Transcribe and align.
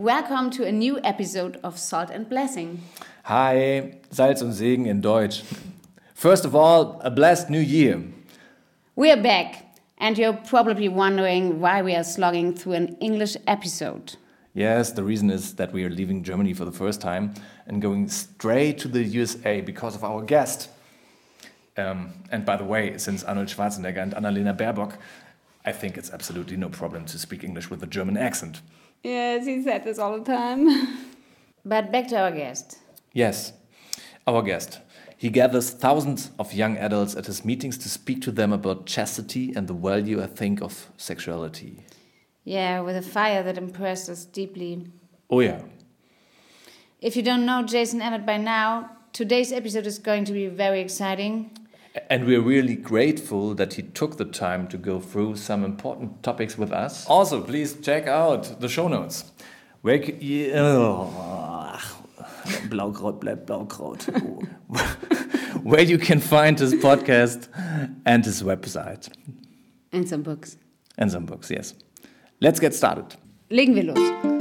Welcome 0.00 0.48
to 0.52 0.64
a 0.64 0.72
new 0.72 0.98
episode 1.04 1.60
of 1.62 1.78
Salt 1.78 2.08
and 2.08 2.26
Blessing. 2.26 2.80
Hi, 3.24 3.98
Salz 4.10 4.40
und 4.40 4.54
Segen 4.54 4.86
in 4.86 5.02
Deutsch. 5.02 5.42
First 6.14 6.46
of 6.46 6.54
all, 6.54 6.98
a 7.04 7.10
blessed 7.10 7.50
new 7.50 7.60
year. 7.60 8.02
We 8.96 9.10
are 9.10 9.22
back, 9.22 9.76
and 9.98 10.16
you're 10.16 10.32
probably 10.48 10.88
wondering 10.88 11.60
why 11.60 11.82
we 11.82 11.94
are 11.94 12.02
slogging 12.02 12.54
through 12.54 12.76
an 12.76 12.96
English 13.00 13.36
episode. 13.46 14.16
Yes, 14.54 14.90
the 14.92 15.04
reason 15.04 15.28
is 15.28 15.56
that 15.56 15.70
we 15.70 15.84
are 15.84 15.90
leaving 15.90 16.24
Germany 16.24 16.54
for 16.54 16.64
the 16.64 16.72
first 16.72 17.02
time 17.02 17.34
and 17.66 17.82
going 17.82 18.08
straight 18.08 18.78
to 18.78 18.88
the 18.88 19.02
USA 19.02 19.60
because 19.60 19.94
of 19.94 20.02
our 20.02 20.22
guest. 20.22 20.70
Um, 21.76 22.14
and 22.32 22.46
by 22.46 22.56
the 22.56 22.64
way, 22.64 22.96
since 22.96 23.22
Arnold 23.22 23.48
Schwarzenegger 23.48 24.02
and 24.02 24.14
Annalena 24.14 24.56
Baerbock, 24.56 24.94
I 25.66 25.72
think 25.72 25.98
it's 25.98 26.10
absolutely 26.10 26.56
no 26.56 26.70
problem 26.70 27.04
to 27.04 27.18
speak 27.18 27.44
English 27.44 27.68
with 27.68 27.82
a 27.82 27.86
German 27.86 28.16
accent. 28.16 28.62
Yes, 29.02 29.46
he 29.46 29.62
said 29.62 29.84
this 29.84 29.98
all 29.98 30.18
the 30.18 30.24
time. 30.24 30.68
but 31.64 31.90
back 31.90 32.08
to 32.08 32.18
our 32.18 32.30
guest. 32.30 32.78
Yes, 33.12 33.52
our 34.26 34.42
guest. 34.42 34.80
He 35.16 35.28
gathers 35.28 35.70
thousands 35.70 36.30
of 36.38 36.54
young 36.54 36.78
adults 36.78 37.14
at 37.14 37.26
his 37.26 37.44
meetings 37.44 37.76
to 37.78 37.88
speak 37.88 38.22
to 38.22 38.30
them 38.30 38.52
about 38.52 38.86
chastity 38.86 39.52
and 39.54 39.68
the 39.68 39.74
value, 39.74 40.22
I 40.22 40.26
think, 40.26 40.62
of 40.62 40.90
sexuality. 40.96 41.84
Yeah, 42.44 42.80
with 42.80 42.96
a 42.96 43.02
fire 43.02 43.42
that 43.42 43.58
impressed 43.58 44.08
us 44.08 44.24
deeply. 44.24 44.86
Oh, 45.28 45.40
yeah. 45.40 45.60
If 47.00 47.16
you 47.16 47.22
don't 47.22 47.44
know 47.44 47.62
Jason 47.62 48.00
Evert 48.00 48.24
by 48.24 48.38
now, 48.38 48.90
today's 49.12 49.52
episode 49.52 49.86
is 49.86 49.98
going 49.98 50.24
to 50.24 50.32
be 50.32 50.46
very 50.48 50.80
exciting. 50.80 51.50
And 52.08 52.24
we're 52.24 52.40
really 52.40 52.76
grateful 52.76 53.54
that 53.54 53.74
he 53.74 53.82
took 53.82 54.16
the 54.16 54.24
time 54.24 54.68
to 54.68 54.78
go 54.78 55.00
through 55.00 55.36
some 55.36 55.64
important 55.64 56.22
topics 56.22 56.56
with 56.56 56.72
us. 56.72 57.04
Also, 57.06 57.42
please 57.42 57.74
check 57.80 58.06
out 58.06 58.60
the 58.60 58.68
show 58.68 58.86
notes. 58.86 59.32
Where 59.82 59.96
you, 59.96 60.52
oh, 60.54 61.80
Blaukraut 62.68 63.20
bleibt 63.20 63.46
Blaukraut. 63.46 64.04
Where 65.64 65.82
you 65.82 65.98
can 65.98 66.20
find 66.20 66.58
his 66.58 66.74
podcast 66.74 67.48
and 68.06 68.24
his 68.24 68.42
website. 68.42 69.08
And 69.92 70.08
some 70.08 70.22
books. 70.22 70.56
And 70.96 71.10
some 71.10 71.26
books, 71.26 71.50
yes. 71.50 71.74
Let's 72.40 72.60
get 72.60 72.74
started. 72.74 73.16
Legen 73.50 73.74
wir 73.74 73.84
los. 73.84 74.39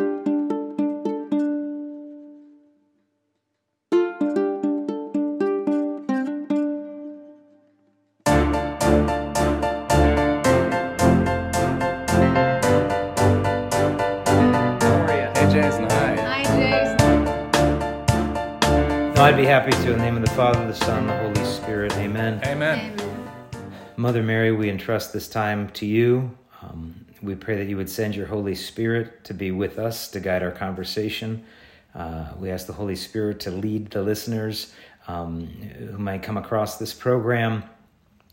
Be 19.40 19.46
happy 19.46 19.72
to. 19.72 19.94
In 19.94 20.00
the 20.00 20.04
name 20.04 20.18
of 20.18 20.26
the 20.26 20.32
Father, 20.32 20.68
the 20.68 20.74
Son, 20.74 21.08
the 21.08 21.18
Holy 21.18 21.46
Spirit. 21.46 21.94
Amen. 21.94 22.42
Amen. 22.46 22.94
Mother 23.96 24.22
Mary, 24.22 24.52
we 24.52 24.70
entrust 24.70 25.14
this 25.14 25.30
time 25.30 25.70
to 25.70 25.86
you. 25.86 26.38
Um, 26.62 27.06
we 27.22 27.36
pray 27.36 27.56
that 27.56 27.70
you 27.70 27.78
would 27.78 27.90
send 27.90 28.18
your 28.18 28.26
Holy 28.26 28.54
Spirit 28.54 29.24
to 29.24 29.34
be 29.34 29.52
with 29.52 29.80
us, 29.80 30.10
to 30.10 30.20
guide 30.20 30.44
our 30.44 30.52
conversation. 30.52 31.46
Uh, 31.96 32.34
we 32.38 32.52
ask 32.52 32.68
the 32.68 32.74
Holy 32.74 32.98
Spirit 32.98 33.40
to 33.40 33.52
lead 33.52 33.92
the 33.92 34.04
listeners 34.04 34.74
um, 35.08 35.48
who 35.48 35.98
might 35.98 36.22
come 36.22 36.36
across 36.36 36.78
this 36.78 36.94
program 36.94 37.64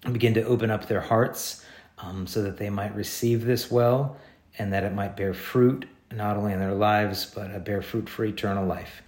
and 0.03 0.13
begin 0.13 0.35
to 0.35 0.43
open 0.43 0.73
up 0.73 0.89
their 0.89 1.03
hearts 1.03 1.65
um, 1.99 2.27
so 2.27 2.43
that 2.43 2.57
they 2.57 2.69
might 2.69 2.93
receive 2.97 3.45
this 3.45 3.71
well 3.71 4.17
and 4.59 4.73
that 4.73 4.83
it 4.83 4.93
might 4.93 5.17
bear 5.17 5.35
fruit, 5.35 5.87
not 6.11 6.37
only 6.37 6.53
in 6.53 6.59
their 6.59 6.75
lives, 6.75 7.27
but 7.27 7.55
uh, 7.55 7.61
bear 7.61 7.81
fruit 7.81 8.09
for 8.09 8.25
eternal 8.25 8.67
life. 8.67 9.03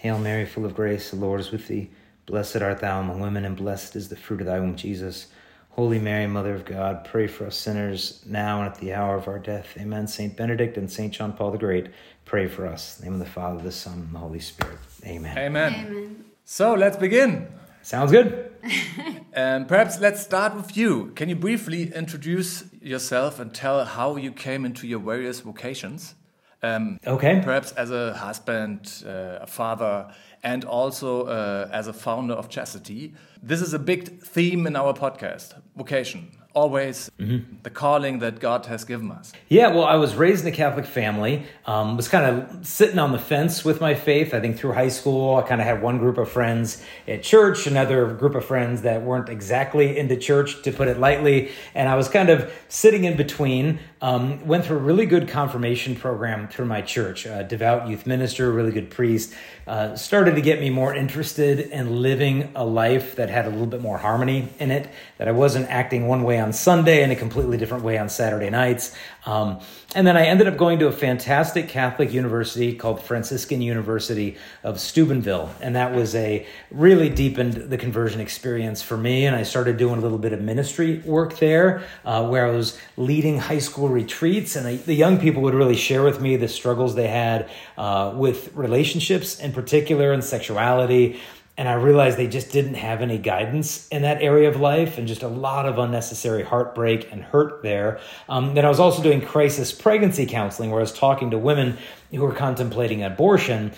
Hail 0.00 0.18
Mary, 0.18 0.46
full 0.46 0.64
of 0.64 0.74
grace, 0.74 1.10
the 1.10 1.16
Lord 1.16 1.40
is 1.40 1.50
with 1.50 1.68
thee. 1.68 1.90
Blessed 2.24 2.62
art 2.62 2.80
thou 2.80 3.00
among 3.00 3.20
women, 3.20 3.44
and 3.44 3.54
blessed 3.54 3.96
is 3.96 4.08
the 4.08 4.16
fruit 4.16 4.40
of 4.40 4.46
thy 4.46 4.58
womb, 4.58 4.74
Jesus. 4.74 5.26
Holy 5.72 5.98
Mary, 5.98 6.26
Mother 6.26 6.54
of 6.54 6.64
God, 6.64 7.04
pray 7.04 7.26
for 7.26 7.44
us 7.44 7.58
sinners 7.58 8.22
now 8.24 8.62
and 8.62 8.72
at 8.72 8.80
the 8.80 8.94
hour 8.94 9.14
of 9.14 9.28
our 9.28 9.38
death. 9.38 9.76
Amen. 9.78 10.06
Saint 10.06 10.38
Benedict 10.38 10.78
and 10.78 10.90
Saint 10.90 11.12
John 11.12 11.34
Paul 11.34 11.50
the 11.50 11.58
Great, 11.58 11.88
pray 12.24 12.48
for 12.48 12.66
us. 12.66 12.98
In 12.98 13.04
the 13.04 13.10
name 13.10 13.20
of 13.20 13.26
the 13.26 13.30
Father, 13.30 13.62
the 13.62 13.70
Son, 13.70 13.92
and 13.92 14.14
the 14.14 14.18
Holy 14.18 14.40
Spirit. 14.40 14.78
Amen. 15.04 15.36
Amen. 15.36 15.74
Amen. 15.74 16.24
So 16.46 16.72
let's 16.72 16.96
begin. 16.96 17.48
Sounds 17.82 18.10
good. 18.10 18.52
um, 19.36 19.66
perhaps 19.66 20.00
let's 20.00 20.22
start 20.22 20.56
with 20.56 20.78
you. 20.78 21.12
Can 21.14 21.28
you 21.28 21.36
briefly 21.36 21.92
introduce 21.92 22.64
yourself 22.80 23.38
and 23.38 23.52
tell 23.52 23.84
how 23.84 24.16
you 24.16 24.32
came 24.32 24.64
into 24.64 24.86
your 24.86 25.00
various 25.00 25.40
vocations? 25.40 26.14
Um, 26.62 26.98
okay. 27.06 27.40
Perhaps 27.42 27.72
as 27.72 27.90
a 27.90 28.12
husband, 28.14 29.02
uh, 29.06 29.38
a 29.40 29.46
father, 29.46 30.12
and 30.42 30.64
also 30.64 31.24
uh, 31.24 31.68
as 31.72 31.86
a 31.86 31.92
founder 31.92 32.34
of 32.34 32.48
Chastity. 32.48 33.14
This 33.42 33.62
is 33.62 33.72
a 33.72 33.78
big 33.78 34.22
theme 34.22 34.66
in 34.66 34.76
our 34.76 34.92
podcast 34.92 35.54
vocation 35.76 36.30
always 36.54 37.10
mm-hmm. 37.18 37.56
the 37.62 37.70
calling 37.70 38.18
that 38.18 38.40
God 38.40 38.66
has 38.66 38.84
given 38.84 39.10
us. 39.12 39.32
Yeah, 39.48 39.68
well, 39.68 39.84
I 39.84 39.96
was 39.96 40.14
raised 40.16 40.44
in 40.44 40.52
a 40.52 40.56
Catholic 40.56 40.86
family, 40.86 41.46
um, 41.66 41.96
was 41.96 42.08
kind 42.08 42.24
of 42.24 42.66
sitting 42.66 42.98
on 42.98 43.12
the 43.12 43.18
fence 43.18 43.64
with 43.64 43.80
my 43.80 43.94
faith. 43.94 44.34
I 44.34 44.40
think 44.40 44.58
through 44.58 44.72
high 44.72 44.88
school, 44.88 45.36
I 45.36 45.42
kind 45.42 45.60
of 45.60 45.66
had 45.66 45.82
one 45.82 45.98
group 45.98 46.18
of 46.18 46.30
friends 46.30 46.82
at 47.06 47.22
church, 47.22 47.66
another 47.66 48.12
group 48.14 48.34
of 48.34 48.44
friends 48.44 48.82
that 48.82 49.02
weren't 49.02 49.28
exactly 49.28 49.96
into 49.96 50.16
church, 50.16 50.62
to 50.62 50.72
put 50.72 50.88
it 50.88 50.98
lightly. 50.98 51.50
And 51.74 51.88
I 51.88 51.94
was 51.94 52.08
kind 52.08 52.30
of 52.30 52.52
sitting 52.68 53.04
in 53.04 53.16
between. 53.16 53.78
Um, 54.02 54.46
went 54.46 54.64
through 54.64 54.78
a 54.78 54.80
really 54.80 55.04
good 55.04 55.28
confirmation 55.28 55.94
program 55.94 56.48
through 56.48 56.64
my 56.64 56.80
church, 56.80 57.26
a 57.26 57.44
devout 57.44 57.86
youth 57.86 58.06
minister, 58.06 58.50
really 58.50 58.72
good 58.72 58.88
priest. 58.88 59.34
Uh, 59.66 59.94
started 59.94 60.36
to 60.36 60.40
get 60.40 60.58
me 60.58 60.70
more 60.70 60.94
interested 60.94 61.60
in 61.60 62.00
living 62.00 62.50
a 62.54 62.64
life 62.64 63.16
that 63.16 63.28
had 63.28 63.44
a 63.44 63.50
little 63.50 63.66
bit 63.66 63.82
more 63.82 63.98
harmony 63.98 64.48
in 64.58 64.70
it, 64.70 64.88
that 65.18 65.28
I 65.28 65.32
wasn't 65.32 65.68
acting 65.68 66.08
one 66.08 66.22
way 66.22 66.40
on 66.40 66.54
Sunday 66.54 67.02
and 67.02 67.12
a 67.12 67.16
completely 67.16 67.58
different 67.58 67.84
way 67.84 67.98
on 67.98 68.08
Saturday 68.08 68.48
nights. 68.48 68.96
Um, 69.26 69.60
and 69.94 70.06
then 70.06 70.16
I 70.16 70.26
ended 70.26 70.46
up 70.46 70.56
going 70.56 70.78
to 70.78 70.86
a 70.86 70.92
fantastic 70.92 71.68
Catholic 71.68 72.12
university 72.12 72.74
called 72.74 73.02
Franciscan 73.02 73.60
University 73.60 74.36
of 74.62 74.80
Steubenville. 74.80 75.50
And 75.60 75.76
that 75.76 75.94
was 75.94 76.14
a 76.14 76.46
really 76.70 77.08
deepened 77.08 77.54
the 77.54 77.76
conversion 77.76 78.20
experience 78.20 78.82
for 78.82 78.96
me. 78.96 79.26
And 79.26 79.36
I 79.36 79.42
started 79.42 79.76
doing 79.76 79.98
a 79.98 80.00
little 80.00 80.18
bit 80.18 80.32
of 80.32 80.40
ministry 80.40 80.98
work 80.98 81.38
there 81.38 81.82
uh, 82.04 82.26
where 82.26 82.46
I 82.46 82.50
was 82.50 82.78
leading 82.96 83.38
high 83.38 83.58
school 83.58 83.88
retreats. 83.88 84.56
And 84.56 84.66
the, 84.66 84.76
the, 84.76 85.00
young 85.00 85.18
people 85.18 85.42
would 85.42 85.54
really 85.54 85.76
share 85.76 86.02
with 86.02 86.20
me 86.20 86.36
the 86.36 86.48
struggles 86.48 86.94
they 86.94 87.08
had 87.08 87.48
uh, 87.78 88.12
with 88.14 88.54
relationships 88.54 89.40
in 89.40 89.52
particular 89.52 90.12
and 90.12 90.22
sexuality 90.22 91.20
and 91.60 91.68
I 91.68 91.74
realized 91.74 92.16
they 92.16 92.26
just 92.26 92.52
didn't 92.52 92.76
have 92.76 93.02
any 93.02 93.18
guidance 93.18 93.86
in 93.88 94.00
that 94.00 94.22
area 94.22 94.48
of 94.48 94.58
life 94.58 94.96
and 94.96 95.06
just 95.06 95.22
a 95.22 95.28
lot 95.28 95.66
of 95.66 95.76
unnecessary 95.76 96.42
heartbreak 96.42 97.12
and 97.12 97.22
hurt 97.22 97.62
there. 97.62 98.00
Um, 98.30 98.54
then 98.54 98.64
I 98.64 98.70
was 98.70 98.80
also 98.80 99.02
doing 99.02 99.20
crisis 99.20 99.70
pregnancy 99.70 100.24
counseling 100.24 100.70
where 100.70 100.80
I 100.80 100.80
was 100.80 100.92
talking 100.94 101.32
to 101.32 101.38
women 101.38 101.76
who 102.10 102.22
were 102.22 102.32
contemplating 102.32 103.02
abortion, 103.02 103.72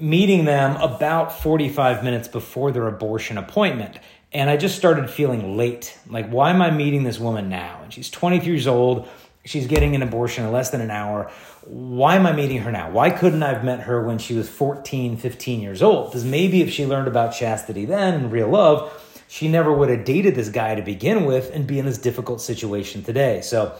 meeting 0.00 0.46
them 0.46 0.74
about 0.82 1.40
45 1.40 2.02
minutes 2.02 2.26
before 2.26 2.72
their 2.72 2.88
abortion 2.88 3.38
appointment. 3.38 4.00
And 4.32 4.50
I 4.50 4.56
just 4.56 4.76
started 4.76 5.08
feeling 5.08 5.56
late. 5.56 5.96
Like, 6.08 6.28
why 6.30 6.50
am 6.50 6.60
I 6.60 6.72
meeting 6.72 7.04
this 7.04 7.20
woman 7.20 7.48
now? 7.48 7.82
And 7.84 7.94
she's 7.94 8.10
23 8.10 8.52
years 8.52 8.66
old. 8.66 9.08
She's 9.48 9.66
getting 9.66 9.94
an 9.94 10.02
abortion 10.02 10.44
in 10.44 10.52
less 10.52 10.70
than 10.70 10.80
an 10.80 10.90
hour 10.90 11.30
why 11.68 12.16
am 12.16 12.26
I 12.26 12.32
meeting 12.32 12.58
her 12.58 12.72
now? 12.72 12.90
Why 12.90 13.10
couldn't 13.10 13.42
I 13.42 13.52
have 13.52 13.62
met 13.62 13.80
her 13.80 14.02
when 14.02 14.18
she 14.18 14.34
was 14.34 14.48
14, 14.48 15.18
15 15.18 15.60
years 15.60 15.82
old? 15.82 16.10
Because 16.10 16.24
maybe 16.24 16.62
if 16.62 16.70
she 16.70 16.86
learned 16.86 17.08
about 17.08 17.34
chastity 17.34 17.84
then 17.84 18.14
and 18.14 18.32
real 18.32 18.48
love, 18.48 18.90
she 19.28 19.48
never 19.48 19.70
would 19.70 19.90
have 19.90 20.06
dated 20.06 20.34
this 20.34 20.48
guy 20.48 20.74
to 20.74 20.82
begin 20.82 21.26
with 21.26 21.50
and 21.54 21.66
be 21.66 21.78
in 21.78 21.84
this 21.84 21.98
difficult 21.98 22.40
situation 22.40 23.02
today. 23.02 23.42
So 23.42 23.76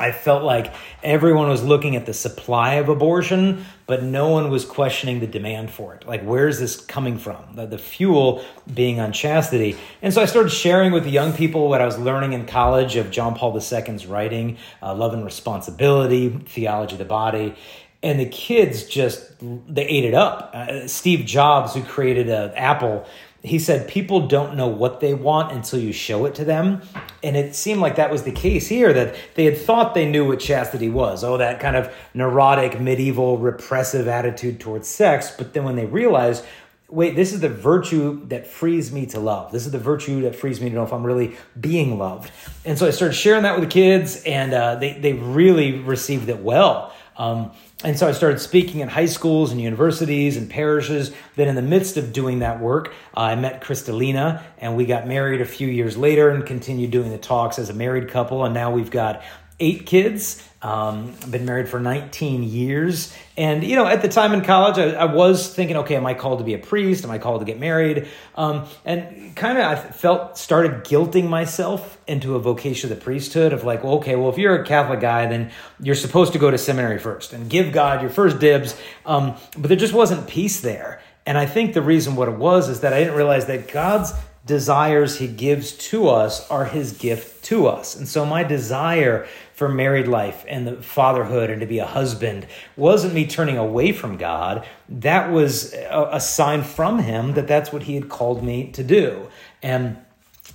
I 0.00 0.12
felt 0.12 0.42
like 0.42 0.72
everyone 1.02 1.48
was 1.48 1.62
looking 1.62 1.94
at 1.94 2.06
the 2.06 2.14
supply 2.14 2.74
of 2.74 2.88
abortion, 2.88 3.64
but 3.86 4.02
no 4.02 4.28
one 4.28 4.50
was 4.50 4.64
questioning 4.64 5.20
the 5.20 5.26
demand 5.26 5.70
for 5.70 5.94
it. 5.94 6.06
Like, 6.06 6.22
where's 6.22 6.58
this 6.58 6.80
coming 6.80 7.18
from? 7.18 7.44
The, 7.54 7.66
the 7.66 7.78
fuel 7.78 8.44
being 8.72 8.98
on 8.98 9.12
chastity. 9.12 9.76
And 10.02 10.12
so 10.12 10.20
I 10.20 10.26
started 10.26 10.50
sharing 10.50 10.92
with 10.92 11.04
the 11.04 11.10
young 11.10 11.32
people 11.32 11.68
what 11.68 11.80
I 11.80 11.86
was 11.86 11.98
learning 11.98 12.32
in 12.32 12.46
college 12.46 12.96
of 12.96 13.10
John 13.10 13.34
Paul 13.34 13.54
II's 13.56 14.06
writing, 14.06 14.58
uh, 14.82 14.94
Love 14.94 15.14
and 15.14 15.24
Responsibility, 15.24 16.28
Theology 16.28 16.94
of 16.94 16.98
the 16.98 17.04
Body. 17.04 17.54
And 18.02 18.20
the 18.20 18.26
kids 18.26 18.84
just, 18.84 19.32
they 19.40 19.86
ate 19.86 20.04
it 20.04 20.14
up. 20.14 20.50
Uh, 20.52 20.86
Steve 20.88 21.24
Jobs, 21.24 21.74
who 21.74 21.82
created 21.82 22.28
uh, 22.28 22.52
Apple, 22.54 23.06
he 23.44 23.58
said 23.58 23.86
people 23.86 24.26
don't 24.26 24.56
know 24.56 24.68
what 24.68 25.00
they 25.00 25.12
want 25.12 25.52
until 25.52 25.78
you 25.78 25.92
show 25.92 26.24
it 26.24 26.34
to 26.36 26.44
them. 26.46 26.80
And 27.22 27.36
it 27.36 27.54
seemed 27.54 27.80
like 27.80 27.96
that 27.96 28.10
was 28.10 28.22
the 28.22 28.32
case 28.32 28.66
here 28.66 28.92
that 28.94 29.14
they 29.34 29.44
had 29.44 29.58
thought 29.58 29.92
they 29.92 30.08
knew 30.08 30.26
what 30.26 30.40
chastity 30.40 30.88
was. 30.88 31.22
Oh 31.22 31.36
that 31.36 31.60
kind 31.60 31.76
of 31.76 31.94
neurotic 32.14 32.80
medieval 32.80 33.36
repressive 33.36 34.08
attitude 34.08 34.60
towards 34.60 34.88
sex. 34.88 35.30
But 35.36 35.52
then 35.52 35.64
when 35.64 35.76
they 35.76 35.84
realized 35.84 36.44
wait 36.88 37.16
this 37.16 37.32
is 37.32 37.40
the 37.40 37.48
virtue 37.48 38.26
that 38.28 38.46
frees 38.46 38.90
me 38.90 39.04
to 39.06 39.20
love. 39.20 39.52
This 39.52 39.66
is 39.66 39.72
the 39.72 39.78
virtue 39.78 40.22
that 40.22 40.34
frees 40.34 40.60
me 40.60 40.70
to 40.70 40.74
know 40.74 40.84
if 40.84 40.92
i'm 40.92 41.04
really 41.04 41.36
being 41.60 41.98
loved. 41.98 42.30
And 42.64 42.78
so 42.78 42.86
i 42.86 42.90
started 42.90 43.14
sharing 43.14 43.42
that 43.42 43.58
with 43.60 43.68
the 43.68 43.72
kids 43.72 44.22
and 44.24 44.54
uh, 44.54 44.76
they, 44.76 44.98
they 44.98 45.12
really 45.12 45.80
received 45.80 46.30
it 46.30 46.38
well. 46.38 46.94
Um, 47.16 47.52
and 47.84 47.98
so 47.98 48.08
I 48.08 48.12
started 48.12 48.40
speaking 48.40 48.80
in 48.80 48.88
high 48.88 49.06
schools 49.06 49.52
and 49.52 49.60
universities 49.60 50.36
and 50.36 50.48
parishes. 50.48 51.14
Then, 51.36 51.48
in 51.48 51.54
the 51.54 51.62
midst 51.62 51.96
of 51.98 52.12
doing 52.12 52.38
that 52.38 52.58
work, 52.58 52.92
uh, 53.16 53.20
I 53.20 53.34
met 53.34 53.62
Crystalina, 53.62 54.42
and 54.58 54.76
we 54.76 54.86
got 54.86 55.06
married 55.06 55.42
a 55.42 55.44
few 55.44 55.68
years 55.68 55.96
later 55.96 56.30
and 56.30 56.46
continued 56.46 56.90
doing 56.90 57.10
the 57.10 57.18
talks 57.18 57.58
as 57.58 57.68
a 57.68 57.74
married 57.74 58.08
couple. 58.08 58.44
And 58.44 58.54
now 58.54 58.70
we've 58.70 58.90
got 58.90 59.22
eight 59.60 59.86
kids. 59.86 60.48
Um, 60.64 61.14
I've 61.22 61.30
been 61.30 61.44
married 61.44 61.68
for 61.68 61.78
19 61.78 62.42
years. 62.42 63.14
And, 63.36 63.62
you 63.62 63.76
know, 63.76 63.86
at 63.86 64.00
the 64.00 64.08
time 64.08 64.32
in 64.32 64.40
college, 64.40 64.78
I, 64.78 64.92
I, 64.92 65.04
was 65.04 65.54
thinking, 65.54 65.76
okay, 65.76 65.94
am 65.94 66.06
I 66.06 66.14
called 66.14 66.38
to 66.38 66.44
be 66.44 66.54
a 66.54 66.58
priest? 66.58 67.04
Am 67.04 67.10
I 67.10 67.18
called 67.18 67.42
to 67.42 67.44
get 67.44 67.60
married? 67.60 68.08
Um, 68.34 68.64
and 68.82 69.36
kind 69.36 69.58
of 69.58 69.64
I 69.66 69.76
felt, 69.76 70.38
started 70.38 70.84
guilting 70.84 71.28
myself 71.28 71.98
into 72.06 72.34
a 72.34 72.38
vocation 72.38 72.90
of 72.90 72.98
the 72.98 73.04
priesthood 73.04 73.52
of 73.52 73.64
like, 73.64 73.84
well, 73.84 73.96
okay, 73.96 74.16
well, 74.16 74.30
if 74.30 74.38
you're 74.38 74.54
a 74.54 74.64
Catholic 74.64 75.00
guy, 75.00 75.26
then 75.26 75.50
you're 75.80 75.94
supposed 75.94 76.32
to 76.32 76.38
go 76.38 76.50
to 76.50 76.56
seminary 76.56 76.98
first 76.98 77.34
and 77.34 77.50
give 77.50 77.70
God 77.70 78.00
your 78.00 78.08
first 78.08 78.38
dibs. 78.38 78.74
Um, 79.04 79.34
but 79.58 79.68
there 79.68 79.76
just 79.76 79.92
wasn't 79.92 80.26
peace 80.28 80.62
there. 80.62 81.02
And 81.26 81.36
I 81.36 81.44
think 81.44 81.74
the 81.74 81.82
reason 81.82 82.16
what 82.16 82.28
it 82.28 82.38
was 82.38 82.70
is 82.70 82.80
that 82.80 82.94
I 82.94 83.00
didn't 83.00 83.16
realize 83.16 83.44
that 83.46 83.70
God's 83.70 84.14
desires 84.46 85.18
he 85.18 85.26
gives 85.26 85.72
to 85.72 86.08
us 86.08 86.48
are 86.50 86.64
his 86.64 86.92
gift 86.92 87.44
to 87.44 87.66
us. 87.66 87.96
And 87.96 88.08
so 88.08 88.26
my 88.26 88.44
desire 88.44 89.26
for 89.54 89.68
married 89.68 90.08
life 90.08 90.44
and 90.48 90.66
the 90.66 90.82
fatherhood 90.82 91.48
and 91.48 91.60
to 91.60 91.66
be 91.66 91.78
a 91.78 91.86
husband 91.86 92.46
wasn't 92.76 93.14
me 93.14 93.26
turning 93.26 93.56
away 93.56 93.92
from 93.92 94.16
God. 94.16 94.66
That 94.88 95.30
was 95.30 95.72
a, 95.74 96.08
a 96.12 96.20
sign 96.20 96.62
from 96.62 96.98
him 96.98 97.34
that 97.34 97.46
that's 97.46 97.72
what 97.72 97.84
he 97.84 97.94
had 97.94 98.08
called 98.08 98.42
me 98.42 98.72
to 98.72 98.82
do. 98.82 99.28
And 99.62 99.96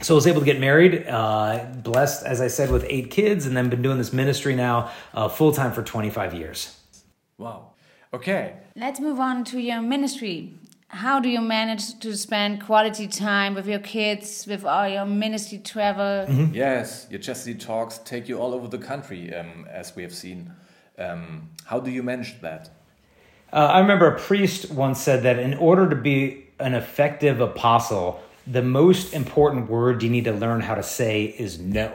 so 0.02 0.14
I 0.14 0.16
was 0.16 0.28
able 0.28 0.42
to 0.42 0.46
get 0.46 0.60
married, 0.60 1.08
uh, 1.08 1.66
blessed, 1.82 2.26
as 2.26 2.42
I 2.42 2.48
said, 2.48 2.72
with 2.72 2.86
eight 2.88 3.10
kids, 3.10 3.46
and 3.46 3.56
then 3.56 3.70
been 3.70 3.82
doing 3.82 3.98
this 3.98 4.14
ministry 4.14 4.56
now 4.56 4.92
uh, 5.14 5.28
full 5.28 5.52
time 5.52 5.72
for 5.72 5.82
25 5.82 6.34
years. 6.34 6.78
Wow. 7.38 7.72
Okay. 8.14 8.56
Let's 8.76 9.00
move 9.00 9.20
on 9.20 9.44
to 9.46 9.60
your 9.60 9.82
ministry 9.82 10.54
how 10.90 11.20
do 11.20 11.30
you 11.30 11.40
manage 11.40 12.00
to 12.00 12.18
spend 12.18 12.66
quality 12.66 13.08
time 13.08 13.54
with 13.54 13.68
your 13.68 13.80
kids 13.80 14.46
with 14.48 14.66
all 14.66 14.88
your 14.88 15.06
ministry 15.06 15.60
travel? 15.60 16.26
Mm 16.28 16.38
-hmm. 16.38 16.56
yes 16.56 17.08
your 17.10 17.22
chastity 17.22 17.58
talks 17.58 18.00
take 18.04 18.28
you 18.28 18.42
all 18.42 18.54
over 18.54 18.68
the 18.68 18.86
country 18.88 19.34
um, 19.40 19.68
as 19.80 19.96
we 19.96 20.02
have 20.04 20.14
seen. 20.14 20.52
Um, 20.98 21.50
how 21.66 21.80
do 21.80 21.90
you 21.92 22.04
manage 22.04 22.34
that? 22.42 22.72
Uh, 23.54 23.76
i 23.76 23.80
remember 23.80 24.08
a 24.08 24.20
priest 24.28 24.72
once 24.72 25.02
said 25.02 25.24
that 25.24 25.38
in 25.40 25.58
order 25.58 25.90
to 25.90 25.96
be 25.96 26.20
an 26.60 26.74
effective 26.74 27.44
apostle 27.44 28.20
the 28.52 28.62
most 28.62 29.14
important 29.14 29.70
word 29.70 30.04
you 30.04 30.10
need 30.10 30.26
to 30.26 30.34
learn 30.34 30.62
how 30.62 30.76
to 30.76 30.84
say 30.84 31.36
is 31.38 31.60
no 31.60 31.90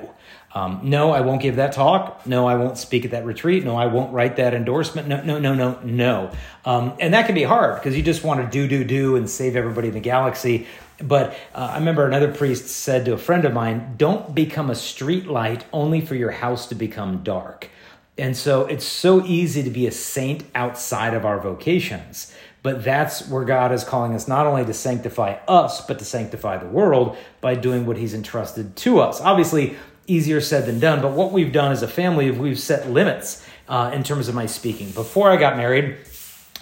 um, 0.54 0.80
no, 0.84 1.10
I 1.10 1.20
won't 1.20 1.42
give 1.42 1.56
that 1.56 1.72
talk. 1.72 2.24
No, 2.26 2.46
I 2.46 2.54
won't 2.54 2.78
speak 2.78 3.04
at 3.04 3.10
that 3.10 3.26
retreat. 3.26 3.64
No, 3.64 3.76
I 3.76 3.86
won't 3.86 4.12
write 4.12 4.36
that 4.36 4.54
endorsement. 4.54 5.08
No, 5.08 5.20
no, 5.20 5.40
no, 5.40 5.52
no, 5.52 5.80
no. 5.82 6.30
Um, 6.64 6.94
and 7.00 7.12
that 7.12 7.26
can 7.26 7.34
be 7.34 7.42
hard 7.42 7.74
because 7.74 7.96
you 7.96 8.04
just 8.04 8.22
want 8.22 8.40
to 8.40 8.46
do, 8.46 8.68
do, 8.68 8.84
do 8.84 9.16
and 9.16 9.28
save 9.28 9.56
everybody 9.56 9.88
in 9.88 9.94
the 9.94 10.00
galaxy. 10.00 10.68
But 11.02 11.36
uh, 11.54 11.70
I 11.72 11.78
remember 11.78 12.06
another 12.06 12.32
priest 12.32 12.68
said 12.68 13.04
to 13.06 13.14
a 13.14 13.18
friend 13.18 13.44
of 13.44 13.52
mine, 13.52 13.94
don't 13.96 14.32
become 14.32 14.70
a 14.70 14.76
street 14.76 15.26
light 15.26 15.64
only 15.72 16.00
for 16.00 16.14
your 16.14 16.30
house 16.30 16.68
to 16.68 16.76
become 16.76 17.24
dark. 17.24 17.68
And 18.16 18.36
so 18.36 18.66
it's 18.66 18.86
so 18.86 19.26
easy 19.26 19.64
to 19.64 19.70
be 19.70 19.88
a 19.88 19.92
saint 19.92 20.44
outside 20.54 21.14
of 21.14 21.24
our 21.24 21.40
vocations. 21.40 22.32
But 22.62 22.84
that's 22.84 23.28
where 23.28 23.44
God 23.44 23.72
is 23.72 23.82
calling 23.82 24.14
us 24.14 24.28
not 24.28 24.46
only 24.46 24.64
to 24.64 24.72
sanctify 24.72 25.38
us, 25.48 25.84
but 25.84 25.98
to 25.98 26.04
sanctify 26.04 26.58
the 26.58 26.66
world 26.66 27.16
by 27.40 27.56
doing 27.56 27.84
what 27.84 27.98
He's 27.98 28.14
entrusted 28.14 28.76
to 28.76 29.00
us. 29.00 29.20
Obviously, 29.20 29.76
easier 30.06 30.40
said 30.40 30.66
than 30.66 30.80
done. 30.80 31.02
But 31.02 31.12
what 31.12 31.32
we've 31.32 31.52
done 31.52 31.72
as 31.72 31.82
a 31.82 31.88
family, 31.88 32.28
is 32.28 32.38
we've 32.38 32.58
set 32.58 32.90
limits 32.90 33.44
uh, 33.68 33.90
in 33.94 34.02
terms 34.02 34.28
of 34.28 34.34
my 34.34 34.46
speaking. 34.46 34.90
Before 34.90 35.30
I 35.30 35.36
got 35.36 35.56
married, 35.56 35.96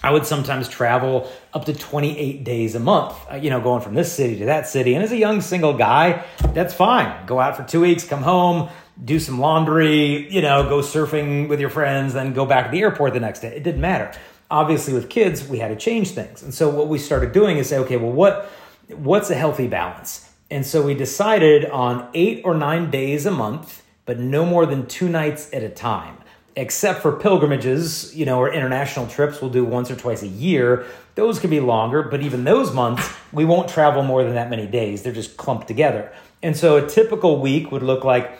I 0.03 0.11
would 0.11 0.27
sometimes 0.27 0.69
travel 0.69 1.31
up 1.55 1.65
to 1.67 1.73
28 1.73 2.43
days 2.43 2.75
a 2.75 2.81
month, 2.81 3.15
uh, 3.31 3.37
you 3.37 3.51
know, 3.51 3.61
going 3.61 3.83
from 3.83 3.95
this 3.95 4.13
city 4.13 4.39
to 4.41 4.47
that 4.47 4.67
city. 4.67 4.95
And 4.95 5.05
as 5.05 5.13
a 5.13 5.17
young 5.17 5.41
single 5.41 5.75
guy, 5.75 6.25
that's 6.53 6.75
fine. 6.75 7.27
Go 7.27 7.39
out 7.39 7.57
for 7.57 7.63
two 7.63 7.81
weeks, 7.81 8.05
come 8.05 8.23
home, 8.23 8.69
do 9.05 9.21
some 9.21 9.39
laundry, 9.39 10.29
you 10.33 10.43
know, 10.43 10.69
go 10.69 10.81
surfing 10.81 11.49
with 11.49 11.61
your 11.61 11.71
friends, 11.71 12.15
then 12.15 12.33
go 12.33 12.45
back 12.45 12.67
to 12.67 12.71
the 12.73 12.81
airport 12.81 13.13
the 13.13 13.21
next 13.21 13.41
day. 13.41 13.55
It 13.55 13.63
didn't 13.63 13.81
matter. 13.81 14.13
Obviously, 14.51 14.93
with 14.93 15.09
kids, 15.09 15.47
we 15.49 15.59
had 15.59 15.69
to 15.69 15.77
change 15.77 16.11
things. 16.11 16.43
And 16.43 16.53
so 16.53 16.69
what 16.69 16.89
we 16.89 16.99
started 16.99 17.33
doing 17.33 17.59
is 17.59 17.69
say, 17.69 17.79
okay, 17.79 17.97
well, 17.97 18.13
what 18.13 18.51
what's 18.89 19.31
a 19.31 19.35
healthy 19.35 19.69
balance? 19.69 20.32
And 20.53 20.67
so 20.67 20.83
we 20.83 20.93
decided 20.93 21.65
on 21.65 22.11
eight 22.13 22.43
or 22.45 22.55
nine 22.55 22.91
days 22.91 23.25
a 23.25 23.31
month, 23.31 23.83
but 24.05 24.19
no 24.19 24.45
more 24.45 24.67
than 24.67 24.87
two 24.87 25.09
nights 25.09 25.49
at 25.51 25.63
a 25.63 25.71
time. 25.71 26.19
Except 26.57 27.01
for 27.01 27.13
pilgrimages, 27.13 28.15
you 28.15 28.27
know, 28.27 28.39
or 28.39 28.53
international 28.53 29.07
trips 29.07 29.41
we'll 29.41 29.51
do 29.51 29.65
once 29.65 29.91
or 29.91 29.97
twice 29.97 30.23
a 30.23 30.29
year. 30.29 30.85
Those 31.15 31.39
can 31.39 31.49
be 31.49 31.61
longer, 31.61 32.03
but 32.03 32.21
even 32.21 32.45
those 32.45 32.71
months, 32.75 33.11
we 33.33 33.47
won't 33.47 33.71
travel 33.71 34.03
more 34.03 34.25
than 34.25 34.35
that 34.35 34.51
many 34.51 34.67
days. 34.67 35.03
They're 35.03 35.15
just 35.15 35.39
clumped 35.39 35.69
together. 35.69 36.13
And 36.43 36.55
so 36.55 36.77
a 36.77 36.87
typical 36.87 37.41
week 37.41 37.73
would 37.73 37.83
look 37.83 38.05
like 38.05 38.39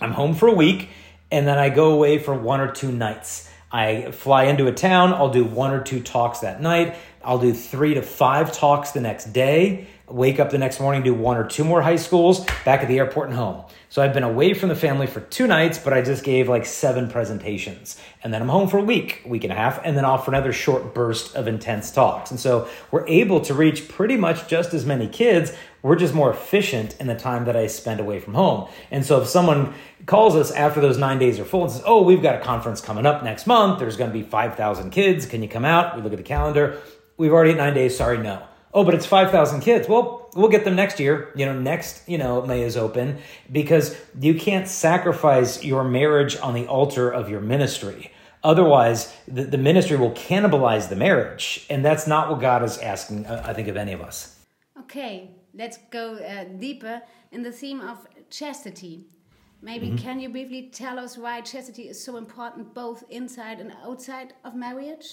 I'm 0.00 0.10
home 0.10 0.34
for 0.34 0.48
a 0.48 0.52
week, 0.52 0.88
and 1.30 1.46
then 1.46 1.58
I 1.58 1.68
go 1.68 1.92
away 1.92 2.18
for 2.18 2.34
one 2.34 2.60
or 2.60 2.72
two 2.72 2.90
nights. 2.90 3.48
I 3.70 4.10
fly 4.10 4.44
into 4.46 4.66
a 4.66 4.72
town, 4.72 5.14
I'll 5.14 5.30
do 5.30 5.44
one 5.44 5.70
or 5.70 5.80
two 5.80 6.00
talks 6.00 6.40
that 6.40 6.60
night. 6.60 6.96
I'll 7.22 7.38
do 7.38 7.52
three 7.52 7.94
to 7.94 8.02
five 8.02 8.52
talks 8.52 8.90
the 8.90 9.00
next 9.00 9.32
day 9.32 9.86
wake 10.08 10.38
up 10.38 10.50
the 10.50 10.58
next 10.58 10.78
morning, 10.78 11.02
do 11.02 11.12
one 11.12 11.36
or 11.36 11.46
two 11.46 11.64
more 11.64 11.82
high 11.82 11.96
schools, 11.96 12.44
back 12.64 12.80
at 12.80 12.88
the 12.88 12.98
airport 12.98 13.28
and 13.28 13.36
home. 13.36 13.64
So 13.88 14.02
I've 14.02 14.12
been 14.12 14.22
away 14.22 14.54
from 14.54 14.68
the 14.68 14.76
family 14.76 15.06
for 15.06 15.20
two 15.20 15.46
nights, 15.46 15.78
but 15.78 15.92
I 15.92 16.02
just 16.02 16.22
gave 16.22 16.48
like 16.48 16.66
seven 16.66 17.08
presentations. 17.08 17.98
And 18.22 18.32
then 18.32 18.42
I'm 18.42 18.48
home 18.48 18.68
for 18.68 18.78
a 18.78 18.84
week, 18.84 19.22
week 19.26 19.44
and 19.44 19.52
a 19.52 19.56
half, 19.56 19.80
and 19.84 19.96
then 19.96 20.04
off 20.04 20.24
for 20.24 20.30
another 20.30 20.52
short 20.52 20.94
burst 20.94 21.34
of 21.34 21.48
intense 21.48 21.90
talks. 21.90 22.30
And 22.30 22.38
so 22.38 22.68
we're 22.90 23.06
able 23.06 23.40
to 23.42 23.54
reach 23.54 23.88
pretty 23.88 24.16
much 24.16 24.48
just 24.48 24.74
as 24.74 24.84
many 24.84 25.08
kids. 25.08 25.52
We're 25.82 25.96
just 25.96 26.14
more 26.14 26.30
efficient 26.30 26.96
in 27.00 27.06
the 27.06 27.14
time 27.14 27.44
that 27.44 27.56
I 27.56 27.66
spend 27.68 28.00
away 28.00 28.20
from 28.20 28.34
home. 28.34 28.68
And 28.90 29.04
so 29.04 29.20
if 29.20 29.28
someone 29.28 29.74
calls 30.06 30.36
us 30.36 30.50
after 30.50 30.80
those 30.80 30.98
nine 30.98 31.18
days 31.18 31.38
are 31.38 31.44
full 31.44 31.62
and 31.62 31.72
says, 31.72 31.82
Oh, 31.84 32.02
we've 32.02 32.22
got 32.22 32.34
a 32.34 32.40
conference 32.40 32.80
coming 32.80 33.06
up 33.06 33.22
next 33.22 33.46
month, 33.46 33.78
there's 33.78 33.96
going 33.96 34.10
to 34.10 34.14
be 34.16 34.22
5,000 34.22 34.90
kids. 34.90 35.26
Can 35.26 35.42
you 35.42 35.48
come 35.48 35.64
out? 35.64 35.96
We 35.96 36.02
look 36.02 36.12
at 36.12 36.18
the 36.18 36.24
calendar. 36.24 36.80
We've 37.16 37.32
already 37.32 37.50
had 37.50 37.58
nine 37.58 37.74
days. 37.74 37.96
Sorry, 37.96 38.18
no 38.18 38.46
oh, 38.76 38.84
but 38.84 38.94
it's 38.94 39.06
5,000 39.06 39.60
kids. 39.60 39.88
Well, 39.88 40.30
we'll 40.36 40.50
get 40.50 40.64
them 40.64 40.76
next 40.76 41.00
year. 41.00 41.32
You 41.34 41.46
know, 41.46 41.58
next, 41.58 42.06
you 42.06 42.18
know, 42.18 42.42
May 42.42 42.62
is 42.62 42.76
open 42.76 43.18
because 43.50 43.96
you 44.20 44.34
can't 44.34 44.68
sacrifice 44.68 45.64
your 45.64 45.82
marriage 45.82 46.36
on 46.36 46.52
the 46.52 46.66
altar 46.66 47.10
of 47.10 47.30
your 47.30 47.40
ministry. 47.40 48.12
Otherwise, 48.44 49.16
the, 49.26 49.44
the 49.44 49.56
ministry 49.56 49.96
will 49.96 50.12
cannibalize 50.12 50.90
the 50.90 50.94
marriage. 50.94 51.66
And 51.70 51.82
that's 51.82 52.06
not 52.06 52.30
what 52.30 52.40
God 52.40 52.62
is 52.62 52.76
asking, 52.78 53.24
uh, 53.24 53.42
I 53.46 53.54
think, 53.54 53.66
of 53.68 53.78
any 53.78 53.94
of 53.94 54.02
us. 54.02 54.38
Okay, 54.80 55.30
let's 55.54 55.78
go 55.90 56.16
uh, 56.16 56.44
deeper 56.58 57.00
in 57.32 57.42
the 57.42 57.50
theme 57.50 57.80
of 57.80 58.06
chastity. 58.28 59.06
Maybe 59.62 59.86
mm 59.86 59.96
-hmm. 59.96 60.02
can 60.04 60.20
you 60.20 60.30
briefly 60.30 60.70
tell 60.70 60.98
us 61.04 61.16
why 61.16 61.40
chastity 61.52 61.82
is 61.88 62.04
so 62.04 62.16
important 62.16 62.74
both 62.74 63.02
inside 63.08 63.58
and 63.62 63.72
outside 63.88 64.28
of 64.44 64.54
marriage? 64.54 65.06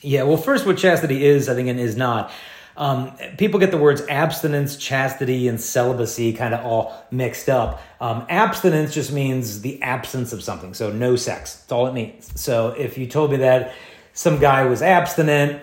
Yeah, 0.00 0.26
well, 0.28 0.36
first, 0.36 0.66
what 0.66 0.78
chastity 0.78 1.18
is, 1.34 1.48
I 1.48 1.54
think, 1.54 1.68
and 1.68 1.78
is 1.80 1.96
not. 1.96 2.30
Um, 2.76 3.12
people 3.38 3.60
get 3.60 3.70
the 3.70 3.78
words 3.78 4.02
abstinence, 4.08 4.76
chastity, 4.76 5.48
and 5.48 5.60
celibacy 5.60 6.32
kind 6.32 6.54
of 6.54 6.64
all 6.64 7.06
mixed 7.10 7.48
up. 7.48 7.80
Um, 8.00 8.26
abstinence 8.28 8.92
just 8.92 9.12
means 9.12 9.60
the 9.60 9.80
absence 9.82 10.32
of 10.32 10.42
something, 10.42 10.74
so 10.74 10.90
no 10.90 11.16
sex. 11.16 11.56
That's 11.56 11.72
all 11.72 11.86
it 11.86 11.94
means. 11.94 12.32
So 12.40 12.68
if 12.70 12.98
you 12.98 13.06
told 13.06 13.30
me 13.30 13.38
that 13.38 13.74
some 14.12 14.38
guy 14.38 14.64
was 14.66 14.82
abstinent, 14.82 15.62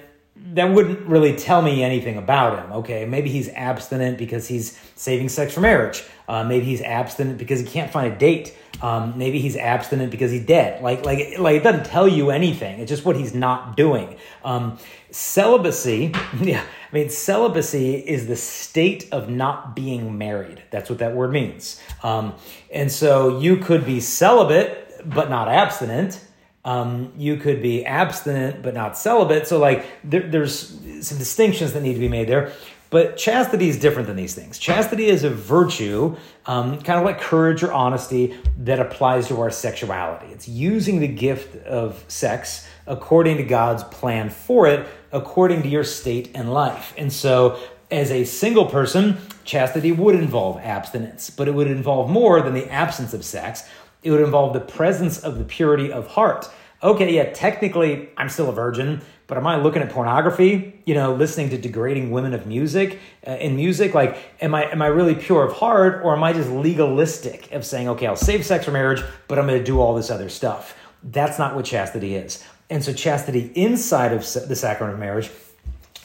that 0.54 0.66
wouldn't 0.74 1.02
really 1.08 1.36
tell 1.36 1.62
me 1.62 1.84
anything 1.84 2.18
about 2.18 2.60
him. 2.60 2.72
Okay, 2.72 3.06
maybe 3.06 3.30
he's 3.30 3.50
abstinent 3.50 4.18
because 4.18 4.48
he's 4.48 4.80
saving 4.96 5.30
sex 5.30 5.54
for 5.54 5.62
marriage. 5.62 6.04
Uh, 6.28 6.44
maybe 6.44 6.66
he's 6.66 6.82
abstinent 6.82 7.38
because 7.38 7.60
he 7.60 7.66
can't 7.66 7.92
find 7.92 8.14
a 8.14 8.18
date. 8.18 8.56
Um, 8.82 9.18
maybe 9.18 9.40
he's 9.40 9.56
abstinent 9.56 10.12
because 10.12 10.32
he's 10.32 10.46
dead. 10.46 10.82
Like, 10.82 11.06
like, 11.06 11.38
like 11.38 11.58
it 11.58 11.64
doesn't 11.64 11.86
tell 11.86 12.08
you 12.08 12.32
anything. 12.32 12.80
It's 12.80 12.90
just 12.90 13.06
what 13.06 13.16
he's 13.16 13.34
not 13.34 13.78
doing. 13.78 14.16
Um, 14.44 14.80
celibacy, 15.12 16.14
yeah, 16.42 16.64
I 16.92 16.96
mean, 16.96 17.10
celibacy 17.10 17.96
is 17.96 18.28
the 18.28 18.36
state 18.36 19.08
of 19.14 19.30
not 19.30 19.76
being 19.76 20.18
married. 20.18 20.62
That's 20.72 20.90
what 20.90 21.00
that 21.00 21.16
word 21.16 21.32
means. 21.32 21.80
Um, 22.04 22.34
and 22.70 22.92
so 22.92 23.40
you 23.40 23.58
could 23.58 23.86
be 23.86 24.02
celibate 24.02 25.02
but 25.06 25.30
not 25.30 25.48
abstinent. 25.48 26.24
Um, 26.64 27.14
you 27.18 27.38
could 27.38 27.62
be 27.62 27.86
abstinent 27.86 28.62
but 28.62 28.74
not 28.74 28.98
celibate. 28.98 29.48
So, 29.48 29.58
like, 29.58 29.86
there, 30.04 30.28
there's 30.28 30.68
some 31.08 31.18
distinctions 31.18 31.74
that 31.74 31.82
need 31.82 31.94
to 31.94 32.00
be 32.00 32.10
made 32.10 32.28
there. 32.28 32.52
But 32.92 33.16
chastity 33.16 33.70
is 33.70 33.80
different 33.80 34.08
than 34.08 34.18
these 34.18 34.36
things. 34.36 34.60
Chastity 34.60 35.06
is 35.06 35.24
a 35.24 35.30
virtue, 35.30 36.18
um, 36.46 36.80
kind 36.82 37.00
of 37.00 37.06
like 37.06 37.22
courage 37.22 37.64
or 37.64 37.72
honesty, 37.72 38.38
that 38.60 38.80
applies 38.80 39.30
to 39.30 39.40
our 39.40 39.50
sexuality. 39.50 40.28
It's 40.34 40.48
using 40.48 41.00
the 41.00 41.08
gift 41.08 41.56
of 41.66 42.04
sex 42.10 42.68
according 42.86 43.38
to 43.38 43.44
God's 43.44 43.86
plan 43.86 44.30
for 44.30 44.68
it, 44.68 44.86
according 45.14 45.64
to 45.64 45.70
your 45.70 45.86
state 45.86 46.32
and 46.36 46.54
life. 46.54 46.94
And 46.98 47.12
so, 47.12 47.58
as 47.90 48.12
a 48.12 48.26
single 48.26 48.66
person, 48.66 49.18
chastity 49.46 49.94
would 49.94 50.16
involve 50.16 50.58
abstinence, 50.60 51.30
but 51.30 51.48
it 51.48 51.54
would 51.54 51.68
involve 51.68 52.10
more 52.10 52.42
than 52.42 52.54
the 52.54 52.70
absence 52.70 53.14
of 53.14 53.24
sex. 53.24 53.64
It 54.04 54.12
would 54.12 54.22
involve 54.22 54.54
the 54.54 54.60
presence 54.60 55.20
of 55.20 55.38
the 55.38 55.46
purity 55.46 55.94
of 55.94 56.08
heart 56.08 56.50
okay, 56.84 57.14
yeah, 57.14 57.32
technically 57.32 58.10
I'm 58.18 58.30
still 58.30 58.50
a 58.50 58.54
virgin, 58.54 59.02
but 59.32 59.38
am 59.38 59.48
I 59.48 59.56
looking 59.56 59.82
at 59.82 59.90
pornography? 59.90 60.84
You 60.86 60.94
know, 60.94 61.14
listening 61.14 61.52
to 61.52 61.58
degrading 61.58 62.12
women 62.12 62.34
of 62.34 62.48
music 62.48 63.00
uh, 63.26 63.32
in 63.32 63.56
music? 63.56 63.94
Like, 63.94 64.18
am 64.42 64.54
I 64.54 64.70
am 64.70 64.82
I 64.82 64.88
really 64.88 65.16
pure 65.16 65.46
of 65.46 65.54
heart, 65.54 66.04
or 66.04 66.14
am 66.14 66.22
I 66.22 66.34
just 66.34 66.50
legalistic 66.50 67.50
of 67.54 67.66
saying, 67.66 67.88
okay, 67.88 68.08
I'll 68.08 68.18
save 68.18 68.46
sex 68.46 68.66
for 68.66 68.72
marriage, 68.72 69.02
but 69.30 69.40
I'm 69.40 69.48
going 69.48 69.58
to 69.58 69.64
do 69.64 69.80
all 69.80 69.96
this 69.96 70.12
other 70.12 70.28
stuff? 70.28 70.78
That's 71.02 71.40
not 71.40 71.56
what 71.56 71.64
chastity 71.64 72.16
is. 72.16 72.44
And 72.70 72.84
so, 72.84 72.92
chastity 72.92 73.54
inside 73.56 74.12
of 74.12 74.20
the 74.50 74.56
sacrament 74.58 74.96
of 74.96 75.00
marriage 75.00 75.32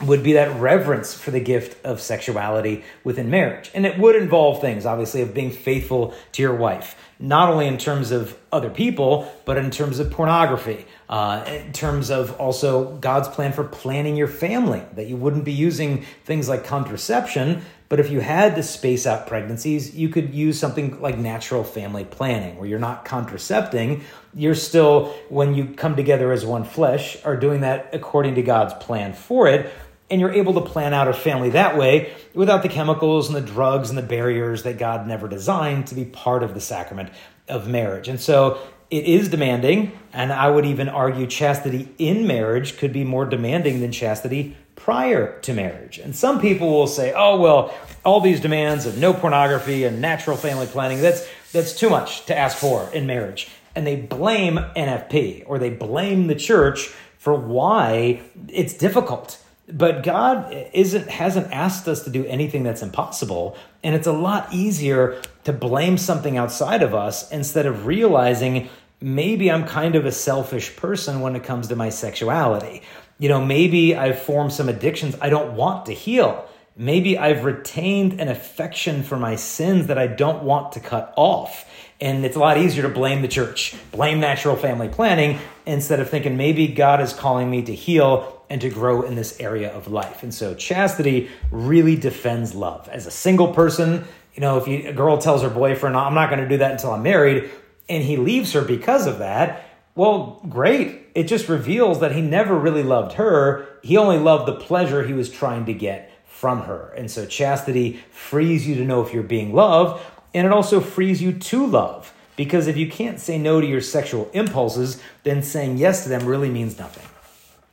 would 0.02 0.22
be 0.22 0.34
that 0.34 0.60
reverence 0.60 1.12
for 1.12 1.32
the 1.32 1.40
gift 1.40 1.84
of 1.84 2.00
sexuality 2.00 2.84
within 3.02 3.28
marriage. 3.28 3.72
And 3.74 3.86
it 3.86 3.98
would 3.98 4.14
involve 4.14 4.60
things, 4.60 4.86
obviously, 4.86 5.22
of 5.22 5.34
being 5.34 5.50
faithful 5.50 6.14
to 6.30 6.42
your 6.42 6.54
wife, 6.54 6.94
not 7.18 7.48
only 7.48 7.66
in 7.66 7.78
terms 7.78 8.12
of 8.12 8.38
other 8.52 8.70
people, 8.70 9.32
but 9.44 9.56
in 9.56 9.72
terms 9.72 9.98
of 9.98 10.12
pornography, 10.12 10.86
uh, 11.08 11.44
in 11.46 11.72
terms 11.72 12.10
of 12.10 12.38
also 12.40 12.96
God's 12.96 13.28
plan 13.28 13.52
for 13.52 13.64
planning 13.64 14.16
your 14.16 14.28
family, 14.28 14.82
that 14.94 15.06
you 15.06 15.16
wouldn't 15.16 15.44
be 15.44 15.52
using 15.52 16.04
things 16.24 16.48
like 16.48 16.64
contraception. 16.64 17.62
But 17.88 18.00
if 18.00 18.10
you 18.10 18.20
had 18.20 18.56
to 18.56 18.62
space 18.64 19.06
out 19.06 19.28
pregnancies, 19.28 19.94
you 19.94 20.08
could 20.08 20.34
use 20.34 20.58
something 20.58 21.00
like 21.00 21.16
natural 21.16 21.62
family 21.62 22.04
planning, 22.04 22.56
where 22.56 22.68
you're 22.68 22.80
not 22.80 23.04
contracepting. 23.04 24.02
You're 24.34 24.56
still, 24.56 25.14
when 25.28 25.54
you 25.54 25.66
come 25.66 25.94
together 25.94 26.32
as 26.32 26.44
one 26.44 26.64
flesh, 26.64 27.16
are 27.24 27.36
doing 27.36 27.60
that 27.60 27.90
according 27.92 28.34
to 28.34 28.42
God's 28.42 28.74
plan 28.74 29.12
for 29.12 29.46
it 29.46 29.72
and 30.10 30.20
you're 30.20 30.32
able 30.32 30.54
to 30.54 30.60
plan 30.60 30.94
out 30.94 31.08
a 31.08 31.12
family 31.12 31.50
that 31.50 31.76
way 31.76 32.12
without 32.34 32.62
the 32.62 32.68
chemicals 32.68 33.26
and 33.26 33.36
the 33.36 33.40
drugs 33.40 33.88
and 33.88 33.98
the 33.98 34.02
barriers 34.02 34.62
that 34.62 34.78
God 34.78 35.06
never 35.06 35.26
designed 35.28 35.88
to 35.88 35.94
be 35.94 36.04
part 36.04 36.42
of 36.42 36.54
the 36.54 36.60
sacrament 36.60 37.10
of 37.48 37.68
marriage. 37.68 38.08
And 38.08 38.20
so 38.20 38.58
it 38.90 39.04
is 39.04 39.28
demanding, 39.28 39.92
and 40.12 40.32
I 40.32 40.50
would 40.50 40.64
even 40.64 40.88
argue 40.88 41.26
chastity 41.26 41.88
in 41.98 42.26
marriage 42.26 42.78
could 42.78 42.92
be 42.92 43.04
more 43.04 43.24
demanding 43.24 43.80
than 43.80 43.92
chastity 43.92 44.56
prior 44.76 45.40
to 45.40 45.52
marriage. 45.52 45.98
And 45.98 46.14
some 46.14 46.40
people 46.40 46.70
will 46.70 46.86
say, 46.86 47.12
"Oh, 47.16 47.40
well, 47.40 47.74
all 48.04 48.20
these 48.20 48.40
demands 48.40 48.86
of 48.86 48.98
no 48.98 49.12
pornography 49.12 49.84
and 49.84 50.00
natural 50.00 50.36
family 50.36 50.66
planning, 50.66 51.00
that's 51.00 51.26
that's 51.52 51.72
too 51.72 51.90
much 51.90 52.26
to 52.26 52.36
ask 52.36 52.56
for 52.56 52.88
in 52.92 53.06
marriage." 53.06 53.48
And 53.74 53.86
they 53.86 53.96
blame 53.96 54.58
NFP 54.76 55.42
or 55.46 55.58
they 55.58 55.70
blame 55.70 56.28
the 56.28 56.34
church 56.34 56.90
for 57.18 57.34
why 57.34 58.20
it's 58.48 58.72
difficult 58.72 59.38
but 59.68 60.02
God 60.02 60.52
isn't 60.72 61.08
hasn't 61.08 61.52
asked 61.52 61.88
us 61.88 62.04
to 62.04 62.10
do 62.10 62.24
anything 62.26 62.62
that's 62.62 62.82
impossible, 62.82 63.56
and 63.82 63.94
it's 63.94 64.06
a 64.06 64.12
lot 64.12 64.52
easier 64.52 65.20
to 65.44 65.52
blame 65.52 65.98
something 65.98 66.36
outside 66.36 66.82
of 66.82 66.94
us 66.94 67.30
instead 67.32 67.66
of 67.66 67.86
realizing 67.86 68.68
maybe 69.00 69.50
I'm 69.50 69.66
kind 69.66 69.94
of 69.94 70.06
a 70.06 70.12
selfish 70.12 70.76
person 70.76 71.20
when 71.20 71.36
it 71.36 71.44
comes 71.44 71.68
to 71.68 71.76
my 71.76 71.88
sexuality. 71.88 72.82
You 73.18 73.28
know, 73.28 73.44
maybe 73.44 73.96
I've 73.96 74.20
formed 74.20 74.52
some 74.52 74.68
addictions 74.68 75.16
I 75.20 75.30
don't 75.30 75.54
want 75.54 75.86
to 75.86 75.92
heal. 75.92 76.48
Maybe 76.78 77.16
I've 77.16 77.44
retained 77.44 78.20
an 78.20 78.28
affection 78.28 79.02
for 79.02 79.16
my 79.16 79.36
sins 79.36 79.86
that 79.86 79.96
I 79.96 80.06
don't 80.06 80.42
want 80.42 80.72
to 80.72 80.80
cut 80.80 81.14
off. 81.16 81.64
And 82.02 82.22
it's 82.26 82.36
a 82.36 82.38
lot 82.38 82.58
easier 82.58 82.82
to 82.82 82.90
blame 82.90 83.22
the 83.22 83.28
church, 83.28 83.74
blame 83.92 84.20
natural 84.20 84.56
family 84.56 84.90
planning, 84.90 85.38
instead 85.64 86.00
of 86.00 86.10
thinking 86.10 86.36
maybe 86.36 86.68
God 86.68 87.00
is 87.00 87.14
calling 87.14 87.50
me 87.50 87.62
to 87.62 87.74
heal 87.74 88.42
and 88.50 88.60
to 88.60 88.68
grow 88.68 89.00
in 89.00 89.14
this 89.14 89.40
area 89.40 89.72
of 89.72 89.88
life. 89.88 90.22
And 90.22 90.34
so 90.34 90.54
chastity 90.54 91.30
really 91.50 91.96
defends 91.96 92.54
love. 92.54 92.90
As 92.90 93.06
a 93.06 93.10
single 93.10 93.54
person, 93.54 94.04
you 94.34 94.42
know, 94.42 94.58
if 94.58 94.68
you, 94.68 94.86
a 94.86 94.92
girl 94.92 95.16
tells 95.16 95.40
her 95.40 95.48
boyfriend, 95.48 95.96
I'm 95.96 96.12
not 96.12 96.28
going 96.28 96.42
to 96.42 96.48
do 96.48 96.58
that 96.58 96.72
until 96.72 96.92
I'm 96.92 97.02
married, 97.02 97.50
and 97.88 98.04
he 98.04 98.18
leaves 98.18 98.52
her 98.52 98.60
because 98.60 99.06
of 99.06 99.20
that, 99.20 99.66
well, 99.94 100.42
great. 100.46 101.06
It 101.14 101.24
just 101.24 101.48
reveals 101.48 102.00
that 102.00 102.12
he 102.12 102.20
never 102.20 102.54
really 102.54 102.82
loved 102.82 103.14
her. 103.14 103.66
He 103.82 103.96
only 103.96 104.18
loved 104.18 104.46
the 104.46 104.56
pleasure 104.56 105.02
he 105.02 105.14
was 105.14 105.30
trying 105.30 105.64
to 105.64 105.72
get 105.72 106.12
from 106.36 106.62
her. 106.62 106.92
And 106.98 107.10
so 107.10 107.24
chastity 107.24 107.98
frees 108.10 108.68
you 108.68 108.74
to 108.74 108.84
know 108.84 109.02
if 109.02 109.14
you're 109.14 109.22
being 109.22 109.54
loved, 109.54 110.04
and 110.34 110.46
it 110.46 110.52
also 110.52 110.80
frees 110.80 111.22
you 111.22 111.32
to 111.32 111.66
love. 111.66 112.12
Because 112.36 112.66
if 112.66 112.76
you 112.76 112.90
can't 112.90 113.18
say 113.18 113.38
no 113.38 113.58
to 113.62 113.66
your 113.66 113.80
sexual 113.80 114.28
impulses, 114.34 115.00
then 115.22 115.42
saying 115.42 115.78
yes 115.78 116.02
to 116.02 116.10
them 116.10 116.26
really 116.26 116.50
means 116.50 116.78
nothing. 116.78 117.08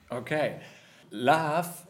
Okay. 0.09 0.61
Love 1.11 1.85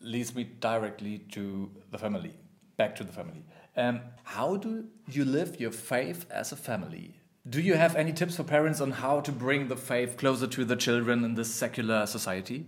leads 0.00 0.34
me 0.34 0.44
directly 0.44 1.18
to 1.32 1.70
the 1.90 1.98
family, 1.98 2.32
back 2.78 2.96
to 2.96 3.04
the 3.04 3.12
family. 3.12 3.44
Um, 3.76 4.00
how 4.24 4.56
do 4.56 4.86
you 5.10 5.26
live 5.26 5.60
your 5.60 5.70
faith 5.70 6.24
as 6.30 6.50
a 6.50 6.56
family? 6.56 7.20
Do 7.46 7.60
you 7.60 7.74
have 7.74 7.94
any 7.94 8.14
tips 8.14 8.36
for 8.36 8.42
parents 8.44 8.80
on 8.80 8.90
how 8.90 9.20
to 9.20 9.30
bring 9.30 9.68
the 9.68 9.76
faith 9.76 10.16
closer 10.16 10.46
to 10.46 10.64
the 10.64 10.76
children 10.76 11.24
in 11.24 11.34
this 11.34 11.54
secular 11.54 12.06
society? 12.06 12.66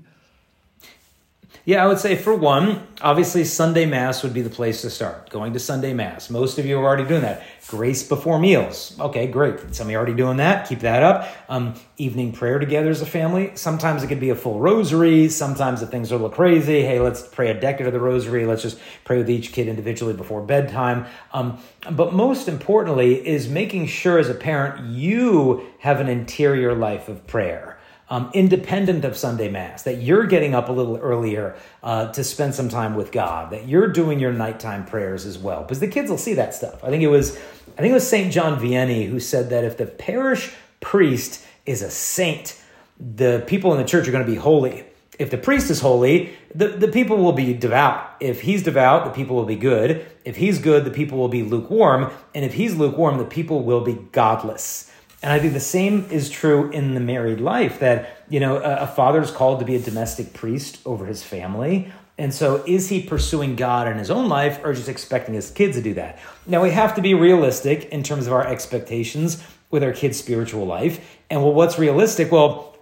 Yeah, 1.64 1.84
I 1.84 1.86
would 1.86 1.98
say 1.98 2.16
for 2.16 2.34
one, 2.34 2.86
obviously 3.02 3.44
Sunday 3.44 3.84
Mass 3.84 4.22
would 4.22 4.32
be 4.32 4.40
the 4.40 4.50
place 4.50 4.80
to 4.82 4.90
start. 4.90 5.28
Going 5.28 5.52
to 5.52 5.58
Sunday 5.58 5.92
Mass. 5.92 6.30
Most 6.30 6.58
of 6.58 6.64
you 6.64 6.78
are 6.78 6.82
already 6.82 7.04
doing 7.04 7.22
that. 7.22 7.42
Grace 7.66 8.02
before 8.02 8.38
meals. 8.38 8.98
Okay, 8.98 9.26
great. 9.26 9.74
Some 9.74 9.86
of 9.86 9.90
you 9.90 9.98
are 9.98 10.00
already 10.00 10.16
doing 10.16 10.38
that. 10.38 10.66
Keep 10.66 10.80
that 10.80 11.02
up. 11.02 11.28
Um, 11.50 11.74
evening 11.98 12.32
prayer 12.32 12.58
together 12.58 12.88
as 12.88 13.02
a 13.02 13.06
family. 13.06 13.52
Sometimes 13.54 14.02
it 14.02 14.06
could 14.06 14.20
be 14.20 14.30
a 14.30 14.34
full 14.34 14.60
rosary. 14.60 15.28
Sometimes 15.28 15.82
if 15.82 15.90
things 15.90 16.10
are 16.10 16.14
a 16.14 16.18
little 16.18 16.34
crazy, 16.34 16.80
hey, 16.82 17.00
let's 17.00 17.20
pray 17.20 17.50
a 17.50 17.60
decade 17.60 17.86
of 17.86 17.92
the 17.92 18.00
rosary. 18.00 18.46
Let's 18.46 18.62
just 18.62 18.78
pray 19.04 19.18
with 19.18 19.28
each 19.28 19.52
kid 19.52 19.68
individually 19.68 20.14
before 20.14 20.40
bedtime. 20.40 21.04
Um, 21.32 21.58
but 21.90 22.14
most 22.14 22.48
importantly 22.48 23.26
is 23.26 23.48
making 23.48 23.88
sure 23.88 24.18
as 24.18 24.30
a 24.30 24.34
parent 24.34 24.86
you 24.86 25.66
have 25.80 26.00
an 26.00 26.08
interior 26.08 26.74
life 26.74 27.08
of 27.08 27.26
prayer 27.26 27.77
um, 28.10 28.30
independent 28.32 29.04
of 29.04 29.16
Sunday 29.16 29.50
Mass, 29.50 29.82
that 29.82 30.02
you're 30.02 30.26
getting 30.26 30.54
up 30.54 30.68
a 30.68 30.72
little 30.72 30.96
earlier 30.96 31.56
uh, 31.82 32.10
to 32.12 32.24
spend 32.24 32.54
some 32.54 32.68
time 32.68 32.94
with 32.94 33.12
God, 33.12 33.50
that 33.50 33.68
you're 33.68 33.88
doing 33.88 34.18
your 34.18 34.32
nighttime 34.32 34.84
prayers 34.84 35.26
as 35.26 35.38
well, 35.38 35.62
because 35.62 35.80
the 35.80 35.88
kids 35.88 36.10
will 36.10 36.18
see 36.18 36.34
that 36.34 36.54
stuff. 36.54 36.82
I 36.82 36.88
think 36.88 37.02
it 37.02 37.08
was, 37.08 37.36
I 37.76 37.82
think 37.82 37.90
it 37.90 37.94
was 37.94 38.08
Saint 38.08 38.32
John 38.32 38.58
Vianney 38.58 39.08
who 39.08 39.20
said 39.20 39.50
that 39.50 39.64
if 39.64 39.76
the 39.76 39.86
parish 39.86 40.52
priest 40.80 41.44
is 41.66 41.82
a 41.82 41.90
saint, 41.90 42.60
the 42.98 43.44
people 43.46 43.72
in 43.72 43.78
the 43.78 43.84
church 43.84 44.08
are 44.08 44.12
going 44.12 44.24
to 44.24 44.30
be 44.30 44.38
holy. 44.38 44.84
If 45.18 45.30
the 45.30 45.38
priest 45.38 45.68
is 45.68 45.80
holy, 45.80 46.32
the, 46.54 46.68
the 46.68 46.88
people 46.88 47.16
will 47.16 47.32
be 47.32 47.52
devout. 47.52 48.08
If 48.20 48.42
he's 48.42 48.62
devout, 48.62 49.04
the 49.04 49.10
people 49.10 49.34
will 49.34 49.44
be 49.44 49.56
good. 49.56 50.06
If 50.24 50.36
he's 50.36 50.60
good, 50.60 50.84
the 50.84 50.92
people 50.92 51.18
will 51.18 51.28
be 51.28 51.42
lukewarm. 51.42 52.12
And 52.34 52.44
if 52.44 52.54
he's 52.54 52.76
lukewarm, 52.76 53.18
the 53.18 53.24
people 53.24 53.64
will 53.64 53.80
be 53.80 53.94
godless. 54.12 54.87
And 55.22 55.32
I 55.32 55.40
think 55.40 55.52
the 55.52 55.60
same 55.60 56.06
is 56.10 56.30
true 56.30 56.70
in 56.70 56.94
the 56.94 57.00
married 57.00 57.40
life 57.40 57.80
that, 57.80 58.24
you 58.28 58.38
know, 58.38 58.58
a, 58.58 58.82
a 58.82 58.86
father 58.86 59.20
is 59.20 59.30
called 59.30 59.58
to 59.60 59.64
be 59.64 59.74
a 59.74 59.80
domestic 59.80 60.32
priest 60.32 60.78
over 60.84 61.06
his 61.06 61.22
family. 61.22 61.92
And 62.16 62.32
so 62.34 62.64
is 62.66 62.88
he 62.88 63.02
pursuing 63.02 63.56
God 63.56 63.88
in 63.88 63.98
his 63.98 64.10
own 64.10 64.28
life 64.28 64.60
or 64.64 64.72
just 64.74 64.88
expecting 64.88 65.34
his 65.34 65.50
kids 65.50 65.76
to 65.76 65.82
do 65.82 65.94
that? 65.94 66.18
Now 66.46 66.62
we 66.62 66.70
have 66.70 66.94
to 66.96 67.00
be 67.00 67.14
realistic 67.14 67.86
in 67.86 68.02
terms 68.02 68.26
of 68.26 68.32
our 68.32 68.46
expectations 68.46 69.42
with 69.70 69.82
our 69.82 69.92
kids' 69.92 70.18
spiritual 70.18 70.66
life. 70.66 71.18
And 71.30 71.42
well, 71.42 71.52
what's 71.52 71.78
realistic? 71.78 72.32
Well, 72.32 72.76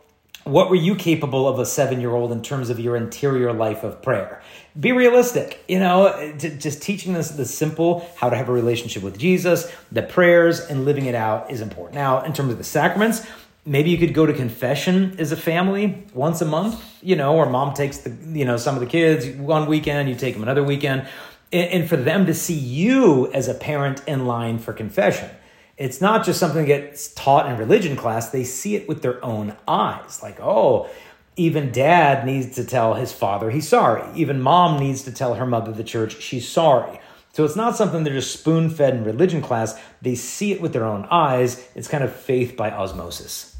what 0.46 0.70
were 0.70 0.76
you 0.76 0.94
capable 0.94 1.48
of 1.48 1.58
a 1.58 1.66
seven 1.66 2.00
year 2.00 2.12
old 2.12 2.30
in 2.30 2.40
terms 2.40 2.70
of 2.70 2.78
your 2.78 2.96
interior 2.96 3.52
life 3.52 3.82
of 3.82 4.00
prayer? 4.00 4.40
Be 4.78 4.92
realistic, 4.92 5.64
you 5.66 5.80
know, 5.80 6.34
just 6.38 6.82
teaching 6.82 7.14
this 7.14 7.30
the 7.30 7.44
simple 7.44 8.08
how 8.16 8.30
to 8.30 8.36
have 8.36 8.48
a 8.48 8.52
relationship 8.52 9.02
with 9.02 9.18
Jesus, 9.18 9.72
the 9.90 10.02
prayers, 10.02 10.60
and 10.60 10.84
living 10.84 11.06
it 11.06 11.16
out 11.16 11.50
is 11.50 11.60
important. 11.60 11.96
Now, 11.96 12.22
in 12.22 12.32
terms 12.32 12.52
of 12.52 12.58
the 12.58 12.64
sacraments, 12.64 13.26
maybe 13.64 13.90
you 13.90 13.98
could 13.98 14.14
go 14.14 14.24
to 14.24 14.32
confession 14.32 15.16
as 15.18 15.32
a 15.32 15.36
family 15.36 16.04
once 16.14 16.40
a 16.40 16.46
month, 16.46 17.02
you 17.02 17.16
know, 17.16 17.34
or 17.34 17.50
mom 17.50 17.74
takes 17.74 17.98
the, 17.98 18.16
you 18.38 18.44
know, 18.44 18.56
some 18.56 18.76
of 18.76 18.80
the 18.80 18.86
kids 18.86 19.26
one 19.26 19.66
weekend, 19.66 20.08
you 20.08 20.14
take 20.14 20.34
them 20.34 20.44
another 20.44 20.62
weekend, 20.62 21.08
and 21.52 21.88
for 21.88 21.96
them 21.96 22.26
to 22.26 22.34
see 22.34 22.54
you 22.54 23.32
as 23.32 23.48
a 23.48 23.54
parent 23.54 24.02
in 24.06 24.26
line 24.26 24.58
for 24.58 24.72
confession 24.72 25.28
it's 25.76 26.00
not 26.00 26.24
just 26.24 26.40
something 26.40 26.62
that 26.62 26.66
gets 26.66 27.12
taught 27.14 27.50
in 27.50 27.58
religion 27.58 27.96
class, 27.96 28.30
they 28.30 28.44
see 28.44 28.76
it 28.76 28.88
with 28.88 29.02
their 29.02 29.22
own 29.24 29.56
eyes. 29.68 30.22
Like, 30.22 30.40
oh, 30.40 30.88
even 31.36 31.70
dad 31.70 32.24
needs 32.24 32.54
to 32.56 32.64
tell 32.64 32.94
his 32.94 33.12
father 33.12 33.50
he's 33.50 33.68
sorry. 33.68 34.02
Even 34.14 34.40
mom 34.40 34.80
needs 34.80 35.02
to 35.02 35.12
tell 35.12 35.34
her 35.34 35.46
mother, 35.46 35.72
the 35.72 35.84
church, 35.84 36.20
she's 36.20 36.48
sorry. 36.48 36.98
So 37.32 37.44
it's 37.44 37.56
not 37.56 37.76
something 37.76 38.02
they're 38.02 38.14
just 38.14 38.32
spoon 38.32 38.70
fed 38.70 38.94
in 38.94 39.04
religion 39.04 39.42
class. 39.42 39.78
They 40.00 40.14
see 40.14 40.52
it 40.52 40.62
with 40.62 40.72
their 40.72 40.86
own 40.86 41.06
eyes. 41.10 41.68
It's 41.74 41.88
kind 41.88 42.02
of 42.02 42.14
faith 42.14 42.56
by 42.56 42.70
osmosis. 42.70 43.54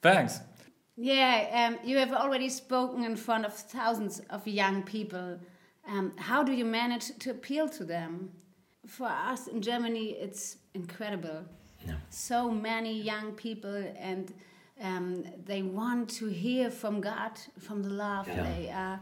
Thanks. 0.00 0.38
Yeah, 0.96 1.68
um, 1.68 1.88
you 1.88 1.98
have 1.98 2.12
already 2.12 2.48
spoken 2.48 3.02
in 3.02 3.16
front 3.16 3.44
of 3.44 3.52
thousands 3.54 4.20
of 4.30 4.46
young 4.46 4.84
people. 4.84 5.40
Um, 5.88 6.12
how 6.16 6.44
do 6.44 6.52
you 6.52 6.64
manage 6.64 7.18
to 7.18 7.30
appeal 7.30 7.68
to 7.70 7.84
them? 7.84 8.30
For 8.88 9.06
us 9.06 9.46
in 9.46 9.60
Germany, 9.60 10.16
it's 10.18 10.56
incredible. 10.74 11.44
Yeah. 11.86 11.94
So 12.10 12.50
many 12.50 13.00
young 13.00 13.32
people, 13.32 13.84
and 13.98 14.32
um, 14.82 15.24
they 15.44 15.62
want 15.62 16.08
to 16.18 16.26
hear 16.26 16.70
from 16.70 17.00
God, 17.00 17.32
from 17.60 17.82
the 17.82 17.90
love. 17.90 18.26
Yeah. 18.26 18.42
They 18.42 18.70
are 18.70 19.00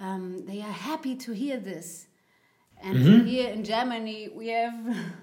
um, 0.00 0.44
they 0.46 0.60
are 0.60 0.72
happy 0.72 1.16
to 1.16 1.32
hear 1.32 1.58
this. 1.60 2.06
And 2.82 2.96
mm 2.96 3.04
-hmm. 3.04 3.26
here 3.26 3.52
in 3.52 3.64
Germany, 3.64 4.30
we 4.36 4.52
have 4.52 4.76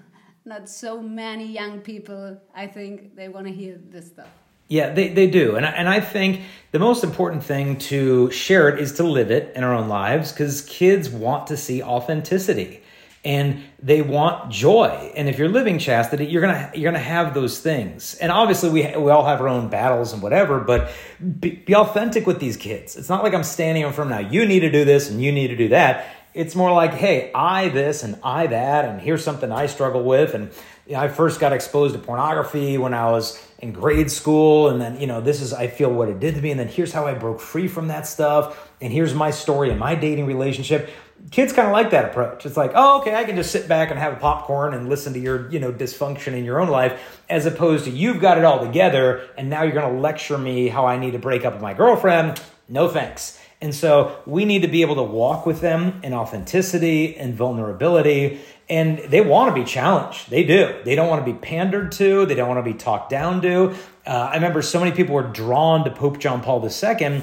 not 0.52 0.68
so 0.68 1.02
many 1.02 1.44
young 1.44 1.80
people. 1.80 2.40
I 2.64 2.66
think 2.68 3.16
they 3.16 3.28
want 3.28 3.46
to 3.46 3.52
hear 3.52 3.80
this 3.92 4.06
stuff. 4.06 4.28
Yeah, 4.68 4.94
they, 4.94 5.14
they 5.14 5.30
do. 5.30 5.56
And 5.56 5.64
I, 5.64 5.68
and 5.68 5.88
I 5.88 6.00
think 6.00 6.40
the 6.70 6.78
most 6.78 7.04
important 7.04 7.46
thing 7.46 7.78
to 7.78 8.30
share 8.30 8.74
it 8.74 8.80
is 8.80 8.92
to 8.92 9.04
live 9.04 9.30
it 9.30 9.54
in 9.56 9.64
our 9.64 9.74
own 9.74 9.88
lives 9.88 10.32
because 10.32 10.62
kids 10.62 11.08
want 11.08 11.46
to 11.46 11.56
see 11.56 11.82
authenticity 11.82 12.80
and 13.26 13.64
they 13.82 14.02
want 14.02 14.52
joy. 14.52 15.12
And 15.16 15.28
if 15.28 15.36
you're 15.36 15.48
living 15.48 15.80
chastity, 15.80 16.26
you're 16.26 16.40
gonna 16.40 16.70
you're 16.74 16.90
gonna 16.90 17.02
have 17.02 17.34
those 17.34 17.58
things. 17.58 18.14
And 18.14 18.30
obviously, 18.30 18.70
we 18.70 18.82
we 18.96 19.10
all 19.10 19.26
have 19.26 19.40
our 19.40 19.48
own 19.48 19.68
battles 19.68 20.12
and 20.12 20.22
whatever. 20.22 20.60
But 20.60 20.92
be, 21.40 21.50
be 21.50 21.74
authentic 21.74 22.24
with 22.24 22.38
these 22.38 22.56
kids. 22.56 22.96
It's 22.96 23.08
not 23.08 23.24
like 23.24 23.34
I'm 23.34 23.42
standing 23.42 23.82
in 23.82 23.92
front 23.92 24.12
of 24.12 24.22
now. 24.22 24.30
You 24.30 24.46
need 24.46 24.60
to 24.60 24.70
do 24.70 24.84
this 24.84 25.10
and 25.10 25.20
you 25.20 25.32
need 25.32 25.48
to 25.48 25.56
do 25.56 25.68
that. 25.68 26.06
It's 26.34 26.54
more 26.54 26.70
like, 26.72 26.92
hey, 26.92 27.32
I 27.34 27.68
this 27.70 28.04
and 28.04 28.16
I 28.22 28.46
that, 28.46 28.84
and 28.84 29.00
here's 29.00 29.24
something 29.24 29.50
I 29.50 29.66
struggle 29.66 30.04
with. 30.04 30.34
And 30.34 30.52
you 30.86 30.92
know, 30.92 31.00
I 31.00 31.08
first 31.08 31.40
got 31.40 31.52
exposed 31.52 31.94
to 31.94 32.00
pornography 32.00 32.78
when 32.78 32.94
I 32.94 33.10
was 33.10 33.42
in 33.58 33.72
grade 33.72 34.08
school, 34.08 34.68
and 34.68 34.80
then 34.80 35.00
you 35.00 35.08
know 35.08 35.20
this 35.20 35.40
is 35.40 35.52
I 35.52 35.66
feel 35.66 35.92
what 35.92 36.08
it 36.08 36.20
did 36.20 36.36
to 36.36 36.40
me, 36.40 36.52
and 36.52 36.60
then 36.60 36.68
here's 36.68 36.92
how 36.92 37.08
I 37.08 37.14
broke 37.14 37.40
free 37.40 37.66
from 37.66 37.88
that 37.88 38.06
stuff, 38.06 38.70
and 38.80 38.92
here's 38.92 39.14
my 39.14 39.32
story 39.32 39.70
and 39.70 39.80
my 39.80 39.96
dating 39.96 40.26
relationship 40.26 40.90
kids 41.30 41.52
kind 41.52 41.66
of 41.66 41.72
like 41.72 41.90
that 41.90 42.06
approach. 42.06 42.46
It's 42.46 42.56
like, 42.56 42.72
oh, 42.74 43.00
okay, 43.00 43.14
I 43.14 43.24
can 43.24 43.36
just 43.36 43.50
sit 43.50 43.68
back 43.68 43.90
and 43.90 43.98
have 43.98 44.12
a 44.12 44.16
popcorn 44.16 44.74
and 44.74 44.88
listen 44.88 45.12
to 45.14 45.18
your, 45.18 45.50
you 45.50 45.58
know, 45.58 45.72
dysfunction 45.72 46.34
in 46.34 46.44
your 46.44 46.60
own 46.60 46.68
life, 46.68 47.22
as 47.28 47.46
opposed 47.46 47.84
to 47.84 47.90
you've 47.90 48.20
got 48.20 48.38
it 48.38 48.44
all 48.44 48.64
together, 48.64 49.28
and 49.36 49.50
now 49.50 49.62
you're 49.62 49.74
going 49.74 49.94
to 49.94 50.00
lecture 50.00 50.38
me 50.38 50.68
how 50.68 50.86
I 50.86 50.98
need 50.98 51.12
to 51.12 51.18
break 51.18 51.44
up 51.44 51.54
with 51.54 51.62
my 51.62 51.74
girlfriend. 51.74 52.40
No 52.68 52.88
thanks. 52.88 53.40
And 53.60 53.74
so 53.74 54.20
we 54.26 54.44
need 54.44 54.62
to 54.62 54.68
be 54.68 54.82
able 54.82 54.96
to 54.96 55.02
walk 55.02 55.46
with 55.46 55.60
them 55.60 56.00
in 56.04 56.12
authenticity 56.12 57.16
and 57.16 57.34
vulnerability. 57.34 58.40
And 58.68 58.98
they 58.98 59.20
want 59.22 59.54
to 59.54 59.60
be 59.60 59.66
challenged. 59.66 60.28
They 60.28 60.44
do. 60.44 60.78
They 60.84 60.94
don't 60.94 61.08
want 61.08 61.24
to 61.24 61.32
be 61.32 61.38
pandered 61.38 61.92
to. 61.92 62.26
They 62.26 62.34
don't 62.34 62.48
want 62.48 62.64
to 62.64 62.70
be 62.70 62.76
talked 62.76 63.08
down 63.08 63.40
to. 63.42 63.74
Uh, 64.06 64.10
I 64.10 64.34
remember 64.34 64.60
so 64.60 64.78
many 64.78 64.92
people 64.92 65.14
were 65.14 65.22
drawn 65.22 65.84
to 65.84 65.90
Pope 65.90 66.18
John 66.18 66.42
Paul 66.42 66.62
II 66.64 67.22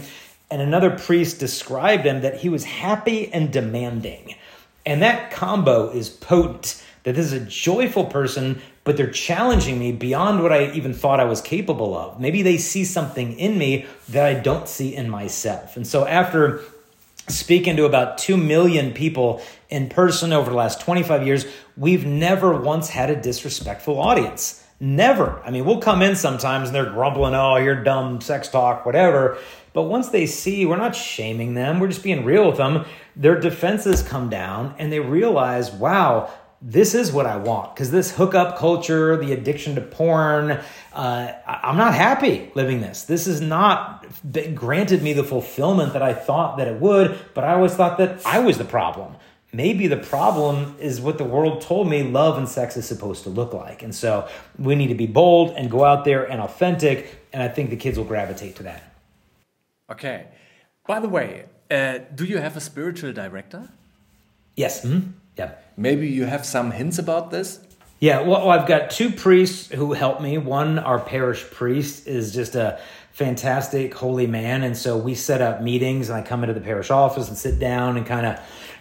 and 0.51 0.61
another 0.61 0.91
priest 0.91 1.39
described 1.39 2.05
him 2.05 2.21
that 2.21 2.37
he 2.37 2.49
was 2.49 2.63
happy 2.63 3.31
and 3.33 3.51
demanding. 3.51 4.35
And 4.85 5.01
that 5.01 5.31
combo 5.31 5.89
is 5.89 6.09
potent. 6.09 6.83
That 7.03 7.15
this 7.15 7.25
is 7.25 7.33
a 7.33 7.45
joyful 7.45 8.05
person, 8.05 8.61
but 8.85 8.95
they're 8.95 9.11
challenging 9.11 9.77
me 9.77 9.91
beyond 9.91 10.41
what 10.41 10.53
I 10.53 10.71
even 10.71 10.93
thought 10.93 11.19
I 11.19 11.25
was 11.25 11.41
capable 11.41 11.97
of. 11.97 12.19
Maybe 12.19 12.41
they 12.43 12.57
see 12.57 12.85
something 12.85 13.37
in 13.37 13.57
me 13.57 13.85
that 14.09 14.25
I 14.25 14.39
don't 14.39 14.69
see 14.69 14.95
in 14.95 15.09
myself. 15.09 15.75
And 15.75 15.85
so 15.85 16.07
after 16.07 16.61
speaking 17.27 17.75
to 17.77 17.85
about 17.85 18.17
2 18.17 18.37
million 18.37 18.93
people 18.93 19.41
in 19.69 19.89
person 19.89 20.31
over 20.31 20.49
the 20.49 20.55
last 20.55 20.81
25 20.81 21.25
years, 21.25 21.45
we've 21.75 22.05
never 22.05 22.55
once 22.55 22.89
had 22.89 23.09
a 23.09 23.21
disrespectful 23.21 23.99
audience. 23.99 24.63
Never. 24.79 25.41
I 25.45 25.51
mean, 25.51 25.65
we'll 25.65 25.79
come 25.79 26.01
in 26.01 26.15
sometimes 26.15 26.69
and 26.69 26.75
they're 26.75 26.91
grumbling, 26.91 27.33
oh, 27.33 27.55
you're 27.57 27.83
dumb, 27.83 28.19
sex 28.21 28.49
talk, 28.49 28.85
whatever. 28.85 29.37
But 29.73 29.83
once 29.83 30.09
they 30.09 30.25
see, 30.25 30.65
we're 30.65 30.77
not 30.77 30.95
shaming 30.95 31.55
them, 31.55 31.79
we're 31.79 31.87
just 31.87 32.03
being 32.03 32.23
real 32.23 32.47
with 32.47 32.57
them, 32.57 32.85
their 33.15 33.39
defenses 33.39 34.01
come 34.03 34.29
down 34.29 34.75
and 34.77 34.91
they 34.91 34.99
realize, 34.99 35.71
wow, 35.71 36.31
this 36.61 36.95
is 36.95 37.11
what 37.11 37.25
I 37.25 37.37
want. 37.37 37.75
Because 37.75 37.91
this 37.91 38.15
hookup 38.15 38.57
culture, 38.57 39.17
the 39.17 39.33
addiction 39.33 39.75
to 39.75 39.81
porn, 39.81 40.59
uh, 40.93 41.33
I'm 41.45 41.75
not 41.75 41.93
happy 41.93 42.51
living 42.55 42.81
this. 42.81 43.03
This 43.03 43.27
is 43.27 43.41
not 43.41 44.05
granted 44.55 45.01
me 45.01 45.13
the 45.13 45.23
fulfillment 45.23 45.93
that 45.93 46.01
I 46.01 46.13
thought 46.13 46.57
that 46.57 46.67
it 46.67 46.79
would, 46.79 47.19
but 47.33 47.43
I 47.43 47.53
always 47.53 47.73
thought 47.73 47.97
that 47.97 48.25
I 48.25 48.39
was 48.39 48.57
the 48.57 48.65
problem 48.65 49.15
maybe 49.53 49.87
the 49.87 49.97
problem 49.97 50.75
is 50.79 50.99
what 50.99 51.17
the 51.17 51.23
world 51.23 51.61
told 51.61 51.87
me 51.87 52.03
love 52.03 52.37
and 52.37 52.49
sex 52.49 52.75
is 52.75 52.87
supposed 52.87 53.23
to 53.23 53.29
look 53.29 53.53
like. 53.53 53.83
And 53.83 53.93
so 53.93 54.27
we 54.57 54.75
need 54.75 54.87
to 54.87 54.95
be 54.95 55.07
bold 55.07 55.51
and 55.51 55.69
go 55.69 55.85
out 55.85 56.03
there 56.03 56.25
and 56.25 56.41
authentic. 56.41 57.27
And 57.31 57.41
I 57.41 57.47
think 57.47 57.69
the 57.69 57.77
kids 57.77 57.97
will 57.97 58.05
gravitate 58.05 58.55
to 58.57 58.63
that. 58.63 58.92
Okay. 59.91 60.27
By 60.87 60.99
the 60.99 61.09
way, 61.09 61.45
uh, 61.71 61.99
do 62.13 62.25
you 62.25 62.37
have 62.37 62.57
a 62.57 62.61
spiritual 62.61 63.13
director? 63.13 63.69
Yes. 64.55 64.83
Mm 64.83 64.91
-hmm. 64.91 65.01
Yeah. 65.37 65.51
Maybe 65.75 66.07
you 66.07 66.27
have 66.27 66.43
some 66.43 66.71
hints 66.71 66.99
about 66.99 67.31
this? 67.31 67.59
Yeah. 67.99 68.27
Well, 68.27 68.49
I've 68.49 68.67
got 68.67 68.97
two 68.97 69.09
priests 69.09 69.73
who 69.75 69.93
help 69.93 70.19
me. 70.19 70.37
One, 70.37 70.83
our 70.83 70.99
parish 70.99 71.43
priest, 71.57 72.07
is 72.07 72.35
just 72.35 72.55
a 72.55 72.77
fantastic 73.11 73.93
holy 73.93 74.27
man. 74.27 74.63
And 74.63 74.77
so 74.77 74.97
we 74.97 75.15
set 75.15 75.41
up 75.41 75.61
meetings 75.61 76.09
and 76.09 76.19
I 76.19 76.29
come 76.29 76.43
into 76.43 76.59
the 76.59 76.65
parish 76.65 76.91
office 76.91 77.29
and 77.29 77.37
sit 77.37 77.59
down 77.59 77.97
and 77.97 78.05
kind 78.05 78.25
of 78.25 78.35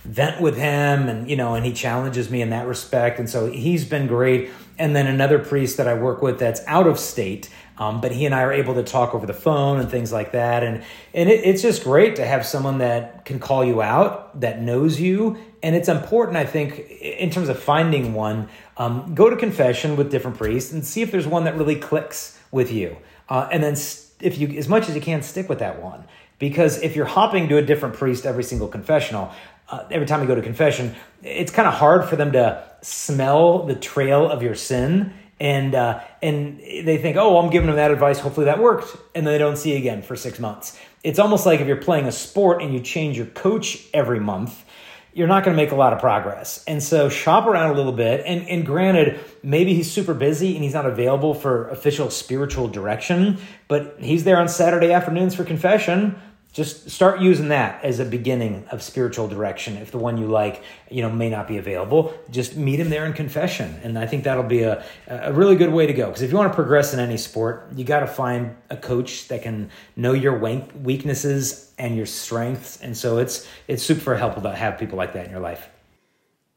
vent 0.05 0.41
with 0.41 0.57
him 0.57 1.09
and 1.09 1.31
you 1.31 1.37
know 1.37 1.55
and 1.55 1.65
he 1.65 1.73
challenges 1.73 2.29
me 2.29 2.43
in 2.43 2.51
that 2.51 2.67
respect 2.67 3.21
and 3.21 3.31
so 3.31 3.47
he's 3.47 3.85
been 3.85 4.09
great 4.09 4.51
and 4.77 4.97
then 4.97 5.07
another 5.07 5.39
priest 5.39 5.77
that 5.77 5.87
i 5.87 5.95
work 5.95 6.23
with 6.23 6.41
that's 6.41 6.61
out 6.67 6.89
of 6.89 6.99
state 6.99 7.49
um, 7.83 8.01
but 8.01 8.13
he 8.13 8.27
and 8.27 8.35
I 8.35 8.43
are 8.43 8.53
able 8.53 8.75
to 8.75 8.85
talk 8.85 9.13
over 9.13 9.27
the 9.27 9.35
phone 9.35 9.81
and 9.81 9.91
things 9.91 10.13
like 10.13 10.33
that. 10.33 10.63
And, 10.63 10.85
and 11.13 11.29
it, 11.29 11.45
it's 11.45 11.63
just 11.63 11.83
great 11.83 12.15
to 12.17 12.25
have 12.25 12.47
someone 12.47 12.79
that 12.79 13.25
can 13.25 13.41
call 13.41 13.65
you 13.65 13.83
out, 13.83 14.41
that 14.41 14.63
knows 14.63 15.01
you. 15.01 15.37
And 15.65 15.75
it's 15.75 15.89
important, 15.89 16.37
I 16.37 16.47
think, 16.47 16.79
in 17.01 17.31
terms 17.31 17.49
of 17.49 17.59
finding 17.59 18.15
one, 18.15 18.49
um, 18.77 19.17
go 19.17 19.29
to 19.29 19.35
confession 19.35 19.97
with 19.97 20.13
different 20.13 20.37
priests 20.37 20.73
and 20.73 20.87
see 20.87 21.03
if 21.03 21.11
there's 21.11 21.27
one 21.27 21.43
that 21.45 21.57
really 21.57 21.75
clicks 21.75 22.39
with 22.53 22.71
you. 22.71 22.99
Uh, 23.29 23.49
and 23.51 23.65
then, 23.65 23.75
if 24.21 24.39
you, 24.39 24.47
as 24.57 24.69
much 24.69 24.89
as 24.89 24.95
you 24.95 25.01
can, 25.01 25.21
stick 25.23 25.49
with 25.49 25.59
that 25.59 25.83
one. 25.83 26.05
Because 26.39 26.81
if 26.83 26.95
you're 26.95 27.07
hopping 27.07 27.49
to 27.49 27.57
a 27.57 27.63
different 27.63 27.97
priest 27.97 28.27
every 28.27 28.45
single 28.45 28.69
confessional, 28.69 29.33
uh, 29.69 29.85
every 29.91 30.07
time 30.07 30.21
you 30.21 30.29
go 30.29 30.37
to 30.37 30.43
confession, 30.43 30.95
it's 31.23 31.51
kind 31.51 31.67
of 31.67 31.75
hard 31.75 32.05
for 32.05 32.15
them 32.15 32.31
to 32.33 32.63
smell 32.83 33.65
the 33.65 33.75
trail 33.75 34.31
of 34.31 34.41
your 34.41 34.55
sin 34.55 35.15
and 35.43 35.75
uh, 35.75 36.01
and 36.23 36.61
they 36.61 36.99
think, 36.99 37.17
oh, 37.17 37.39
I'm 37.39 37.51
giving 37.51 37.67
them 37.67 37.75
that 37.75 37.91
advice. 37.91 38.21
Hopefully 38.21 38.47
that 38.47 38.61
worked, 38.61 38.97
and 39.13 39.27
then 39.27 39.35
they 39.35 39.39
don't 39.39 39.57
see 39.57 39.73
you 39.73 39.77
again 39.77 40.01
for 40.01 40.15
six 40.15 40.39
months. 40.39 40.79
It's 41.03 41.19
almost 41.19 41.47
like 41.47 41.61
if 41.61 41.67
you're 41.67 41.77
playing 41.77 42.07
a 42.07 42.13
sport 42.13 42.63
and 42.63 42.73
you 42.73 42.79
change 42.79 43.17
your 43.17 43.27
coach 43.27 43.85
every 43.93 44.21
month, 44.21 44.65
you're 45.13 45.27
not 45.27 45.45
going 45.45 45.57
to 45.57 45.61
make 45.61 45.73
a 45.73 45.75
lot 45.75 45.93
of 45.93 45.99
progress. 45.99 46.63
And 46.69 46.81
so 46.81 47.09
shop 47.09 47.47
around 47.47 47.71
a 47.71 47.75
little 47.75 47.93
bit. 47.93 48.23
And 48.25 48.49
and 48.49 48.65
granted, 48.65 49.19
maybe 49.43 49.75
he's 49.75 49.91
super 49.91 50.15
busy 50.15 50.55
and 50.55 50.63
he's 50.63 50.75
not 50.75 50.87
available 50.87 51.35
for 51.35 51.69
official 51.71 52.09
spiritual 52.11 52.69
direction, 52.69 53.39
but 53.67 53.97
he's 53.99 54.23
there 54.23 54.39
on 54.39 54.49
Saturday 54.49 54.93
afternoons 54.93 55.35
for 55.35 55.43
confession 55.43 56.21
just 56.53 56.91
start 56.91 57.21
using 57.21 57.49
that 57.49 57.83
as 57.83 57.99
a 57.99 58.05
beginning 58.05 58.67
of 58.71 58.83
spiritual 58.83 59.27
direction 59.27 59.79
if 59.79 59.91
the 59.91 59.99
one 59.99 60.19
you 60.19 60.27
like 60.27 60.63
you 60.91 61.01
know 61.01 61.11
may 61.11 61.31
not 61.31 61.49
be 61.49 61.57
available. 61.57 62.15
Just 62.31 62.57
meet 62.57 62.79
him 62.79 62.91
there 62.91 63.07
in 63.07 63.15
confession 63.15 63.81
and 63.83 63.99
i 63.99 64.07
think 64.07 64.25
that'll 64.25 64.43
be 64.43 64.63
a, 64.63 64.85
a 65.09 65.33
really 65.33 65.57
good 65.57 65.73
way 65.73 65.87
to 65.87 65.93
go. 65.93 66.07
Because 66.07 66.23
if 66.23 66.31
you 66.31 66.37
want 66.37 66.53
to 66.53 66.55
progress 66.55 66.93
in 66.93 67.01
any 67.01 67.17
sport 67.17 67.69
you 67.75 67.85
got 67.85 68.01
to 68.01 68.07
find 68.07 68.55
a 68.71 68.77
coach 68.77 69.29
that 69.29 69.43
can 69.43 69.71
know 69.97 70.13
your 70.13 70.39
weaknesses 70.39 71.73
and 71.79 71.97
your 71.97 72.07
strengths 72.07 72.81
and 72.83 72.97
so 72.97 73.19
it's 73.19 73.49
it's 73.67 73.83
super 73.83 74.15
helpful 74.17 74.43
to 74.43 74.55
have 74.55 74.79
people 74.79 74.99
like 74.99 75.15
that 75.15 75.25
in 75.25 75.31
your 75.31 75.41
life. 75.41 75.69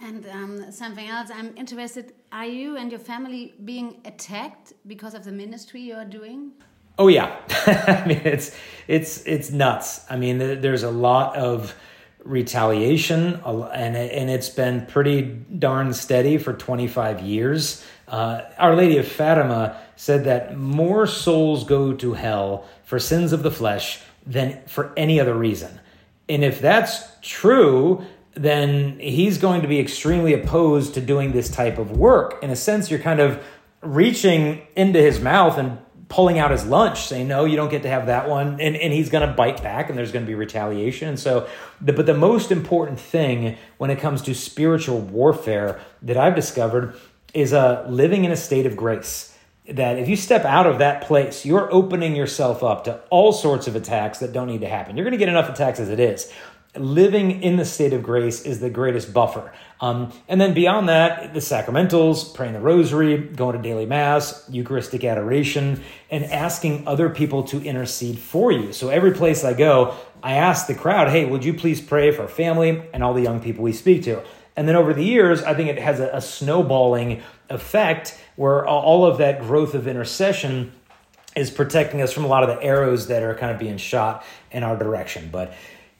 And 0.02 0.28
um, 0.28 0.72
something 0.72 1.08
else 1.08 1.32
i'm 1.34 1.56
interested 1.56 2.14
are 2.34 2.46
you 2.46 2.76
and 2.76 2.92
your 2.92 3.00
family 3.00 3.54
being 3.64 4.02
attacked 4.04 4.74
because 4.88 5.14
of 5.14 5.24
the 5.24 5.32
ministry 5.32 5.80
you 5.80 5.96
are 5.96 6.04
doing 6.04 6.52
Oh 6.98 7.08
yeah, 7.08 7.36
I 7.50 8.06
mean 8.08 8.22
it's 8.24 8.56
it's 8.88 9.26
it's 9.26 9.52
nuts. 9.52 10.06
I 10.10 10.16
mean 10.16 10.38
there's 10.38 10.84
a 10.84 10.92
lot 10.92 11.36
of 11.36 11.76
retaliation 12.24 13.36
and 13.46 13.96
and 13.96 14.30
it's 14.30 14.50
been 14.50 14.86
pretty 14.86 15.22
darn 15.22 15.94
steady 15.94 16.38
for 16.38 16.54
25 16.54 17.22
years. 17.22 17.84
Uh, 18.08 18.42
Our 18.58 18.76
Lady 18.76 18.98
of 18.98 19.08
Fatima 19.08 19.80
said 19.96 20.26
that 20.26 20.58
more 20.58 21.08
souls 21.08 21.64
go 21.64 21.94
to 21.94 22.14
hell 22.14 22.66
for 22.84 23.00
sins 23.00 23.34
of 23.34 23.44
the 23.44 23.52
flesh 23.52 24.02
than 24.26 24.62
for 24.68 24.94
any 24.96 25.20
other 25.20 25.34
reason. 25.34 25.80
And 26.30 26.44
if 26.44 26.60
that's 26.60 27.04
true, 27.22 28.04
then 28.34 29.00
he's 29.00 29.38
going 29.38 29.62
to 29.62 29.68
be 29.68 29.80
extremely 29.80 30.34
opposed 30.34 30.94
to 30.96 31.02
doing 31.02 31.32
this 31.32 31.50
type 31.50 31.78
of 31.78 31.92
work. 31.92 32.42
In 32.44 32.50
a 32.50 32.56
sense, 32.56 32.90
you're 32.90 33.00
kind 33.00 33.20
of 33.20 33.44
reaching 33.82 34.66
into 34.76 35.00
his 35.00 35.20
mouth 35.20 35.58
and 35.58 35.78
pulling 36.08 36.40
out 36.40 36.52
his 36.52 36.66
lunch, 36.66 37.08
saying, 37.08 37.28
No, 37.28 37.46
you 37.46 37.56
don't 37.56 37.70
get 37.70 37.84
to 37.84 37.90
have 37.90 38.08
that 38.08 38.30
one. 38.30 38.60
And, 38.60 38.76
and 38.76 38.94
he's 38.94 39.10
going 39.10 39.28
to 39.28 39.34
bite 39.34 39.62
back 39.62 39.90
and 39.90 39.98
there's 39.98 40.12
going 40.12 40.26
to 40.26 40.28
be 40.28 40.36
retaliation. 40.36 41.10
And 41.10 41.20
so, 41.20 41.48
the, 41.82 41.94
but 41.94 42.06
the 42.06 42.14
most 42.14 42.52
important 42.52 43.00
thing 43.00 43.58
when 43.78 43.90
it 43.90 44.00
comes 44.00 44.22
to 44.24 44.36
spiritual 44.36 45.00
warfare 45.00 45.80
that 46.02 46.18
I've 46.18 46.36
discovered 46.36 46.96
is 47.34 47.54
uh, 47.54 47.86
living 47.90 48.26
in 48.26 48.32
a 48.32 48.38
state 48.38 48.66
of 48.66 48.76
grace. 48.76 49.32
That 49.68 49.98
if 49.98 50.08
you 50.08 50.16
step 50.16 50.46
out 50.46 50.68
of 50.68 50.78
that 50.78 51.02
place, 51.02 51.44
you're 51.44 51.74
opening 51.74 52.16
yourself 52.16 52.64
up 52.64 52.84
to 52.84 53.02
all 53.10 53.34
sorts 53.34 53.68
of 53.68 53.76
attacks 53.76 54.20
that 54.20 54.32
don't 54.32 54.48
need 54.48 54.62
to 54.62 54.70
happen. 54.70 54.96
You're 54.96 55.06
going 55.06 55.14
to 55.14 55.18
get 55.18 55.28
enough 55.28 55.50
attacks 55.50 55.80
as 55.80 55.90
it 55.90 56.00
is 56.00 56.32
living 56.78 57.42
in 57.42 57.58
the 57.58 57.66
state 57.66 57.94
of 57.94 58.04
grace 58.04 58.42
is 58.42 58.60
the 58.60 58.70
greatest 58.70 59.14
buffer. 59.14 59.52
Um, 59.82 60.14
and 60.28 60.40
then 60.40 60.54
beyond 60.54 60.90
that, 60.90 61.34
the 61.34 61.40
sacramentals, 61.40 62.34
praying 62.34 62.54
the 62.54 62.60
rosary, 62.60 63.18
going 63.18 63.56
to 63.56 63.62
daily 63.62 63.86
mass, 63.86 64.48
Eucharistic 64.50 65.04
adoration, 65.04 65.82
and 66.10 66.26
asking 66.26 66.88
other 66.88 67.10
people 67.10 67.44
to 67.44 67.62
intercede 67.62 68.18
for 68.18 68.52
you. 68.52 68.72
So 68.72 68.90
every 68.90 69.12
place 69.12 69.44
I 69.44 69.54
go, 69.54 69.96
I 70.24 70.36
ask 70.36 70.68
the 70.68 70.76
crowd, 70.76 71.10
hey, 71.10 71.26
would 71.26 71.44
you 71.44 71.54
please 71.54 71.82
pray 71.82 72.12
for 72.12 72.28
family 72.28 72.84
and 72.94 73.04
all 73.04 73.14
the 73.14 73.22
young 73.22 73.42
people 73.42 73.64
we 73.64 73.74
speak 73.74 74.04
to? 74.04 74.24
And 74.56 74.68
then 74.68 74.76
over 74.76 74.94
the 74.94 75.04
years, 75.04 75.44
I 75.44 75.54
think 75.54 75.70
it 75.70 75.80
has 75.80 76.00
a, 76.00 76.10
a 76.14 76.22
snowballing 76.22 77.22
effect 77.50 78.18
where 78.38 78.66
all 78.66 79.06
of 79.06 79.18
that 79.18 79.42
growth 79.42 79.76
of 79.76 79.88
intercession 79.88 80.72
is 81.36 81.52
protecting 81.52 82.02
us 82.02 82.14
from 82.14 82.24
a 82.24 82.28
lot 82.28 82.44
of 82.44 82.50
the 82.50 82.64
arrows 82.64 83.08
that 83.08 83.22
are 83.22 83.36
kind 83.36 83.52
of 83.52 83.60
being 83.60 83.78
shot 83.78 84.24
in 84.52 84.64
our 84.64 84.78
direction. 84.78 85.30
But, 85.32 85.54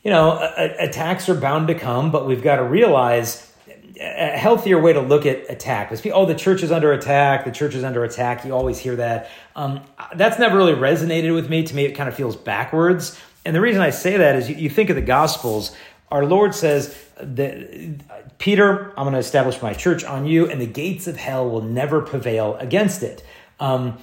you 0.06 0.12
know, 0.12 0.38
attacks 0.56 1.28
are 1.30 1.36
bound 1.36 1.68
to 1.68 1.74
come, 1.74 2.12
but 2.12 2.28
we've 2.28 2.44
got 2.44 2.58
to 2.58 2.64
realize 2.64 3.52
a 4.00 4.38
healthier 4.38 4.80
way 4.80 4.94
to 4.94 5.02
look 5.02 5.26
at 5.26 5.50
attack. 5.50 5.92
Oh 6.14 6.26
the 6.28 6.36
church 6.36 6.62
is 6.62 6.72
under 6.72 6.94
attack 6.94 7.44
the 7.44 7.52
church 7.52 7.74
is 7.74 7.84
under 7.84 8.04
attack 8.04 8.46
you 8.46 8.54
always 8.54 8.78
hear 8.78 8.96
that. 8.98 9.32
Um, 9.56 9.82
that's 10.16 10.38
never 10.38 10.58
really 10.58 10.74
resonated 10.74 11.34
with 11.34 11.50
me. 11.50 11.64
To 11.64 11.76
me 11.76 11.86
it 11.86 11.94
kind 11.94 12.08
of 12.08 12.14
feels 12.14 12.36
backwards. 12.36 13.20
And 13.46 13.56
the 13.56 13.62
reason 13.62 13.82
i 13.82 13.90
say 13.90 14.18
that 14.18 14.36
is 14.36 14.50
you, 14.50 14.56
you 14.56 14.70
think 14.70 14.90
of 14.90 14.96
the 14.96 15.02
gospels 15.02 15.76
our 16.12 16.26
lord 16.26 16.54
says 16.54 16.96
that 17.20 18.38
peter 18.38 18.90
i'm 18.98 19.06
going 19.06 19.14
to 19.14 19.20
establish 19.20 19.62
my 19.62 19.74
church 19.74 20.04
on 20.04 20.26
you 20.26 20.50
and 20.50 20.60
the 20.60 20.68
gates 20.68 21.08
of 21.08 21.16
hell 21.18 21.50
will 21.50 21.62
never 21.62 22.02
prevail 22.02 22.58
against 22.58 23.02
it. 23.02 23.24
Um, 23.60 23.98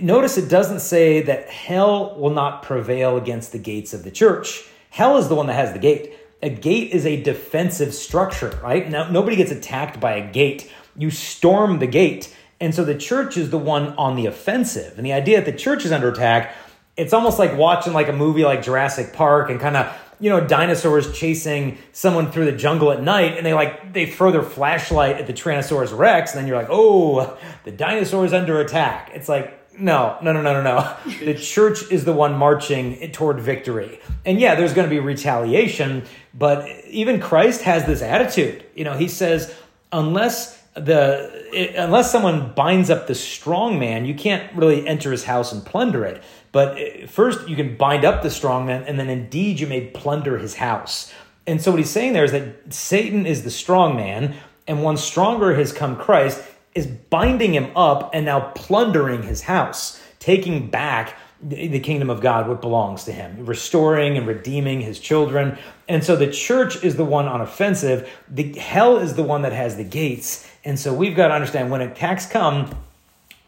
notice 0.00 0.38
it 0.38 0.48
doesn't 0.48 0.80
say 0.80 1.22
that 1.22 1.48
hell 1.48 2.16
will 2.16 2.34
not 2.34 2.62
prevail 2.62 3.16
against 3.16 3.52
the 3.52 3.58
gates 3.58 3.92
of 3.94 4.04
the 4.04 4.10
church. 4.12 4.64
Hell 4.90 5.16
is 5.16 5.28
the 5.28 5.34
one 5.34 5.46
that 5.46 5.54
has 5.54 5.72
the 5.72 5.78
gate. 5.78 6.14
A 6.42 6.50
gate 6.50 6.92
is 6.92 7.06
a 7.06 7.22
defensive 7.22 7.94
structure, 7.94 8.58
right? 8.62 8.88
Now, 8.88 9.08
nobody 9.08 9.36
gets 9.36 9.50
attacked 9.52 10.00
by 10.00 10.16
a 10.16 10.32
gate. 10.32 10.70
You 10.96 11.10
storm 11.10 11.78
the 11.78 11.86
gate. 11.86 12.34
And 12.60 12.74
so 12.74 12.84
the 12.84 12.96
church 12.96 13.36
is 13.36 13.50
the 13.50 13.58
one 13.58 13.94
on 13.94 14.16
the 14.16 14.26
offensive. 14.26 14.96
And 14.96 15.06
the 15.06 15.12
idea 15.12 15.42
that 15.42 15.50
the 15.50 15.56
church 15.56 15.84
is 15.84 15.92
under 15.92 16.08
attack, 16.08 16.54
it's 16.96 17.12
almost 17.12 17.38
like 17.38 17.56
watching 17.56 17.92
like 17.92 18.08
a 18.08 18.12
movie 18.12 18.44
like 18.44 18.62
Jurassic 18.62 19.12
Park 19.12 19.48
and 19.48 19.60
kind 19.60 19.76
of, 19.76 19.96
you 20.18 20.28
know, 20.28 20.46
dinosaurs 20.46 21.16
chasing 21.16 21.78
someone 21.92 22.30
through 22.30 22.46
the 22.46 22.52
jungle 22.52 22.90
at 22.92 23.02
night 23.02 23.38
and 23.38 23.46
they 23.46 23.54
like 23.54 23.94
they 23.94 24.04
throw 24.04 24.30
their 24.30 24.42
flashlight 24.42 25.16
at 25.16 25.26
the 25.26 25.32
Tyrannosaurus 25.32 25.96
Rex 25.96 26.32
and 26.32 26.40
then 26.40 26.46
you're 26.46 26.58
like, 26.58 26.68
"Oh, 26.70 27.38
the 27.64 27.70
dinosaur 27.70 28.26
is 28.26 28.34
under 28.34 28.60
attack." 28.60 29.12
It's 29.14 29.30
like 29.30 29.59
no, 29.78 30.18
no, 30.22 30.32
no, 30.32 30.42
no, 30.42 30.62
no, 30.62 30.62
no. 30.62 30.96
the 31.24 31.34
church 31.34 31.90
is 31.90 32.04
the 32.04 32.12
one 32.12 32.34
marching 32.36 33.10
toward 33.12 33.40
victory. 33.40 34.00
And 34.24 34.40
yeah, 34.40 34.54
there's 34.54 34.74
going 34.74 34.88
to 34.88 34.94
be 34.94 35.00
retaliation, 35.00 36.04
but 36.34 36.68
even 36.86 37.20
Christ 37.20 37.62
has 37.62 37.86
this 37.86 38.02
attitude. 38.02 38.64
You 38.74 38.84
know, 38.84 38.94
he 38.94 39.08
says, 39.08 39.54
unless 39.92 40.60
the 40.74 41.72
unless 41.76 42.12
someone 42.12 42.52
binds 42.52 42.90
up 42.90 43.06
the 43.06 43.14
strong 43.14 43.78
man, 43.78 44.04
you 44.04 44.14
can't 44.14 44.54
really 44.54 44.86
enter 44.86 45.10
his 45.10 45.24
house 45.24 45.52
and 45.52 45.64
plunder 45.64 46.04
it. 46.04 46.22
But 46.52 46.78
uh, 46.78 47.06
first, 47.06 47.48
you 47.48 47.56
can 47.56 47.76
bind 47.76 48.04
up 48.04 48.22
the 48.22 48.30
strong 48.30 48.66
man, 48.66 48.84
and 48.84 48.98
then 48.98 49.08
indeed 49.08 49.60
you 49.60 49.66
may 49.66 49.86
plunder 49.88 50.38
his 50.38 50.56
house. 50.56 51.12
And 51.46 51.60
so 51.60 51.72
what 51.72 51.78
he's 51.78 51.90
saying 51.90 52.12
there 52.12 52.24
is 52.24 52.32
that 52.32 52.72
Satan 52.72 53.26
is 53.26 53.42
the 53.42 53.50
strong 53.50 53.96
man, 53.96 54.36
and 54.66 54.82
one 54.82 54.96
stronger 54.96 55.54
has 55.54 55.72
come 55.72 55.96
Christ 55.96 56.42
is 56.74 56.86
binding 56.86 57.54
him 57.54 57.70
up 57.76 58.10
and 58.12 58.24
now 58.24 58.40
plundering 58.54 59.22
his 59.22 59.42
house, 59.42 60.00
taking 60.18 60.68
back 60.70 61.16
the 61.42 61.80
kingdom 61.80 62.10
of 62.10 62.20
God, 62.20 62.48
what 62.48 62.60
belongs 62.60 63.04
to 63.04 63.12
him, 63.12 63.46
restoring 63.46 64.18
and 64.18 64.26
redeeming 64.26 64.80
his 64.80 65.00
children. 65.00 65.56
And 65.88 66.04
so 66.04 66.14
the 66.14 66.30
church 66.30 66.84
is 66.84 66.96
the 66.96 67.04
one 67.04 67.26
on 67.26 67.40
offensive. 67.40 68.10
The 68.28 68.52
hell 68.54 68.98
is 68.98 69.14
the 69.14 69.22
one 69.22 69.42
that 69.42 69.52
has 69.52 69.76
the 69.76 69.84
gates. 69.84 70.46
And 70.64 70.78
so 70.78 70.92
we've 70.92 71.16
got 71.16 71.28
to 71.28 71.34
understand 71.34 71.70
when 71.70 71.80
attacks 71.80 72.26
come, 72.26 72.76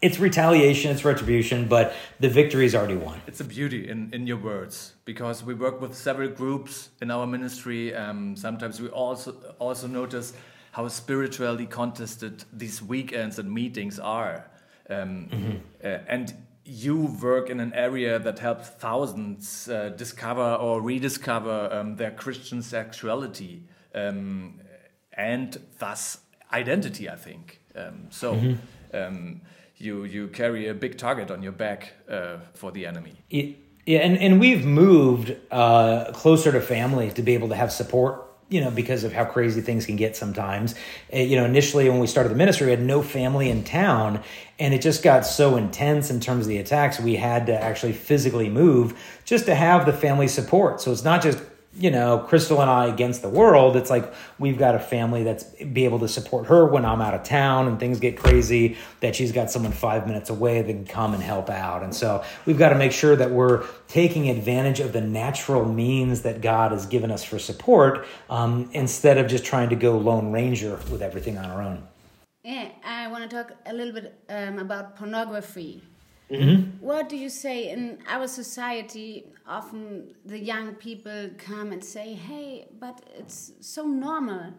it's 0.01 0.19
retaliation, 0.19 0.91
it's 0.91 1.05
retribution, 1.05 1.67
but 1.67 1.93
the 2.19 2.29
victory 2.29 2.65
is 2.65 2.73
already 2.73 2.95
won. 2.97 3.21
It's 3.27 3.39
a 3.39 3.45
beauty 3.45 3.87
in, 3.87 4.11
in 4.11 4.25
your 4.25 4.37
words 4.37 4.93
because 5.05 5.43
we 5.43 5.53
work 5.53 5.79
with 5.79 5.95
several 5.95 6.29
groups 6.29 6.89
in 6.99 7.11
our 7.11 7.27
ministry. 7.27 7.93
Um, 7.93 8.35
sometimes 8.35 8.81
we 8.81 8.89
also 8.89 9.31
also 9.59 9.87
notice 9.87 10.33
how 10.73 10.87
spiritually 10.87 11.67
contested 11.67 12.43
these 12.51 12.81
weekends 12.81 13.37
and 13.37 13.51
meetings 13.51 13.99
are. 13.99 14.49
Um, 14.89 14.97
mm 14.97 15.29
-hmm. 15.29 15.55
uh, 15.83 16.13
and 16.13 16.33
you 16.65 17.17
work 17.21 17.49
in 17.49 17.59
an 17.59 17.73
area 17.73 18.19
that 18.19 18.39
helps 18.39 18.69
thousands 18.79 19.67
uh, 19.67 19.97
discover 19.97 20.57
or 20.59 20.81
rediscover 20.81 21.69
um, 21.71 21.95
their 21.95 22.15
Christian 22.15 22.63
sexuality 22.63 23.63
um, 23.95 24.59
and 25.17 25.59
thus 25.77 26.17
identity, 26.59 27.03
I 27.03 27.17
think. 27.23 27.59
Um, 27.75 28.07
so 28.09 28.33
mm 28.33 28.57
-hmm. 28.93 29.39
you, 29.77 30.05
you 30.05 30.27
carry 30.29 30.69
a 30.69 30.73
big 30.73 30.97
target 30.97 31.31
on 31.31 31.43
your 31.43 31.55
back 31.55 31.93
uh, 32.09 32.39
for 32.53 32.71
the 32.71 32.87
enemy. 32.87 33.15
It, 33.29 33.55
yeah, 33.85 34.05
and, 34.05 34.17
and 34.17 34.39
we've 34.39 34.65
moved 34.65 35.29
uh, 35.51 36.11
closer 36.21 36.51
to 36.51 36.61
family 36.61 37.11
to 37.11 37.21
be 37.21 37.35
able 37.35 37.49
to 37.49 37.55
have 37.55 37.69
support 37.69 38.32
you 38.53 38.61
know, 38.61 38.69
because 38.69 39.03
of 39.03 39.11
how 39.11 39.25
crazy 39.25 39.61
things 39.61 39.87
can 39.87 39.95
get 39.95 40.15
sometimes. 40.15 40.75
Uh, 41.11 41.17
you 41.17 41.35
know, 41.35 41.43
initially 41.43 41.89
when 41.89 41.97
we 41.97 42.05
started 42.05 42.29
the 42.29 42.35
ministry, 42.35 42.67
we 42.67 42.71
had 42.71 42.83
no 42.83 43.01
family 43.01 43.49
in 43.49 43.63
town, 43.63 44.21
and 44.59 44.75
it 44.75 44.81
just 44.83 45.01
got 45.01 45.25
so 45.25 45.57
intense 45.57 46.11
in 46.11 46.19
terms 46.19 46.45
of 46.45 46.49
the 46.49 46.59
attacks. 46.59 46.99
We 46.99 47.15
had 47.15 47.47
to 47.47 47.59
actually 47.59 47.93
physically 47.93 48.49
move 48.49 48.93
just 49.25 49.45
to 49.47 49.55
have 49.55 49.87
the 49.87 49.91
family 49.91 50.27
support. 50.27 50.81
So 50.81 50.91
it's 50.91 51.03
not 51.03 51.23
just 51.23 51.39
you 51.75 51.89
know, 51.89 52.19
Crystal 52.19 52.61
and 52.61 52.69
I 52.69 52.85
against 52.87 53.21
the 53.21 53.29
world. 53.29 53.75
It's 53.75 53.89
like 53.89 54.13
we've 54.37 54.57
got 54.57 54.75
a 54.75 54.79
family 54.79 55.23
that's 55.23 55.43
be 55.43 55.85
able 55.85 55.99
to 55.99 56.07
support 56.07 56.47
her 56.47 56.65
when 56.65 56.85
I'm 56.85 57.01
out 57.01 57.13
of 57.13 57.23
town 57.23 57.67
and 57.67 57.79
things 57.79 57.99
get 57.99 58.17
crazy, 58.17 58.77
that 58.99 59.15
she's 59.15 59.31
got 59.31 59.49
someone 59.49 59.71
five 59.71 60.05
minutes 60.05 60.29
away 60.29 60.61
that 60.61 60.71
can 60.71 60.85
come 60.85 61.13
and 61.13 61.23
help 61.23 61.49
out. 61.49 61.81
And 61.83 61.93
so 61.95 62.23
we've 62.45 62.57
got 62.57 62.69
to 62.69 62.75
make 62.75 62.91
sure 62.91 63.15
that 63.15 63.31
we're 63.31 63.65
taking 63.87 64.29
advantage 64.29 64.79
of 64.79 64.93
the 64.93 65.01
natural 65.01 65.65
means 65.65 66.21
that 66.21 66.41
God 66.41 66.71
has 66.71 66.85
given 66.85 67.09
us 67.09 67.23
for 67.23 67.39
support 67.39 68.05
um, 68.29 68.69
instead 68.73 69.17
of 69.17 69.27
just 69.27 69.43
trying 69.43 69.69
to 69.69 69.75
go 69.75 69.97
Lone 69.97 70.31
Ranger 70.31 70.79
with 70.91 71.01
everything 71.01 71.37
on 71.37 71.45
our 71.45 71.61
own. 71.61 71.87
Yeah, 72.43 72.69
I 72.83 73.07
want 73.07 73.29
to 73.29 73.35
talk 73.35 73.53
a 73.65 73.73
little 73.73 73.93
bit 73.93 74.19
um, 74.29 74.59
about 74.59 74.95
pornography. 74.95 75.81
Mm-hmm. 76.31 76.85
What 76.85 77.09
do 77.09 77.17
you 77.17 77.29
say 77.29 77.69
in 77.69 77.99
our 78.07 78.27
society? 78.27 79.25
Often 79.47 80.15
the 80.25 80.39
young 80.39 80.75
people 80.75 81.29
come 81.37 81.71
and 81.71 81.83
say, 81.83 82.13
"Hey, 82.13 82.67
but 82.79 83.01
it's 83.17 83.51
so 83.59 83.85
normal." 83.85 84.53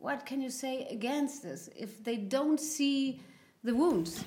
What 0.00 0.26
can 0.26 0.40
you 0.40 0.50
say 0.50 0.88
against 0.90 1.44
this 1.44 1.70
if 1.76 2.02
they 2.02 2.16
don't 2.16 2.58
see 2.58 3.20
the 3.62 3.74
wounds? 3.74 4.24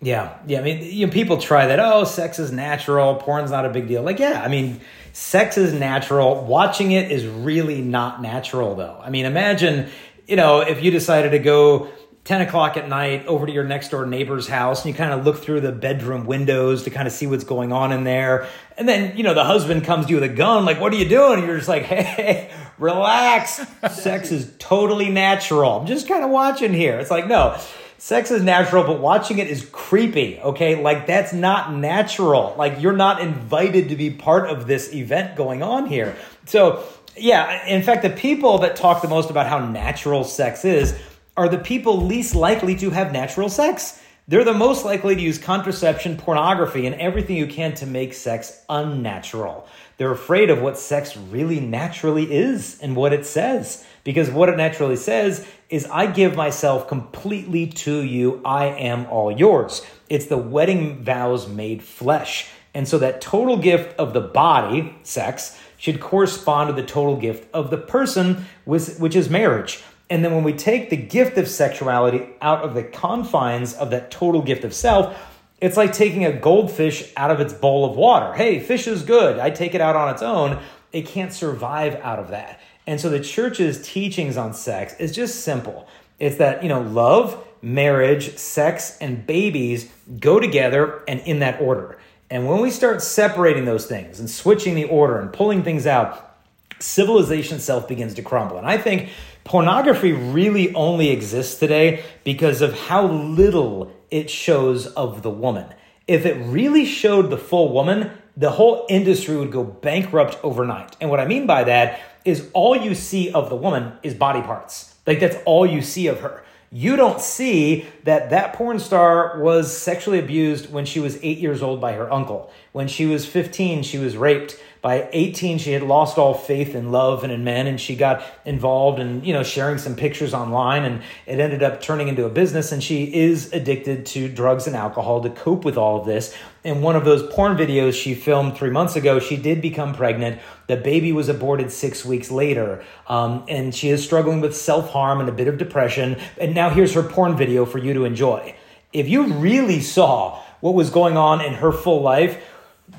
Yeah, 0.00 0.36
yeah. 0.46 0.60
I 0.60 0.62
mean, 0.62 0.82
you 0.82 1.06
know, 1.06 1.12
people 1.12 1.38
try 1.38 1.66
that. 1.66 1.78
Oh, 1.80 2.04
sex 2.04 2.38
is 2.38 2.50
natural. 2.50 3.16
Porn's 3.16 3.50
not 3.50 3.64
a 3.64 3.70
big 3.70 3.88
deal. 3.88 4.02
Like, 4.02 4.18
yeah, 4.18 4.42
I 4.42 4.48
mean, 4.48 4.80
sex 5.12 5.56
is 5.56 5.72
natural. 5.72 6.44
Watching 6.44 6.92
it 6.92 7.10
is 7.10 7.26
really 7.26 7.80
not 7.80 8.20
natural, 8.20 8.74
though. 8.74 9.00
I 9.02 9.10
mean, 9.10 9.24
imagine, 9.24 9.88
you 10.26 10.36
know, 10.36 10.60
if 10.60 10.82
you 10.82 10.90
decided 10.90 11.30
to 11.30 11.38
go 11.38 11.88
10 12.24 12.40
o'clock 12.40 12.78
at 12.78 12.88
night 12.88 13.26
over 13.26 13.44
to 13.44 13.52
your 13.52 13.64
next 13.64 13.90
door 13.90 14.06
neighbor's 14.06 14.48
house 14.48 14.82
and 14.84 14.92
you 14.92 14.96
kind 14.96 15.12
of 15.12 15.26
look 15.26 15.36
through 15.36 15.60
the 15.60 15.72
bedroom 15.72 16.24
windows 16.24 16.84
to 16.84 16.90
kind 16.90 17.06
of 17.06 17.12
see 17.12 17.26
what's 17.26 17.44
going 17.44 17.70
on 17.70 17.92
in 17.92 18.04
there. 18.04 18.48
And 18.78 18.88
then, 18.88 19.14
you 19.16 19.22
know, 19.22 19.34
the 19.34 19.44
husband 19.44 19.84
comes 19.84 20.06
to 20.06 20.10
you 20.10 20.20
with 20.20 20.30
a 20.30 20.34
gun, 20.34 20.64
like, 20.64 20.80
what 20.80 20.92
are 20.94 20.96
you 20.96 21.06
doing? 21.06 21.40
And 21.40 21.46
you're 21.46 21.58
just 21.58 21.68
like, 21.68 21.82
hey, 21.84 22.50
relax. 22.78 23.60
Sex 23.92 24.32
is 24.32 24.50
totally 24.58 25.10
natural. 25.10 25.78
I'm 25.80 25.86
just 25.86 26.08
kind 26.08 26.24
of 26.24 26.30
watching 26.30 26.72
here. 26.72 26.98
It's 26.98 27.10
like, 27.10 27.26
no, 27.26 27.58
sex 27.98 28.30
is 28.30 28.42
natural, 28.42 28.84
but 28.84 29.00
watching 29.00 29.36
it 29.36 29.48
is 29.48 29.68
creepy. 29.70 30.40
Okay. 30.40 30.80
Like, 30.80 31.06
that's 31.06 31.34
not 31.34 31.74
natural. 31.74 32.54
Like, 32.56 32.80
you're 32.80 32.96
not 32.96 33.20
invited 33.20 33.90
to 33.90 33.96
be 33.96 34.10
part 34.10 34.48
of 34.48 34.66
this 34.66 34.94
event 34.94 35.36
going 35.36 35.62
on 35.62 35.88
here. 35.88 36.16
So, 36.46 36.84
yeah, 37.18 37.66
in 37.66 37.82
fact, 37.82 38.02
the 38.02 38.10
people 38.10 38.58
that 38.58 38.76
talk 38.76 39.02
the 39.02 39.08
most 39.08 39.28
about 39.28 39.46
how 39.46 39.58
natural 39.58 40.24
sex 40.24 40.64
is 40.64 40.98
are 41.36 41.48
the 41.48 41.58
people 41.58 42.02
least 42.02 42.34
likely 42.34 42.76
to 42.76 42.90
have 42.90 43.12
natural 43.12 43.48
sex. 43.48 44.00
They're 44.26 44.44
the 44.44 44.54
most 44.54 44.86
likely 44.86 45.14
to 45.14 45.20
use 45.20 45.36
contraception, 45.36 46.16
pornography, 46.16 46.86
and 46.86 46.94
everything 46.94 47.36
you 47.36 47.46
can 47.46 47.74
to 47.74 47.86
make 47.86 48.14
sex 48.14 48.62
unnatural. 48.70 49.68
They're 49.98 50.12
afraid 50.12 50.48
of 50.48 50.62
what 50.62 50.78
sex 50.78 51.14
really 51.16 51.60
naturally 51.60 52.32
is 52.32 52.80
and 52.80 52.96
what 52.96 53.12
it 53.12 53.26
says. 53.26 53.84
Because 54.02 54.30
what 54.30 54.48
it 54.48 54.56
naturally 54.56 54.96
says 54.96 55.46
is, 55.68 55.86
I 55.86 56.06
give 56.06 56.36
myself 56.36 56.88
completely 56.88 57.66
to 57.66 58.02
you, 58.02 58.40
I 58.44 58.66
am 58.66 59.06
all 59.06 59.30
yours. 59.30 59.84
It's 60.08 60.26
the 60.26 60.38
wedding 60.38 61.04
vows 61.04 61.46
made 61.46 61.82
flesh. 61.82 62.48
And 62.72 62.88
so 62.88 62.98
that 62.98 63.20
total 63.20 63.58
gift 63.58 63.98
of 63.98 64.14
the 64.14 64.20
body, 64.20 64.96
sex, 65.02 65.58
should 65.76 66.00
correspond 66.00 66.68
to 66.68 66.74
the 66.74 66.86
total 66.86 67.16
gift 67.16 67.46
of 67.52 67.70
the 67.70 67.76
person, 67.76 68.46
which 68.64 69.14
is 69.14 69.28
marriage. 69.28 69.82
And 70.14 70.24
then 70.24 70.32
when 70.32 70.44
we 70.44 70.52
take 70.52 70.90
the 70.90 70.96
gift 70.96 71.38
of 71.38 71.48
sexuality 71.48 72.28
out 72.40 72.62
of 72.62 72.74
the 72.74 72.84
confines 72.84 73.74
of 73.74 73.90
that 73.90 74.12
total 74.12 74.42
gift 74.42 74.62
of 74.62 74.72
self, 74.72 75.20
it's 75.60 75.76
like 75.76 75.92
taking 75.92 76.24
a 76.24 76.32
goldfish 76.32 77.12
out 77.16 77.32
of 77.32 77.40
its 77.40 77.52
bowl 77.52 77.84
of 77.84 77.96
water. 77.96 78.32
Hey, 78.32 78.60
fish 78.60 78.86
is 78.86 79.02
good. 79.02 79.40
I 79.40 79.50
take 79.50 79.74
it 79.74 79.80
out 79.80 79.96
on 79.96 80.14
its 80.14 80.22
own. 80.22 80.62
It 80.92 81.08
can't 81.08 81.32
survive 81.32 81.96
out 81.96 82.20
of 82.20 82.28
that. 82.28 82.60
And 82.86 83.00
so 83.00 83.10
the 83.10 83.18
church's 83.18 83.82
teachings 83.84 84.36
on 84.36 84.54
sex 84.54 84.94
is 85.00 85.10
just 85.10 85.40
simple. 85.40 85.88
It's 86.20 86.36
that, 86.36 86.62
you 86.62 86.68
know, 86.68 86.82
love, 86.82 87.44
marriage, 87.60 88.36
sex, 88.36 88.96
and 89.00 89.26
babies 89.26 89.90
go 90.20 90.38
together 90.38 91.02
and 91.08 91.18
in 91.22 91.40
that 91.40 91.60
order. 91.60 91.98
And 92.30 92.46
when 92.46 92.60
we 92.60 92.70
start 92.70 93.02
separating 93.02 93.64
those 93.64 93.86
things 93.86 94.20
and 94.20 94.30
switching 94.30 94.76
the 94.76 94.84
order 94.84 95.18
and 95.18 95.32
pulling 95.32 95.64
things 95.64 95.88
out, 95.88 96.33
civilization 96.78 97.56
itself 97.56 97.88
begins 97.88 98.14
to 98.14 98.22
crumble. 98.22 98.58
And 98.58 98.66
I 98.66 98.78
think 98.78 99.10
pornography 99.44 100.12
really 100.12 100.74
only 100.74 101.10
exists 101.10 101.58
today 101.58 102.04
because 102.24 102.62
of 102.62 102.78
how 102.78 103.06
little 103.06 103.92
it 104.10 104.30
shows 104.30 104.86
of 104.88 105.22
the 105.22 105.30
woman. 105.30 105.66
If 106.06 106.26
it 106.26 106.34
really 106.34 106.84
showed 106.84 107.30
the 107.30 107.38
full 107.38 107.72
woman, 107.72 108.10
the 108.36 108.50
whole 108.50 108.86
industry 108.88 109.36
would 109.36 109.52
go 109.52 109.64
bankrupt 109.64 110.38
overnight. 110.42 110.96
And 111.00 111.10
what 111.10 111.20
I 111.20 111.26
mean 111.26 111.46
by 111.46 111.64
that 111.64 112.00
is 112.24 112.48
all 112.52 112.76
you 112.76 112.94
see 112.94 113.30
of 113.32 113.48
the 113.48 113.56
woman 113.56 113.92
is 114.02 114.14
body 114.14 114.42
parts. 114.42 114.94
Like 115.06 115.20
that's 115.20 115.36
all 115.44 115.66
you 115.66 115.82
see 115.82 116.06
of 116.06 116.20
her. 116.20 116.44
You 116.70 116.96
don't 116.96 117.20
see 117.20 117.86
that 118.02 118.30
that 118.30 118.54
porn 118.54 118.80
star 118.80 119.40
was 119.40 119.76
sexually 119.76 120.18
abused 120.18 120.72
when 120.72 120.84
she 120.84 120.98
was 120.98 121.18
eight 121.22 121.38
years 121.38 121.62
old 121.62 121.80
by 121.80 121.92
her 121.92 122.12
uncle. 122.12 122.50
When 122.72 122.88
she 122.88 123.06
was 123.06 123.24
15, 123.24 123.84
she 123.84 123.98
was 123.98 124.16
raped. 124.16 124.60
By 124.84 125.08
18, 125.14 125.56
she 125.56 125.72
had 125.72 125.82
lost 125.82 126.18
all 126.18 126.34
faith 126.34 126.74
in 126.74 126.92
love 126.92 127.24
and 127.24 127.32
in 127.32 127.42
men, 127.42 127.66
and 127.66 127.80
she 127.80 127.96
got 127.96 128.22
involved 128.44 129.00
in, 129.00 129.24
you 129.24 129.32
know, 129.32 129.42
sharing 129.42 129.78
some 129.78 129.96
pictures 129.96 130.34
online, 130.34 130.84
and 130.84 131.02
it 131.24 131.40
ended 131.40 131.62
up 131.62 131.80
turning 131.80 132.08
into 132.08 132.26
a 132.26 132.28
business. 132.28 132.70
And 132.70 132.84
she 132.84 133.04
is 133.04 133.50
addicted 133.54 134.04
to 134.04 134.28
drugs 134.28 134.66
and 134.66 134.76
alcohol 134.76 135.22
to 135.22 135.30
cope 135.30 135.64
with 135.64 135.78
all 135.78 135.98
of 135.98 136.06
this. 136.06 136.36
In 136.64 136.82
one 136.82 136.96
of 136.96 137.06
those 137.06 137.22
porn 137.32 137.56
videos 137.56 137.94
she 137.94 138.14
filmed 138.14 138.58
three 138.58 138.68
months 138.68 138.94
ago, 138.94 139.20
she 139.20 139.38
did 139.38 139.62
become 139.62 139.94
pregnant. 139.94 140.38
The 140.66 140.76
baby 140.76 141.12
was 141.12 141.30
aborted 141.30 141.72
six 141.72 142.04
weeks 142.04 142.30
later, 142.30 142.84
um, 143.06 143.46
and 143.48 143.74
she 143.74 143.88
is 143.88 144.04
struggling 144.04 144.42
with 144.42 144.54
self 144.54 144.90
harm 144.90 145.18
and 145.18 145.30
a 145.30 145.32
bit 145.32 145.48
of 145.48 145.56
depression. 145.56 146.20
And 146.38 146.54
now 146.54 146.68
here's 146.68 146.92
her 146.92 147.02
porn 147.02 147.38
video 147.38 147.64
for 147.64 147.78
you 147.78 147.94
to 147.94 148.04
enjoy. 148.04 148.54
If 148.92 149.08
you 149.08 149.32
really 149.32 149.80
saw 149.80 150.42
what 150.60 150.74
was 150.74 150.90
going 150.90 151.16
on 151.16 151.40
in 151.40 151.54
her 151.54 151.72
full 151.72 152.02
life, 152.02 152.38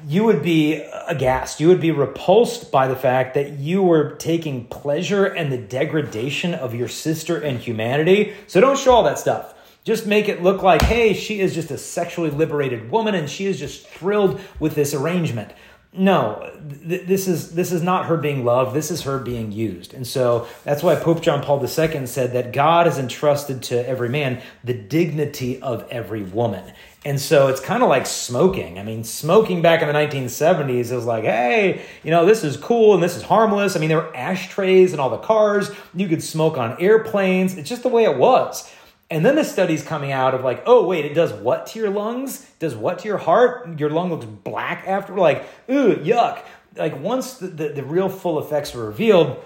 you 0.08 0.24
would 0.24 0.42
be 0.42 0.84
aghast. 1.08 1.60
You 1.60 1.68
would 1.68 1.82
be 1.82 1.92
repulsed 1.92 2.72
by 2.72 2.88
the 2.88 2.96
fact 2.96 3.34
that 3.36 3.54
you 3.60 3.84
were 3.84 4.16
taking 4.16 4.66
pleasure 4.66 5.26
in 5.26 5.50
the 5.50 5.58
degradation 5.58 6.54
of 6.54 6.74
your 6.74 6.88
sister 6.88 7.40
and 7.40 7.60
humanity. 7.60 8.34
So 8.48 8.62
don't 8.62 8.78
show 8.78 8.94
all 8.94 9.04
that 9.04 9.20
stuff. 9.20 9.54
Just 9.84 10.08
make 10.08 10.28
it 10.28 10.42
look 10.42 10.64
like, 10.64 10.82
hey, 10.82 11.14
she 11.14 11.40
is 11.40 11.54
just 11.54 11.70
a 11.70 11.78
sexually 11.78 12.32
liberated 12.32 12.90
woman 12.90 13.14
and 13.14 13.30
she 13.30 13.46
is 13.46 13.60
just 13.60 13.88
thrilled 13.88 14.42
with 14.60 14.74
this 14.74 14.96
arrangement. 14.96 15.52
No, 15.98 16.52
th- 16.88 17.08
this 17.08 17.28
is 17.28 17.56
this 17.56 17.72
is 17.72 17.82
not 17.82 18.08
her 18.08 18.18
being 18.18 18.44
loved. 18.44 18.76
This 18.76 18.92
is 18.92 19.04
her 19.04 19.18
being 19.18 19.54
used, 19.54 19.94
and 19.94 20.06
so 20.06 20.46
that's 20.66 20.84
why 20.84 20.96
Pope 20.96 21.22
John 21.22 21.42
Paul 21.42 21.62
II 21.62 22.06
said 22.06 22.34
that 22.34 22.52
God 22.52 22.86
has 22.86 23.00
entrusted 23.00 23.64
to 23.64 23.88
every 23.88 24.10
man 24.10 24.42
the 24.62 24.74
dignity 24.74 25.62
of 25.62 25.88
every 25.90 26.24
woman, 26.24 26.74
and 27.06 27.22
so 27.22 27.50
it's 27.50 27.60
kind 27.60 27.84
of 27.84 27.90
like 27.90 28.08
smoking. 28.08 28.80
I 28.80 28.84
mean, 28.84 29.04
smoking 29.04 29.62
back 29.62 29.84
in 29.84 29.88
the 29.88 29.94
1970s 29.94 30.92
was 30.92 31.06
like, 31.06 31.24
hey, 31.24 31.84
you 32.04 32.10
know, 32.10 32.26
this 32.26 32.44
is 32.44 32.58
cool 32.58 32.96
and 32.96 33.04
this 33.04 33.16
is 33.16 33.22
harmless. 33.22 33.76
I 33.76 33.80
mean, 33.80 33.90
there 33.90 34.00
were 34.00 34.16
ashtrays 34.16 34.92
in 34.92 35.00
all 35.00 35.12
the 35.12 35.20
cars. 35.20 35.70
You 35.94 36.08
could 36.08 36.24
smoke 36.24 36.58
on 36.58 36.82
airplanes. 36.82 37.58
It's 37.58 37.70
just 37.70 37.84
the 37.84 37.90
way 37.90 38.06
it 38.06 38.18
was. 38.18 38.68
And 39.12 39.24
then 39.24 39.36
the 39.36 39.44
studies 39.46 39.84
coming 39.84 40.12
out 40.12 40.34
of 40.34 40.44
like, 40.44 40.64
oh, 40.66 40.88
wait, 40.88 41.06
it 41.06 41.14
does 41.14 41.32
what 41.32 41.68
to 41.68 41.80
your 41.80 41.92
lungs? 41.92 42.44
Does 42.58 42.76
what 42.76 42.98
to 43.00 43.08
your 43.08 43.20
heart? 43.20 43.80
Your 43.80 43.92
lung 43.92 44.10
looks 44.10 44.26
black 44.26 44.88
after. 44.88 45.14
Like, 45.14 45.46
ooh, 45.70 45.96
yuck. 45.98 46.42
Like, 46.76 47.00
once 47.00 47.36
the, 47.36 47.48
the, 47.48 47.70
the 47.70 47.84
real 47.84 48.10
full 48.10 48.40
effects 48.40 48.74
were 48.74 48.88
revealed, 48.88 49.38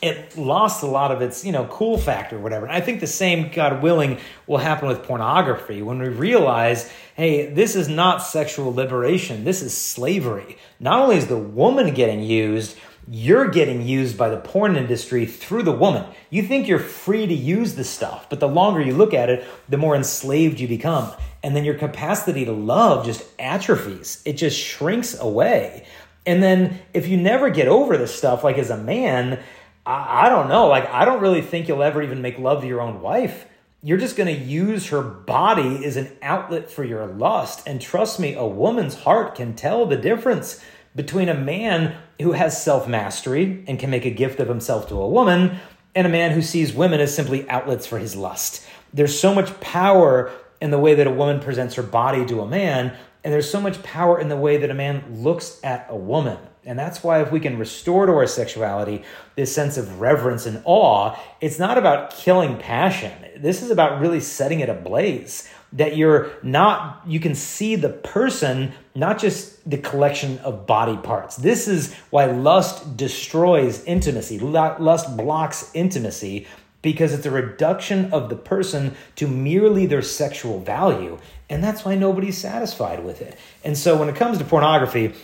it 0.00 0.36
lost 0.36 0.82
a 0.82 0.86
lot 0.86 1.10
of 1.10 1.22
its, 1.22 1.44
you 1.44 1.52
know, 1.52 1.66
cool 1.66 1.98
factor 1.98 2.36
or 2.36 2.40
whatever. 2.40 2.66
And 2.66 2.74
I 2.74 2.80
think 2.80 3.00
the 3.00 3.06
same, 3.06 3.50
God 3.50 3.82
willing, 3.82 4.18
will 4.46 4.58
happen 4.58 4.88
with 4.88 5.02
pornography 5.02 5.82
when 5.82 5.98
we 5.98 6.08
realize, 6.08 6.90
hey, 7.14 7.52
this 7.52 7.74
is 7.74 7.88
not 7.88 8.18
sexual 8.22 8.72
liberation. 8.72 9.44
This 9.44 9.62
is 9.62 9.76
slavery. 9.76 10.58
Not 10.78 11.00
only 11.00 11.16
is 11.16 11.26
the 11.26 11.36
woman 11.36 11.94
getting 11.94 12.22
used, 12.22 12.76
you're 13.10 13.48
getting 13.48 13.82
used 13.82 14.18
by 14.18 14.28
the 14.28 14.36
porn 14.36 14.76
industry 14.76 15.24
through 15.24 15.62
the 15.62 15.72
woman. 15.72 16.04
You 16.30 16.42
think 16.42 16.68
you're 16.68 16.78
free 16.78 17.26
to 17.26 17.34
use 17.34 17.74
the 17.74 17.84
stuff, 17.84 18.28
but 18.28 18.38
the 18.38 18.48
longer 18.48 18.82
you 18.82 18.94
look 18.94 19.14
at 19.14 19.30
it, 19.30 19.44
the 19.68 19.78
more 19.78 19.96
enslaved 19.96 20.60
you 20.60 20.68
become. 20.68 21.10
And 21.42 21.56
then 21.56 21.64
your 21.64 21.74
capacity 21.74 22.44
to 22.44 22.52
love 22.52 23.06
just 23.06 23.24
atrophies. 23.38 24.22
It 24.24 24.34
just 24.34 24.58
shrinks 24.58 25.18
away. 25.18 25.86
And 26.26 26.42
then 26.42 26.80
if 26.92 27.08
you 27.08 27.16
never 27.16 27.48
get 27.48 27.68
over 27.68 27.96
this 27.96 28.14
stuff, 28.14 28.44
like 28.44 28.58
as 28.58 28.68
a 28.68 28.76
man, 28.76 29.40
I, 29.88 30.26
I 30.26 30.28
don't 30.28 30.48
know. 30.48 30.68
Like, 30.68 30.88
I 30.90 31.04
don't 31.04 31.22
really 31.22 31.42
think 31.42 31.66
you'll 31.66 31.82
ever 31.82 32.02
even 32.02 32.20
make 32.20 32.38
love 32.38 32.60
to 32.60 32.68
your 32.68 32.82
own 32.82 33.00
wife. 33.00 33.46
You're 33.82 33.98
just 33.98 34.16
going 34.16 34.34
to 34.34 34.44
use 34.44 34.88
her 34.88 35.02
body 35.02 35.84
as 35.84 35.96
an 35.96 36.10
outlet 36.20 36.70
for 36.70 36.84
your 36.84 37.06
lust. 37.06 37.66
And 37.66 37.80
trust 37.80 38.20
me, 38.20 38.34
a 38.34 38.44
woman's 38.46 38.94
heart 38.94 39.34
can 39.34 39.54
tell 39.54 39.86
the 39.86 39.96
difference 39.96 40.62
between 40.94 41.28
a 41.28 41.34
man 41.34 41.96
who 42.20 42.32
has 42.32 42.62
self 42.62 42.86
mastery 42.86 43.64
and 43.66 43.78
can 43.78 43.90
make 43.90 44.04
a 44.04 44.10
gift 44.10 44.40
of 44.40 44.48
himself 44.48 44.88
to 44.88 45.00
a 45.00 45.08
woman 45.08 45.58
and 45.94 46.06
a 46.06 46.10
man 46.10 46.32
who 46.32 46.42
sees 46.42 46.72
women 46.72 47.00
as 47.00 47.14
simply 47.14 47.48
outlets 47.48 47.86
for 47.86 47.98
his 47.98 48.14
lust. 48.14 48.66
There's 48.92 49.18
so 49.18 49.34
much 49.34 49.58
power 49.60 50.30
in 50.60 50.70
the 50.70 50.78
way 50.78 50.94
that 50.94 51.06
a 51.06 51.12
woman 51.12 51.40
presents 51.40 51.76
her 51.76 51.82
body 51.82 52.26
to 52.26 52.40
a 52.40 52.46
man, 52.46 52.96
and 53.22 53.32
there's 53.32 53.50
so 53.50 53.60
much 53.60 53.82
power 53.82 54.20
in 54.20 54.28
the 54.28 54.36
way 54.36 54.58
that 54.58 54.70
a 54.70 54.74
man 54.74 55.22
looks 55.22 55.60
at 55.62 55.86
a 55.88 55.96
woman. 55.96 56.38
And 56.68 56.78
that's 56.78 57.02
why, 57.02 57.22
if 57.22 57.32
we 57.32 57.40
can 57.40 57.58
restore 57.58 58.04
to 58.04 58.12
our 58.12 58.26
sexuality 58.26 59.02
this 59.36 59.54
sense 59.54 59.78
of 59.78 60.02
reverence 60.02 60.44
and 60.44 60.60
awe, 60.66 61.16
it's 61.40 61.58
not 61.58 61.78
about 61.78 62.10
killing 62.10 62.58
passion. 62.58 63.10
This 63.38 63.62
is 63.62 63.70
about 63.70 64.02
really 64.02 64.20
setting 64.20 64.60
it 64.60 64.68
ablaze. 64.68 65.48
That 65.72 65.96
you're 65.96 66.30
not, 66.42 67.02
you 67.06 67.20
can 67.20 67.34
see 67.34 67.74
the 67.74 67.88
person, 67.88 68.74
not 68.94 69.18
just 69.18 69.68
the 69.68 69.78
collection 69.78 70.38
of 70.40 70.66
body 70.66 70.98
parts. 70.98 71.36
This 71.36 71.68
is 71.68 71.94
why 72.10 72.26
lust 72.26 72.98
destroys 72.98 73.82
intimacy. 73.84 74.38
Lust 74.38 75.16
blocks 75.16 75.70
intimacy 75.72 76.46
because 76.82 77.14
it's 77.14 77.26
a 77.26 77.30
reduction 77.30 78.12
of 78.12 78.28
the 78.28 78.36
person 78.36 78.94
to 79.16 79.26
merely 79.26 79.86
their 79.86 80.02
sexual 80.02 80.60
value. 80.60 81.18
And 81.50 81.64
that's 81.64 81.84
why 81.84 81.94
nobody's 81.94 82.36
satisfied 82.36 83.02
with 83.04 83.22
it. 83.22 83.38
And 83.64 83.76
so 83.76 83.96
when 83.96 84.08
it 84.08 84.16
comes 84.16 84.36
to 84.38 84.44
pornography, 84.44 85.14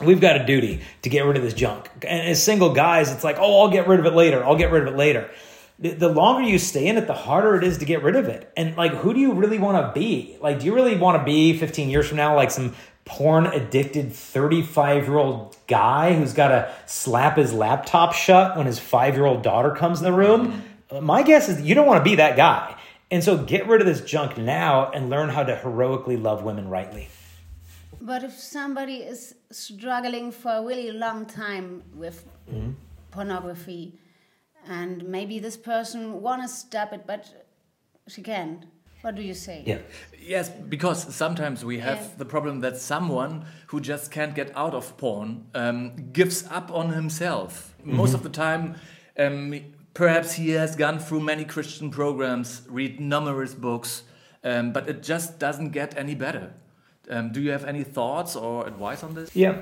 we've 0.00 0.20
got 0.20 0.40
a 0.40 0.44
duty 0.44 0.82
to 1.02 1.08
get 1.08 1.24
rid 1.24 1.36
of 1.36 1.42
this 1.42 1.54
junk. 1.54 1.88
And 2.06 2.28
as 2.28 2.42
single 2.42 2.72
guys, 2.72 3.12
it's 3.12 3.24
like, 3.24 3.36
oh, 3.38 3.62
I'll 3.62 3.70
get 3.70 3.86
rid 3.86 4.00
of 4.00 4.06
it 4.06 4.14
later. 4.14 4.44
I'll 4.44 4.56
get 4.56 4.70
rid 4.70 4.86
of 4.86 4.94
it 4.94 4.96
later. 4.96 5.30
The 5.78 6.08
longer 6.08 6.48
you 6.48 6.58
stay 6.58 6.86
in 6.86 6.96
it, 6.96 7.06
the 7.06 7.12
harder 7.12 7.54
it 7.56 7.62
is 7.62 7.78
to 7.78 7.84
get 7.84 8.02
rid 8.02 8.16
of 8.16 8.28
it. 8.28 8.50
And 8.56 8.74
like, 8.78 8.92
who 8.92 9.12
do 9.12 9.20
you 9.20 9.34
really 9.34 9.58
want 9.58 9.76
to 9.76 9.98
be? 9.98 10.38
Like, 10.40 10.60
do 10.60 10.66
you 10.66 10.74
really 10.74 10.96
want 10.96 11.20
to 11.20 11.24
be 11.24 11.56
15 11.58 11.90
years 11.90 12.08
from 12.08 12.16
now, 12.16 12.34
like 12.34 12.50
some 12.50 12.74
porn 13.04 13.46
addicted 13.46 14.12
35 14.12 15.04
year 15.06 15.18
old 15.18 15.54
guy 15.66 16.14
who's 16.14 16.32
got 16.32 16.48
to 16.48 16.74
slap 16.86 17.36
his 17.36 17.52
laptop 17.52 18.14
shut 18.14 18.56
when 18.56 18.66
his 18.66 18.78
five 18.78 19.16
year 19.16 19.26
old 19.26 19.42
daughter 19.42 19.70
comes 19.70 19.98
in 19.98 20.04
the 20.04 20.12
room? 20.14 20.62
My 21.00 21.22
guess 21.22 21.50
is 21.50 21.60
you 21.60 21.74
don't 21.74 21.86
want 21.86 22.02
to 22.02 22.10
be 22.10 22.16
that 22.16 22.36
guy. 22.36 22.74
And 23.10 23.22
so 23.22 23.36
get 23.36 23.68
rid 23.68 23.82
of 23.82 23.86
this 23.86 24.00
junk 24.00 24.38
now 24.38 24.90
and 24.90 25.10
learn 25.10 25.28
how 25.28 25.44
to 25.44 25.54
heroically 25.54 26.16
love 26.16 26.42
women 26.42 26.68
rightly. 26.68 27.08
But 28.00 28.22
if 28.22 28.32
somebody 28.32 28.96
is 28.96 29.34
struggling 29.50 30.30
for 30.32 30.52
a 30.52 30.62
really 30.62 30.92
long 30.92 31.26
time 31.26 31.82
with 31.94 32.26
mm-hmm. 32.50 32.72
pornography, 33.10 33.98
and 34.68 35.04
maybe 35.04 35.38
this 35.38 35.56
person 35.56 36.20
want 36.20 36.42
to 36.42 36.48
stop 36.48 36.92
it, 36.92 37.06
but 37.06 37.46
she 38.08 38.22
can't. 38.22 38.66
What 39.02 39.14
do 39.14 39.22
you 39.22 39.34
say? 39.34 39.62
Yeah. 39.66 39.78
Yes, 40.20 40.48
because 40.48 41.14
sometimes 41.14 41.64
we 41.64 41.78
have 41.78 41.98
yeah. 41.98 42.08
the 42.18 42.24
problem 42.24 42.60
that 42.60 42.76
someone 42.76 43.44
who 43.68 43.80
just 43.80 44.10
can't 44.10 44.34
get 44.34 44.56
out 44.56 44.74
of 44.74 44.96
porn 44.96 45.46
um, 45.54 46.10
gives 46.12 46.44
up 46.50 46.70
on 46.72 46.90
himself. 46.90 47.74
Mm 47.78 47.90
-hmm. 47.90 47.96
Most 47.96 48.14
of 48.14 48.22
the 48.22 48.30
time, 48.30 48.74
um, 49.18 49.54
perhaps 49.92 50.32
he 50.32 50.58
has 50.58 50.76
gone 50.76 50.98
through 50.98 51.24
many 51.24 51.44
Christian 51.44 51.90
programs, 51.90 52.62
read 52.68 53.00
numerous 53.00 53.54
books, 53.54 54.04
um, 54.44 54.72
but 54.72 54.88
it 54.88 55.08
just 55.08 55.38
doesn't 55.38 55.72
get 55.72 55.96
any 55.98 56.16
better. 56.16 56.52
Um, 57.08 57.32
do 57.32 57.40
you 57.40 57.50
have 57.50 57.64
any 57.64 57.84
thoughts 57.84 58.36
or 58.36 58.66
advice 58.66 59.02
on 59.02 59.14
this? 59.14 59.34
Yeah. 59.34 59.60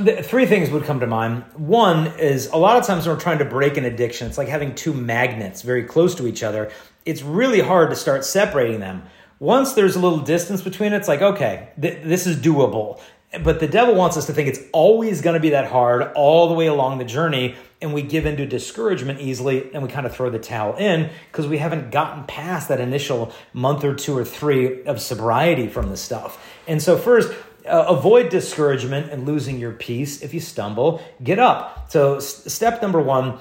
The, 0.00 0.22
three 0.22 0.46
things 0.46 0.70
would 0.70 0.84
come 0.84 1.00
to 1.00 1.06
mind. 1.06 1.44
One 1.54 2.08
is 2.18 2.48
a 2.48 2.56
lot 2.56 2.76
of 2.76 2.84
times 2.84 3.06
when 3.06 3.14
we're 3.14 3.22
trying 3.22 3.38
to 3.38 3.44
break 3.44 3.76
an 3.76 3.84
addiction, 3.84 4.26
it's 4.26 4.38
like 4.38 4.48
having 4.48 4.74
two 4.74 4.92
magnets 4.92 5.62
very 5.62 5.84
close 5.84 6.14
to 6.16 6.26
each 6.26 6.42
other. 6.42 6.72
It's 7.06 7.22
really 7.22 7.60
hard 7.60 7.90
to 7.90 7.96
start 7.96 8.24
separating 8.24 8.80
them. 8.80 9.04
Once 9.38 9.74
there's 9.74 9.94
a 9.94 10.00
little 10.00 10.18
distance 10.18 10.62
between 10.62 10.92
it, 10.92 10.96
it's 10.96 11.08
like, 11.08 11.22
okay, 11.22 11.68
th- 11.80 12.02
this 12.04 12.26
is 12.26 12.36
doable. 12.36 13.00
But 13.42 13.60
the 13.60 13.66
devil 13.66 13.94
wants 13.94 14.16
us 14.16 14.26
to 14.26 14.32
think 14.32 14.48
it's 14.48 14.60
always 14.72 15.20
going 15.20 15.34
to 15.34 15.40
be 15.40 15.50
that 15.50 15.70
hard 15.70 16.12
all 16.14 16.48
the 16.48 16.54
way 16.54 16.66
along 16.66 16.98
the 16.98 17.04
journey. 17.04 17.56
And 17.80 17.92
we 17.92 18.02
give 18.02 18.26
into 18.26 18.46
discouragement 18.46 19.20
easily 19.20 19.72
and 19.74 19.82
we 19.82 19.88
kind 19.88 20.06
of 20.06 20.14
throw 20.14 20.30
the 20.30 20.38
towel 20.38 20.74
in 20.76 21.10
because 21.30 21.46
we 21.46 21.58
haven't 21.58 21.90
gotten 21.90 22.24
past 22.24 22.68
that 22.68 22.80
initial 22.80 23.32
month 23.52 23.84
or 23.84 23.94
two 23.94 24.16
or 24.16 24.24
three 24.24 24.84
of 24.84 25.00
sobriety 25.00 25.68
from 25.68 25.90
the 25.90 25.96
stuff. 25.96 26.42
And 26.66 26.82
so, 26.82 26.96
first, 26.96 27.32
uh, 27.66 27.86
avoid 27.88 28.28
discouragement 28.30 29.10
and 29.10 29.26
losing 29.26 29.58
your 29.58 29.72
peace. 29.72 30.22
If 30.22 30.32
you 30.32 30.40
stumble, 30.40 31.02
get 31.22 31.38
up. 31.38 31.90
So, 31.90 32.16
s- 32.16 32.52
step 32.52 32.80
number 32.80 33.00
one, 33.00 33.38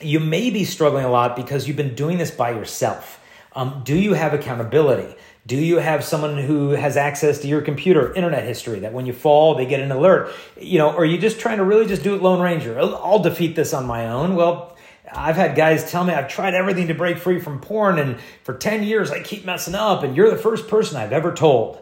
you 0.00 0.20
may 0.20 0.50
be 0.50 0.64
struggling 0.64 1.04
a 1.04 1.10
lot 1.10 1.36
because 1.36 1.68
you've 1.68 1.76
been 1.76 1.94
doing 1.94 2.18
this 2.18 2.30
by 2.30 2.50
yourself. 2.50 3.20
Um, 3.54 3.82
do 3.84 3.96
you 3.96 4.14
have 4.14 4.32
accountability? 4.32 5.14
Do 5.46 5.56
you 5.56 5.78
have 5.78 6.04
someone 6.04 6.36
who 6.36 6.70
has 6.70 6.96
access 6.96 7.38
to 7.40 7.48
your 7.48 7.62
computer, 7.62 8.12
internet 8.12 8.44
history, 8.44 8.80
that 8.80 8.92
when 8.92 9.06
you 9.06 9.12
fall, 9.12 9.54
they 9.54 9.64
get 9.64 9.80
an 9.80 9.90
alert? 9.90 10.32
You 10.60 10.78
know, 10.78 10.90
or 10.90 10.98
are 10.98 11.04
you 11.04 11.18
just 11.18 11.40
trying 11.40 11.58
to 11.58 11.64
really 11.64 11.86
just 11.86 12.02
do 12.02 12.14
it 12.14 12.22
Lone 12.22 12.40
Ranger? 12.40 12.78
I'll, 12.78 13.20
defeat 13.20 13.56
this 13.56 13.72
on 13.72 13.86
my 13.86 14.08
own. 14.08 14.36
Well, 14.36 14.76
I've 15.12 15.36
had 15.36 15.56
guys 15.56 15.90
tell 15.90 16.04
me 16.04 16.12
I've 16.12 16.28
tried 16.28 16.54
everything 16.54 16.88
to 16.88 16.94
break 16.94 17.18
free 17.18 17.40
from 17.40 17.60
porn, 17.60 17.98
and 17.98 18.18
for 18.44 18.54
10 18.54 18.82
years 18.82 19.10
I 19.10 19.22
keep 19.22 19.44
messing 19.44 19.74
up, 19.74 20.02
and 20.02 20.14
you're 20.14 20.30
the 20.30 20.36
first 20.36 20.68
person 20.68 20.96
I've 20.98 21.12
ever 21.12 21.32
told. 21.32 21.80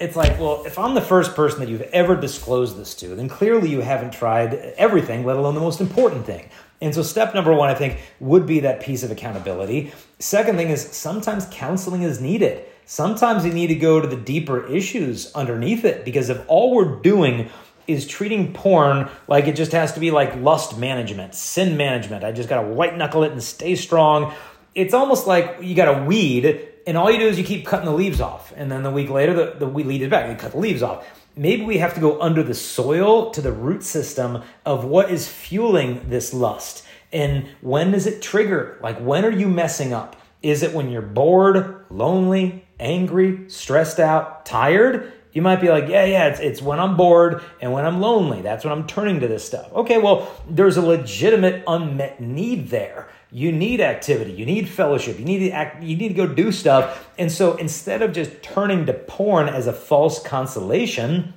it's 0.00 0.14
like, 0.14 0.38
well, 0.38 0.64
if 0.64 0.78
I'm 0.78 0.94
the 0.94 1.00
first 1.00 1.34
person 1.34 1.60
that 1.60 1.68
you've 1.68 1.82
ever 1.82 2.14
disclosed 2.14 2.76
this 2.78 2.94
to, 2.96 3.14
then 3.16 3.28
clearly 3.28 3.68
you 3.68 3.80
haven't 3.80 4.12
tried 4.12 4.54
everything, 4.76 5.24
let 5.24 5.36
alone 5.36 5.54
the 5.54 5.60
most 5.60 5.80
important 5.80 6.24
thing. 6.24 6.48
And 6.80 6.94
so, 6.94 7.02
step 7.02 7.34
number 7.34 7.52
one, 7.52 7.68
I 7.68 7.74
think, 7.74 7.98
would 8.20 8.46
be 8.46 8.60
that 8.60 8.80
piece 8.80 9.02
of 9.02 9.10
accountability. 9.10 9.92
Second 10.20 10.56
thing 10.56 10.68
is 10.68 10.82
sometimes 10.82 11.46
counseling 11.50 12.02
is 12.02 12.20
needed. 12.20 12.64
Sometimes 12.90 13.44
you 13.44 13.52
need 13.52 13.66
to 13.66 13.74
go 13.74 14.00
to 14.00 14.08
the 14.08 14.16
deeper 14.16 14.66
issues 14.66 15.30
underneath 15.34 15.84
it 15.84 16.06
because 16.06 16.30
if 16.30 16.42
all 16.48 16.74
we're 16.74 16.96
doing 17.02 17.50
is 17.86 18.06
treating 18.06 18.54
porn 18.54 19.10
like 19.26 19.46
it 19.46 19.56
just 19.56 19.72
has 19.72 19.92
to 19.92 20.00
be 20.00 20.10
like 20.10 20.34
lust 20.36 20.78
management, 20.78 21.34
sin 21.34 21.76
management, 21.76 22.24
I 22.24 22.32
just 22.32 22.48
got 22.48 22.62
to 22.62 22.68
white 22.68 22.96
knuckle 22.96 23.24
it 23.24 23.32
and 23.32 23.42
stay 23.42 23.74
strong. 23.74 24.32
It's 24.74 24.94
almost 24.94 25.26
like 25.26 25.58
you 25.60 25.74
got 25.74 26.00
a 26.00 26.04
weed 26.04 26.66
and 26.86 26.96
all 26.96 27.10
you 27.10 27.18
do 27.18 27.26
is 27.26 27.36
you 27.36 27.44
keep 27.44 27.66
cutting 27.66 27.84
the 27.84 27.92
leaves 27.92 28.22
off. 28.22 28.54
And 28.56 28.72
then 28.72 28.82
the 28.82 28.90
week 28.90 29.10
later, 29.10 29.34
the, 29.34 29.58
the 29.58 29.66
weed 29.66 30.00
is 30.00 30.08
back. 30.08 30.30
You 30.30 30.36
cut 30.36 30.52
the 30.52 30.58
leaves 30.58 30.82
off 30.82 31.06
maybe 31.36 31.62
we 31.62 31.78
have 31.78 31.94
to 31.94 32.00
go 32.00 32.20
under 32.20 32.42
the 32.42 32.54
soil 32.54 33.30
to 33.30 33.40
the 33.40 33.52
root 33.52 33.84
system 33.84 34.42
of 34.66 34.84
what 34.84 35.10
is 35.10 35.28
fueling 35.28 36.08
this 36.08 36.34
lust. 36.34 36.84
And 37.12 37.46
when 37.60 37.92
does 37.92 38.06
it 38.06 38.20
trigger? 38.20 38.78
Like, 38.82 38.98
when 38.98 39.24
are 39.24 39.30
you 39.30 39.48
messing 39.48 39.92
up? 39.92 40.16
Is 40.42 40.62
it 40.62 40.72
when 40.72 40.90
you're 40.90 41.02
bored, 41.02 41.84
lonely, 41.90 42.66
angry, 42.78 43.48
stressed 43.48 43.98
out, 43.98 44.46
tired? 44.46 45.12
You 45.32 45.42
might 45.42 45.60
be 45.60 45.68
like, 45.68 45.88
yeah, 45.88 46.04
yeah, 46.04 46.28
it's, 46.28 46.40
it's 46.40 46.62
when 46.62 46.80
I'm 46.80 46.96
bored 46.96 47.42
and 47.60 47.72
when 47.72 47.84
I'm 47.84 48.00
lonely. 48.00 48.40
That's 48.40 48.64
when 48.64 48.72
I'm 48.72 48.86
turning 48.86 49.20
to 49.20 49.28
this 49.28 49.44
stuff. 49.44 49.72
Okay, 49.72 49.98
well, 49.98 50.32
there's 50.48 50.76
a 50.76 50.82
legitimate 50.82 51.64
unmet 51.66 52.20
need 52.20 52.70
there. 52.70 53.08
You 53.30 53.52
need 53.52 53.80
activity, 53.80 54.32
you 54.32 54.46
need 54.46 54.70
fellowship, 54.70 55.18
you 55.18 55.24
need 55.24 55.40
to 55.40 55.50
act, 55.50 55.82
you 55.82 55.96
need 55.96 56.08
to 56.08 56.14
go 56.14 56.26
do 56.26 56.50
stuff. 56.50 57.10
And 57.18 57.30
so 57.30 57.56
instead 57.56 58.00
of 58.00 58.12
just 58.12 58.42
turning 58.42 58.86
to 58.86 58.94
porn 58.94 59.50
as 59.50 59.66
a 59.66 59.72
false 59.72 60.22
consolation, 60.22 61.34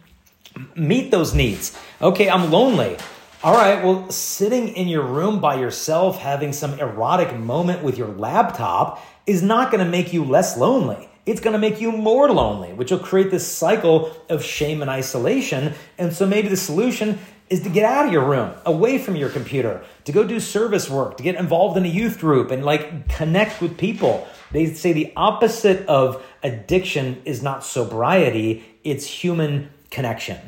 meet 0.76 1.12
those 1.12 1.34
needs. 1.36 1.78
Okay, 2.02 2.30
I'm 2.30 2.50
lonely. 2.50 2.98
All 3.44 3.54
right, 3.54 3.84
well, 3.84 4.10
sitting 4.12 4.70
in 4.70 4.88
your 4.88 5.04
room 5.04 5.40
by 5.40 5.60
yourself 5.60 6.20
having 6.20 6.54
some 6.54 6.80
erotic 6.80 7.36
moment 7.36 7.82
with 7.84 7.98
your 7.98 8.10
laptop 8.10 9.04
is 9.26 9.42
not 9.42 9.72
going 9.72 9.84
to 9.84 9.90
make 9.90 10.14
you 10.14 10.24
less 10.24 10.58
lonely 10.58 11.10
it's 11.26 11.40
going 11.40 11.54
to 11.54 11.60
make 11.60 11.80
you 11.80 11.92
more 11.92 12.32
lonely, 12.32 12.74
which 12.74 12.92
will 12.92 13.00
create 13.00 13.30
this 13.30 13.48
cycle 13.48 14.12
of 14.30 14.44
shame 14.44 14.82
and 14.82 14.90
isolation. 14.90 15.74
And 15.98 16.14
so 16.14 16.26
maybe 16.26 16.48
the 16.48 16.58
solution 16.58 17.20
is 17.50 17.62
to 17.62 17.70
get 17.70 17.84
out 17.84 18.08
of 18.08 18.14
your 18.14 18.26
room, 18.26 18.54
away 18.66 18.98
from 18.98 19.16
your 19.16 19.30
computer, 19.30 19.84
to 20.06 20.12
go 20.12 20.24
do 20.24 20.40
service 20.40 20.90
work, 20.90 21.18
to 21.18 21.24
get 21.24 21.36
involved 21.36 21.78
in 21.78 21.86
a 21.86 21.90
youth 21.90 22.20
group 22.20 22.50
and 22.50 22.66
like 22.66 23.08
connect 23.10 23.62
with 23.62 23.78
people. 23.78 24.28
They 24.52 24.74
say 24.74 24.94
the 24.94 25.14
opposite 25.16 25.86
of 25.88 26.24
addiction 26.44 27.22
is 27.26 27.44
not 27.44 27.64
sobriety, 27.64 28.64
it's 28.84 29.06
human 29.06 29.70
connection. 29.92 30.40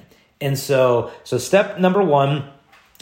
And 0.41 0.57
so 0.57 1.11
so 1.23 1.37
step 1.37 1.77
number 1.79 2.01
1 2.01 2.49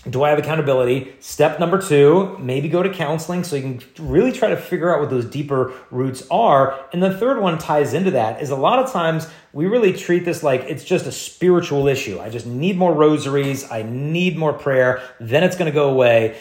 do 0.09 0.23
I 0.23 0.29
have 0.29 0.39
accountability? 0.39 1.13
Step 1.19 1.59
number 1.59 1.79
two, 1.79 2.35
maybe 2.39 2.67
go 2.67 2.81
to 2.81 2.89
counseling 2.89 3.43
so 3.43 3.55
you 3.55 3.61
can 3.61 4.09
really 4.09 4.31
try 4.31 4.49
to 4.49 4.57
figure 4.57 4.93
out 4.93 4.99
what 4.99 5.11
those 5.11 5.25
deeper 5.25 5.73
roots 5.91 6.25
are. 6.31 6.87
And 6.91 7.03
the 7.03 7.15
third 7.15 7.39
one 7.39 7.59
ties 7.59 7.93
into 7.93 8.09
that 8.11 8.41
is 8.41 8.49
a 8.49 8.55
lot 8.55 8.79
of 8.79 8.91
times 8.91 9.27
we 9.53 9.67
really 9.67 9.93
treat 9.93 10.25
this 10.25 10.41
like 10.41 10.61
it's 10.61 10.83
just 10.83 11.05
a 11.05 11.11
spiritual 11.11 11.87
issue. 11.87 12.19
I 12.19 12.29
just 12.29 12.47
need 12.47 12.77
more 12.77 12.93
rosaries, 12.93 13.69
I 13.69 13.83
need 13.83 14.37
more 14.37 14.53
prayer, 14.53 15.03
then 15.19 15.43
it's 15.43 15.55
going 15.55 15.71
to 15.71 15.75
go 15.75 15.89
away. 15.89 16.35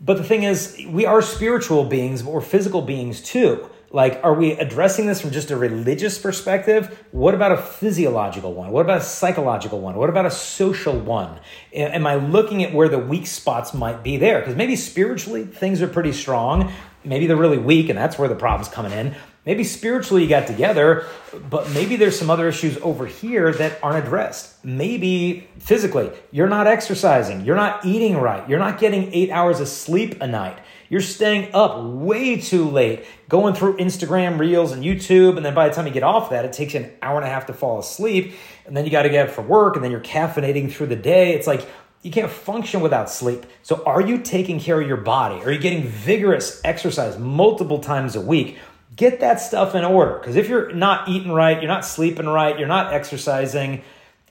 But 0.00 0.16
the 0.16 0.24
thing 0.24 0.44
is, 0.44 0.80
we 0.88 1.04
are 1.04 1.20
spiritual 1.20 1.84
beings, 1.84 2.22
but 2.22 2.32
we're 2.32 2.40
physical 2.40 2.82
beings 2.82 3.20
too. 3.20 3.68
Like, 3.92 4.20
are 4.24 4.32
we 4.32 4.52
addressing 4.52 5.06
this 5.06 5.20
from 5.20 5.32
just 5.32 5.50
a 5.50 5.56
religious 5.56 6.16
perspective? 6.18 7.04
What 7.12 7.34
about 7.34 7.52
a 7.52 7.58
physiological 7.58 8.54
one? 8.54 8.70
What 8.70 8.80
about 8.80 9.02
a 9.02 9.04
psychological 9.04 9.80
one? 9.80 9.96
What 9.96 10.08
about 10.08 10.24
a 10.24 10.30
social 10.30 10.98
one? 10.98 11.38
Am 11.74 12.06
I 12.06 12.14
looking 12.14 12.64
at 12.64 12.72
where 12.72 12.88
the 12.88 12.98
weak 12.98 13.26
spots 13.26 13.74
might 13.74 14.02
be 14.02 14.16
there? 14.16 14.40
Because 14.40 14.56
maybe 14.56 14.76
spiritually 14.76 15.44
things 15.44 15.82
are 15.82 15.88
pretty 15.88 16.12
strong. 16.12 16.72
Maybe 17.04 17.26
they're 17.26 17.36
really 17.36 17.58
weak, 17.58 17.90
and 17.90 17.98
that's 17.98 18.18
where 18.18 18.28
the 18.28 18.34
problem's 18.34 18.68
coming 18.68 18.92
in. 18.92 19.14
Maybe 19.44 19.64
spiritually 19.64 20.22
you 20.22 20.28
got 20.28 20.46
together, 20.46 21.04
but 21.50 21.68
maybe 21.70 21.96
there's 21.96 22.16
some 22.16 22.30
other 22.30 22.48
issues 22.48 22.78
over 22.78 23.06
here 23.06 23.52
that 23.52 23.78
aren't 23.82 24.06
addressed. 24.06 24.64
Maybe 24.64 25.48
physically, 25.58 26.12
you're 26.30 26.48
not 26.48 26.68
exercising, 26.68 27.44
you're 27.44 27.56
not 27.56 27.84
eating 27.84 28.16
right, 28.16 28.48
you're 28.48 28.60
not 28.60 28.78
getting 28.78 29.12
eight 29.12 29.30
hours 29.30 29.58
of 29.58 29.66
sleep 29.66 30.22
a 30.22 30.28
night. 30.28 30.58
You're 30.92 31.00
staying 31.00 31.54
up 31.54 31.82
way 31.82 32.38
too 32.38 32.68
late, 32.68 33.06
going 33.26 33.54
through 33.54 33.78
Instagram 33.78 34.38
Reels 34.38 34.72
and 34.72 34.84
YouTube, 34.84 35.38
and 35.38 35.46
then 35.46 35.54
by 35.54 35.66
the 35.66 35.74
time 35.74 35.86
you 35.86 35.92
get 35.94 36.02
off 36.02 36.28
that, 36.28 36.44
it 36.44 36.52
takes 36.52 36.74
you 36.74 36.80
an 36.80 36.92
hour 37.00 37.16
and 37.16 37.24
a 37.24 37.30
half 37.30 37.46
to 37.46 37.54
fall 37.54 37.78
asleep, 37.78 38.34
and 38.66 38.76
then 38.76 38.84
you 38.84 38.90
got 38.90 39.04
to 39.04 39.08
get 39.08 39.26
up 39.26 39.34
for 39.34 39.40
work, 39.40 39.74
and 39.74 39.82
then 39.82 39.90
you're 39.90 40.02
caffeinating 40.02 40.70
through 40.70 40.88
the 40.88 40.96
day. 40.96 41.32
It's 41.32 41.46
like 41.46 41.66
you 42.02 42.10
can't 42.10 42.30
function 42.30 42.82
without 42.82 43.08
sleep. 43.08 43.46
So, 43.62 43.82
are 43.86 44.02
you 44.02 44.18
taking 44.18 44.60
care 44.60 44.78
of 44.82 44.86
your 44.86 44.98
body? 44.98 45.42
Are 45.42 45.50
you 45.50 45.58
getting 45.58 45.84
vigorous 45.84 46.60
exercise 46.62 47.18
multiple 47.18 47.78
times 47.78 48.14
a 48.14 48.20
week? 48.20 48.58
Get 48.94 49.20
that 49.20 49.40
stuff 49.40 49.74
in 49.74 49.84
order. 49.84 50.18
Because 50.18 50.36
if 50.36 50.46
you're 50.46 50.74
not 50.74 51.08
eating 51.08 51.32
right, 51.32 51.56
you're 51.56 51.72
not 51.72 51.86
sleeping 51.86 52.26
right, 52.26 52.58
you're 52.58 52.68
not 52.68 52.92
exercising, 52.92 53.82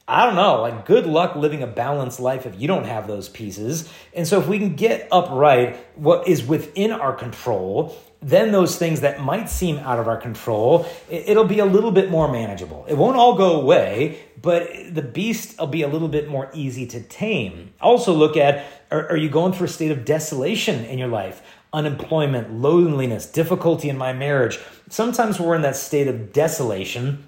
I 0.08 0.26
don't 0.26 0.36
know, 0.36 0.62
like 0.62 0.86
good 0.86 1.06
luck 1.06 1.36
living 1.36 1.64
a 1.64 1.68
balanced 1.68 2.20
life 2.20 2.46
if 2.46 2.60
you 2.60 2.68
don't 2.68 2.86
have 2.86 3.08
those 3.08 3.30
pieces. 3.30 3.88
And 4.14 4.28
so 4.28 4.40
if 4.40 4.48
we 4.48 4.60
can 4.60 4.76
get 4.76 5.08
upright 5.12 5.78
what 5.96 6.28
is 6.28 6.46
within 6.46 6.92
our 6.92 7.14
control, 7.14 7.96
then 8.22 8.52
those 8.52 8.78
things 8.78 9.02
that 9.02 9.22
might 9.22 9.50
seem 9.50 9.78
out 9.80 10.00
of 10.00 10.08
our 10.08 10.18
control, 10.18 10.86
it'll 11.10 11.46
be 11.46 11.60
a 11.60 11.66
little 11.66 11.92
bit 11.92 12.12
more 12.12 12.32
manageable. 12.32 12.86
It 12.88 12.96
won't 12.96 13.18
all 13.18 13.36
go 13.36 13.60
away, 13.60 14.20
but 14.42 14.70
the 14.92 15.02
beast 15.02 15.60
will 15.60 15.68
be 15.68 15.82
a 15.82 15.88
little 15.88 16.08
bit 16.08 16.30
more 16.30 16.50
easy 16.54 16.86
to 16.88 17.02
tame. 17.02 17.74
Also, 17.82 18.14
look 18.14 18.38
at 18.38 18.66
are, 18.92 19.10
are 19.10 19.18
you 19.18 19.30
going 19.30 19.54
through 19.54 19.66
a 19.66 19.70
state 19.70 19.92
of 19.92 20.06
desolation 20.06 20.86
in 20.86 21.00
your 21.00 21.08
life? 21.08 21.42
Unemployment, 21.74 22.52
loneliness, 22.52 23.26
difficulty 23.26 23.90
in 23.90 23.98
my 23.98 24.14
marriage. 24.14 24.60
Sometimes 24.90 25.40
we're 25.40 25.56
in 25.56 25.62
that 25.62 25.76
state 25.76 26.08
of 26.08 26.34
desolation 26.34 27.26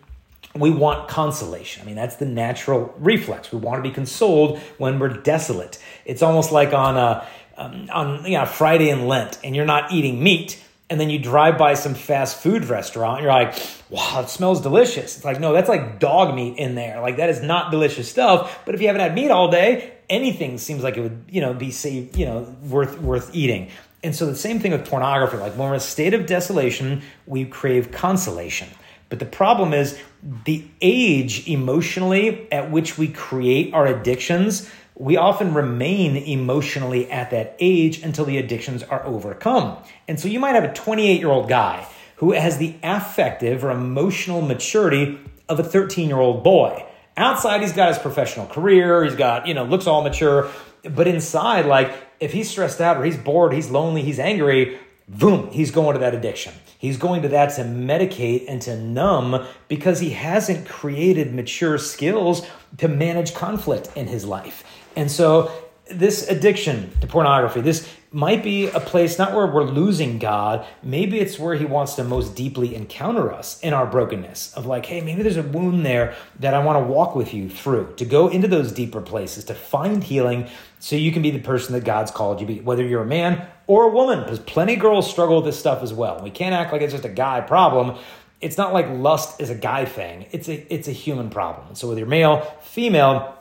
we 0.55 0.69
want 0.69 1.07
consolation. 1.07 1.81
I 1.81 1.85
mean, 1.85 1.95
that's 1.95 2.17
the 2.17 2.25
natural 2.25 2.93
reflex. 2.97 3.51
We 3.51 3.59
want 3.59 3.83
to 3.83 3.89
be 3.89 3.93
consoled 3.93 4.59
when 4.77 4.99
we're 4.99 5.09
desolate. 5.09 5.79
It's 6.05 6.21
almost 6.21 6.51
like 6.51 6.73
on 6.73 6.97
a 6.97 7.27
um, 7.57 7.87
on 7.91 8.25
you 8.25 8.37
know, 8.37 8.45
Friday 8.45 8.89
in 8.89 9.07
Lent, 9.07 9.37
and 9.43 9.55
you're 9.55 9.65
not 9.65 9.91
eating 9.91 10.23
meat, 10.23 10.61
and 10.89 10.99
then 10.99 11.09
you 11.09 11.19
drive 11.19 11.57
by 11.57 11.75
some 11.75 11.93
fast 11.93 12.37
food 12.37 12.65
restaurant, 12.65 13.21
you're 13.21 13.31
like, 13.31 13.55
"Wow, 13.89 14.21
it 14.21 14.29
smells 14.29 14.61
delicious." 14.61 15.17
It's 15.17 15.25
like, 15.25 15.39
no, 15.39 15.53
that's 15.53 15.69
like 15.69 15.99
dog 15.99 16.35
meat 16.35 16.57
in 16.57 16.75
there. 16.75 17.01
Like 17.01 17.17
that 17.17 17.29
is 17.29 17.41
not 17.41 17.71
delicious 17.71 18.09
stuff. 18.09 18.59
But 18.65 18.75
if 18.75 18.81
you 18.81 18.87
haven't 18.87 19.01
had 19.01 19.15
meat 19.15 19.31
all 19.31 19.49
day, 19.49 19.93
anything 20.09 20.57
seems 20.57 20.83
like 20.83 20.97
it 20.97 21.01
would, 21.01 21.25
you 21.29 21.41
know, 21.41 21.53
be 21.53 21.71
say, 21.71 22.09
you 22.13 22.25
know, 22.25 22.55
worth 22.63 22.99
worth 22.99 23.33
eating. 23.33 23.69
And 24.03 24.13
so 24.15 24.25
the 24.25 24.35
same 24.35 24.59
thing 24.59 24.73
with 24.73 24.85
pornography. 24.85 25.37
Like 25.37 25.53
when 25.53 25.69
we're 25.69 25.75
in 25.75 25.77
a 25.77 25.79
state 25.79 26.13
of 26.13 26.25
desolation, 26.25 27.01
we 27.25 27.45
crave 27.45 27.91
consolation. 27.91 28.67
But 29.13 29.19
the 29.19 29.25
problem 29.27 29.75
is 29.75 29.95
the 30.43 30.65
age 30.81 31.47
emotionally 31.47 32.51
at 32.51 32.71
which 32.71 32.97
we 32.97 33.09
create 33.09 33.71
our 33.71 33.85
addictions. 33.85 34.67
We 34.95 35.17
often 35.17 35.53
remain 35.53 36.17
emotionally 36.17 37.11
at 37.11 37.29
that 37.29 37.55
age 37.59 38.01
until 38.01 38.25
the 38.25 38.39
addictions 38.39 38.81
are 38.81 39.05
overcome. 39.05 39.77
And 40.07 40.19
so 40.19 40.27
you 40.27 40.39
might 40.39 40.55
have 40.55 40.63
a 40.63 40.73
28 40.73 41.19
year 41.19 41.29
old 41.29 41.47
guy 41.47 41.87
who 42.15 42.31
has 42.31 42.57
the 42.57 42.73
affective 42.81 43.63
or 43.63 43.69
emotional 43.69 44.41
maturity 44.41 45.19
of 45.47 45.59
a 45.59 45.63
13 45.63 46.07
year 46.07 46.17
old 46.17 46.43
boy. 46.43 46.83
Outside, 47.15 47.61
he's 47.61 47.73
got 47.73 47.89
his 47.89 47.99
professional 47.99 48.47
career, 48.47 49.03
he's 49.03 49.15
got, 49.15 49.45
you 49.45 49.53
know, 49.53 49.63
looks 49.63 49.85
all 49.85 50.01
mature. 50.01 50.49
But 50.81 51.05
inside, 51.05 51.67
like, 51.67 51.93
if 52.19 52.33
he's 52.33 52.49
stressed 52.49 52.81
out 52.81 52.97
or 52.97 53.05
he's 53.05 53.17
bored, 53.17 53.53
he's 53.53 53.69
lonely, 53.69 54.01
he's 54.01 54.17
angry, 54.17 54.79
boom, 55.07 55.49
he's 55.51 55.71
going 55.71 55.93
to 55.93 55.99
that 55.99 56.13
addiction. 56.13 56.53
He's 56.77 56.97
going 56.97 57.21
to 57.21 57.29
that 57.29 57.55
to 57.55 57.61
medicate 57.61 58.45
and 58.47 58.61
to 58.63 58.77
numb 58.77 59.45
because 59.67 59.99
he 59.99 60.11
hasn't 60.11 60.67
created 60.67 61.33
mature 61.33 61.77
skills 61.77 62.45
to 62.77 62.87
manage 62.87 63.33
conflict 63.33 63.89
in 63.95 64.07
his 64.07 64.25
life. 64.25 64.63
And 64.95 65.09
so, 65.09 65.51
this 65.91 66.29
addiction 66.29 66.91
to 67.01 67.07
pornography, 67.07 67.61
this 67.61 67.89
might 68.11 68.43
be 68.43 68.67
a 68.67 68.79
place 68.79 69.17
not 69.17 69.33
where 69.33 69.47
we're 69.47 69.63
losing 69.63 70.19
God, 70.19 70.65
maybe 70.83 71.19
it's 71.19 71.39
where 71.39 71.55
He 71.55 71.65
wants 71.65 71.95
to 71.95 72.03
most 72.03 72.35
deeply 72.35 72.75
encounter 72.75 73.33
us 73.33 73.59
in 73.61 73.73
our 73.73 73.85
brokenness. 73.85 74.53
Of 74.53 74.65
like, 74.65 74.85
hey, 74.85 75.01
maybe 75.01 75.23
there's 75.23 75.37
a 75.37 75.43
wound 75.43 75.85
there 75.85 76.15
that 76.39 76.53
I 76.53 76.63
want 76.63 76.77
to 76.77 76.91
walk 76.91 77.15
with 77.15 77.33
you 77.33 77.49
through, 77.49 77.93
to 77.97 78.05
go 78.05 78.27
into 78.27 78.47
those 78.47 78.71
deeper 78.71 79.01
places, 79.01 79.43
to 79.45 79.55
find 79.55 80.03
healing 80.03 80.47
so 80.79 80.95
you 80.95 81.11
can 81.11 81.21
be 81.21 81.31
the 81.31 81.39
person 81.39 81.73
that 81.73 81.83
God's 81.83 82.11
called 82.11 82.39
you 82.39 82.47
to 82.47 82.53
be, 82.53 82.59
whether 82.61 82.85
you're 82.85 83.01
a 83.01 83.05
man 83.05 83.45
or 83.67 83.85
a 83.85 83.89
woman, 83.89 84.19
because 84.19 84.39
plenty 84.39 84.75
of 84.75 84.79
girls 84.79 85.09
struggle 85.09 85.37
with 85.37 85.45
this 85.45 85.59
stuff 85.59 85.81
as 85.81 85.93
well. 85.93 86.21
We 86.21 86.29
can't 86.29 86.53
act 86.53 86.71
like 86.71 86.81
it's 86.81 86.93
just 86.93 87.05
a 87.05 87.09
guy 87.09 87.41
problem. 87.41 87.97
It's 88.41 88.57
not 88.57 88.73
like 88.73 88.87
lust 88.89 89.41
is 89.41 89.49
a 89.49 89.55
guy 89.55 89.85
thing. 89.85 90.27
It's 90.31 90.49
a 90.49 90.73
it's 90.73 90.87
a 90.87 90.91
human 90.91 91.29
problem. 91.29 91.75
So 91.75 91.87
whether 91.87 92.01
you're 92.01 92.09
male, 92.09 92.41
female, 92.61 93.37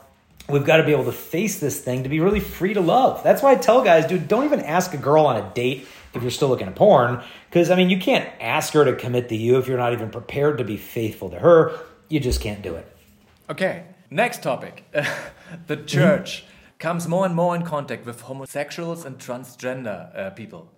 we've 0.49 0.65
got 0.65 0.77
to 0.77 0.83
be 0.83 0.91
able 0.91 1.05
to 1.05 1.11
face 1.11 1.59
this 1.59 1.79
thing 1.79 2.03
to 2.03 2.09
be 2.09 2.19
really 2.19 2.39
free 2.39 2.73
to 2.73 2.81
love. 2.81 3.23
That's 3.23 3.41
why 3.41 3.51
I 3.51 3.55
tell 3.55 3.83
guys, 3.83 4.05
dude, 4.05 4.27
don't 4.27 4.45
even 4.45 4.61
ask 4.61 4.93
a 4.93 4.97
girl 4.97 5.25
on 5.25 5.37
a 5.37 5.53
date 5.53 5.87
if 6.13 6.21
you're 6.21 6.31
still 6.31 6.49
looking 6.49 6.67
at 6.67 6.75
porn. 6.75 7.23
Because, 7.49 7.71
I 7.71 7.75
mean, 7.75 7.89
you 7.89 7.99
can't 7.99 8.29
ask 8.39 8.73
her 8.73 8.85
to 8.85 8.95
commit 8.95 9.29
to 9.29 9.35
you 9.35 9.57
if 9.57 9.67
you're 9.67 9.77
not 9.77 9.93
even 9.93 10.09
prepared 10.09 10.57
to 10.57 10.63
be 10.63 10.77
faithful 10.77 11.29
to 11.29 11.39
her. 11.39 11.79
You 12.09 12.19
just 12.19 12.41
can't 12.41 12.61
do 12.61 12.75
it. 12.75 12.87
Okay, 13.49 13.83
next 14.09 14.43
topic. 14.43 14.83
the 15.67 15.77
church 15.77 16.45
comes 16.79 17.07
more 17.07 17.25
and 17.25 17.35
more 17.35 17.55
in 17.55 17.63
contact 17.63 18.05
with 18.05 18.21
homosexuals 18.21 19.05
and 19.05 19.17
transgender 19.17 20.17
uh, 20.17 20.29
people. 20.31 20.69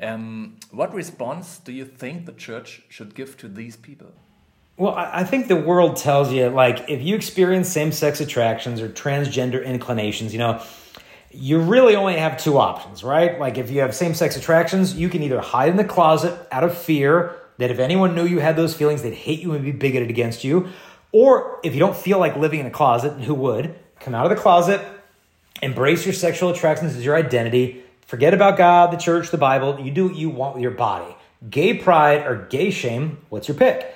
Um, 0.00 0.56
what 0.70 0.94
response 0.94 1.58
do 1.58 1.72
you 1.72 1.84
think 1.84 2.26
the 2.26 2.32
church 2.32 2.82
should 2.88 3.14
give 3.14 3.36
to 3.38 3.48
these 3.48 3.76
people? 3.76 4.12
Well, 4.80 4.94
I 4.96 5.24
think 5.24 5.48
the 5.48 5.56
world 5.56 5.98
tells 5.98 6.32
you, 6.32 6.48
like, 6.48 6.88
if 6.88 7.02
you 7.02 7.14
experience 7.14 7.68
same 7.68 7.92
sex 7.92 8.18
attractions 8.22 8.80
or 8.80 8.88
transgender 8.88 9.62
inclinations, 9.62 10.32
you 10.32 10.38
know, 10.38 10.62
you 11.30 11.60
really 11.60 11.94
only 11.96 12.16
have 12.16 12.38
two 12.38 12.56
options, 12.56 13.04
right? 13.04 13.38
Like, 13.38 13.58
if 13.58 13.70
you 13.70 13.82
have 13.82 13.94
same 13.94 14.14
sex 14.14 14.38
attractions, 14.38 14.94
you 14.94 15.10
can 15.10 15.22
either 15.22 15.38
hide 15.38 15.68
in 15.68 15.76
the 15.76 15.84
closet 15.84 16.34
out 16.50 16.64
of 16.64 16.74
fear 16.74 17.36
that 17.58 17.70
if 17.70 17.78
anyone 17.78 18.14
knew 18.14 18.24
you 18.24 18.38
had 18.38 18.56
those 18.56 18.72
feelings, 18.72 19.02
they'd 19.02 19.12
hate 19.12 19.40
you 19.40 19.52
and 19.52 19.62
be 19.62 19.70
bigoted 19.70 20.08
against 20.08 20.44
you. 20.44 20.70
Or 21.12 21.60
if 21.62 21.74
you 21.74 21.78
don't 21.78 21.94
feel 21.94 22.18
like 22.18 22.36
living 22.36 22.60
in 22.60 22.64
a 22.64 22.70
closet, 22.70 23.20
who 23.24 23.34
would, 23.34 23.74
come 24.00 24.14
out 24.14 24.24
of 24.24 24.30
the 24.30 24.42
closet, 24.42 24.80
embrace 25.60 26.06
your 26.06 26.14
sexual 26.14 26.48
attractions 26.48 26.96
as 26.96 27.04
your 27.04 27.16
identity, 27.16 27.82
forget 28.06 28.32
about 28.32 28.56
God, 28.56 28.92
the 28.92 28.96
church, 28.96 29.30
the 29.30 29.36
Bible. 29.36 29.78
You 29.78 29.90
do 29.90 30.06
what 30.06 30.16
you 30.16 30.30
want 30.30 30.54
with 30.54 30.62
your 30.62 30.70
body. 30.70 31.14
Gay 31.50 31.74
pride 31.74 32.26
or 32.26 32.46
gay 32.48 32.70
shame, 32.70 33.18
what's 33.28 33.46
your 33.46 33.58
pick? 33.58 33.94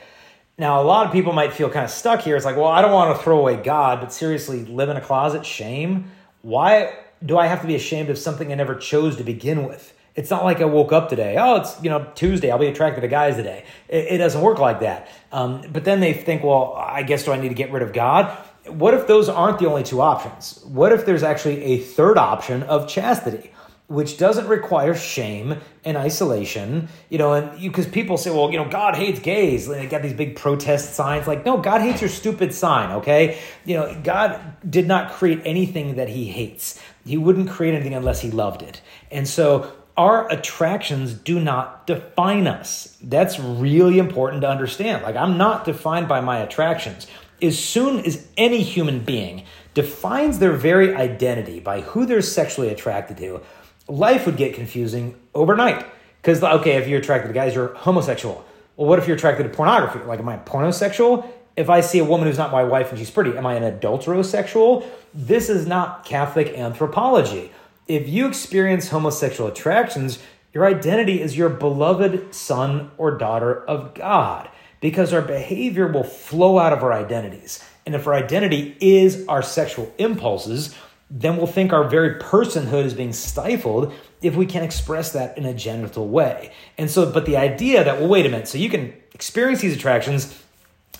Now, 0.56 0.80
a 0.80 0.84
lot 0.84 1.06
of 1.06 1.12
people 1.12 1.32
might 1.32 1.52
feel 1.52 1.68
kind 1.68 1.84
of 1.84 1.90
stuck 1.90 2.20
here. 2.20 2.36
It's 2.36 2.44
like, 2.44 2.56
well, 2.56 2.66
I 2.66 2.80
don't 2.80 2.92
want 2.92 3.16
to 3.16 3.22
throw 3.22 3.38
away 3.38 3.56
God, 3.56 4.00
but 4.00 4.12
seriously, 4.12 4.64
live 4.64 4.88
in 4.88 4.96
a 4.96 5.00
closet, 5.00 5.44
shame? 5.44 6.12
Why 6.42 6.96
do 7.24 7.36
I 7.38 7.46
have 7.46 7.60
to 7.62 7.66
be 7.66 7.74
ashamed 7.74 8.08
of 8.08 8.18
something 8.18 8.52
I 8.52 8.54
never 8.54 8.76
chose 8.76 9.16
to 9.16 9.24
begin 9.24 9.66
with? 9.66 9.92
It's 10.14 10.30
not 10.30 10.44
like 10.44 10.60
I 10.60 10.64
woke 10.64 10.92
up 10.92 11.08
today. 11.08 11.36
Oh, 11.38 11.56
it's 11.56 11.82
you 11.82 11.90
know 11.90 12.06
Tuesday. 12.14 12.52
I'll 12.52 12.58
be 12.58 12.68
attracted 12.68 13.00
to 13.00 13.08
guys 13.08 13.34
today. 13.34 13.64
It, 13.88 14.12
it 14.12 14.18
doesn't 14.18 14.40
work 14.40 14.60
like 14.60 14.78
that. 14.80 15.08
Um, 15.32 15.62
but 15.72 15.84
then 15.84 15.98
they 15.98 16.12
think, 16.12 16.44
well, 16.44 16.74
I 16.76 17.02
guess 17.02 17.24
do 17.24 17.32
I 17.32 17.40
need 17.40 17.48
to 17.48 17.54
get 17.54 17.72
rid 17.72 17.82
of 17.82 17.92
God? 17.92 18.30
What 18.66 18.94
if 18.94 19.08
those 19.08 19.28
aren't 19.28 19.58
the 19.58 19.68
only 19.68 19.82
two 19.82 20.00
options? 20.00 20.62
What 20.64 20.92
if 20.92 21.04
there's 21.04 21.24
actually 21.24 21.64
a 21.64 21.78
third 21.78 22.16
option 22.16 22.62
of 22.62 22.88
chastity? 22.88 23.50
Which 23.86 24.16
doesn't 24.16 24.48
require 24.48 24.94
shame 24.94 25.60
and 25.84 25.96
isolation, 25.96 26.88
you 27.10 27.18
know, 27.18 27.34
and 27.34 27.60
you 27.60 27.70
because 27.70 27.86
people 27.86 28.16
say, 28.16 28.30
well, 28.30 28.50
you 28.50 28.56
know, 28.56 28.68
God 28.68 28.96
hates 28.96 29.20
gays. 29.20 29.66
They 29.66 29.86
got 29.86 30.02
these 30.02 30.14
big 30.14 30.36
protest 30.36 30.94
signs. 30.94 31.26
Like, 31.26 31.44
no, 31.44 31.58
God 31.58 31.82
hates 31.82 32.00
your 32.00 32.08
stupid 32.08 32.54
sign, 32.54 32.92
okay? 32.92 33.38
You 33.66 33.76
know, 33.76 34.00
God 34.02 34.40
did 34.68 34.88
not 34.88 35.12
create 35.12 35.42
anything 35.44 35.96
that 35.96 36.08
he 36.08 36.24
hates. 36.24 36.80
He 37.04 37.18
wouldn't 37.18 37.50
create 37.50 37.74
anything 37.74 37.94
unless 37.94 38.22
he 38.22 38.30
loved 38.30 38.62
it. 38.62 38.80
And 39.10 39.28
so 39.28 39.70
our 39.98 40.30
attractions 40.32 41.12
do 41.12 41.38
not 41.38 41.86
define 41.86 42.46
us. 42.46 42.96
That's 43.02 43.38
really 43.38 43.98
important 43.98 44.40
to 44.42 44.48
understand. 44.48 45.02
Like, 45.02 45.14
I'm 45.16 45.36
not 45.36 45.66
defined 45.66 46.08
by 46.08 46.22
my 46.22 46.38
attractions. 46.38 47.06
As 47.42 47.58
soon 47.58 48.00
as 48.00 48.26
any 48.38 48.62
human 48.62 49.04
being 49.04 49.44
defines 49.74 50.38
their 50.38 50.52
very 50.52 50.94
identity 50.94 51.60
by 51.60 51.82
who 51.82 52.06
they're 52.06 52.22
sexually 52.22 52.70
attracted 52.70 53.18
to, 53.18 53.42
life 53.88 54.26
would 54.26 54.36
get 54.36 54.54
confusing 54.54 55.14
overnight. 55.34 55.84
Because, 56.20 56.42
okay, 56.42 56.76
if 56.76 56.88
you're 56.88 57.00
attracted 57.00 57.28
to 57.28 57.34
guys, 57.34 57.54
you're 57.54 57.74
homosexual. 57.74 58.44
Well, 58.76 58.88
what 58.88 58.98
if 58.98 59.06
you're 59.06 59.16
attracted 59.16 59.42
to 59.44 59.50
pornography? 59.50 60.00
Like, 60.00 60.20
am 60.20 60.28
I 60.28 60.38
pornosexual? 60.38 61.28
If 61.56 61.70
I 61.70 61.80
see 61.80 61.98
a 61.98 62.04
woman 62.04 62.26
who's 62.26 62.38
not 62.38 62.50
my 62.50 62.64
wife 62.64 62.90
and 62.90 62.98
she's 62.98 63.10
pretty, 63.10 63.36
am 63.36 63.46
I 63.46 63.54
an 63.54 63.78
adulterosexual? 63.78 64.86
This 65.12 65.48
is 65.48 65.66
not 65.66 66.04
Catholic 66.04 66.48
anthropology. 66.48 67.52
If 67.86 68.08
you 68.08 68.26
experience 68.26 68.88
homosexual 68.88 69.50
attractions, 69.50 70.18
your 70.52 70.66
identity 70.66 71.20
is 71.20 71.36
your 71.36 71.50
beloved 71.50 72.34
son 72.34 72.90
or 72.96 73.18
daughter 73.18 73.64
of 73.66 73.94
God 73.94 74.48
because 74.80 75.12
our 75.12 75.22
behavior 75.22 75.86
will 75.86 76.04
flow 76.04 76.58
out 76.58 76.72
of 76.72 76.82
our 76.82 76.92
identities. 76.92 77.62
And 77.86 77.94
if 77.94 78.06
our 78.06 78.14
identity 78.14 78.76
is 78.80 79.26
our 79.28 79.42
sexual 79.42 79.92
impulses, 79.98 80.74
then 81.10 81.36
we'll 81.36 81.46
think 81.46 81.72
our 81.72 81.88
very 81.88 82.18
personhood 82.18 82.84
is 82.84 82.94
being 82.94 83.12
stifled 83.12 83.92
if 84.22 84.34
we 84.34 84.46
can't 84.46 84.64
express 84.64 85.12
that 85.12 85.36
in 85.36 85.44
a 85.44 85.54
genital 85.54 86.08
way. 86.08 86.52
And 86.78 86.90
so, 86.90 87.10
but 87.10 87.26
the 87.26 87.36
idea 87.36 87.84
that, 87.84 88.00
well, 88.00 88.08
wait 88.08 88.26
a 88.26 88.28
minute, 88.28 88.48
so 88.48 88.58
you 88.58 88.70
can 88.70 88.94
experience 89.12 89.60
these 89.60 89.76
attractions 89.76 90.42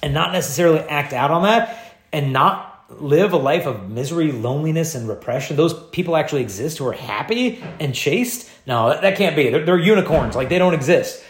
and 0.02 0.12
not 0.12 0.32
necessarily 0.32 0.80
act 0.80 1.12
out 1.12 1.30
on 1.30 1.42
that 1.44 1.96
and 2.12 2.32
not 2.32 2.84
live 2.90 3.32
a 3.32 3.36
life 3.36 3.66
of 3.66 3.90
misery, 3.90 4.30
loneliness, 4.30 4.94
and 4.94 5.08
repression. 5.08 5.56
Those 5.56 5.74
people 5.88 6.16
actually 6.16 6.42
exist 6.42 6.78
who 6.78 6.86
are 6.86 6.92
happy 6.92 7.62
and 7.80 7.94
chaste. 7.94 8.50
No, 8.66 8.90
that 9.00 9.16
can't 9.16 9.34
be. 9.34 9.48
They're, 9.48 9.64
they're 9.64 9.78
unicorns. 9.78 10.36
Like 10.36 10.48
they 10.48 10.58
don't 10.58 10.74
exist. 10.74 11.24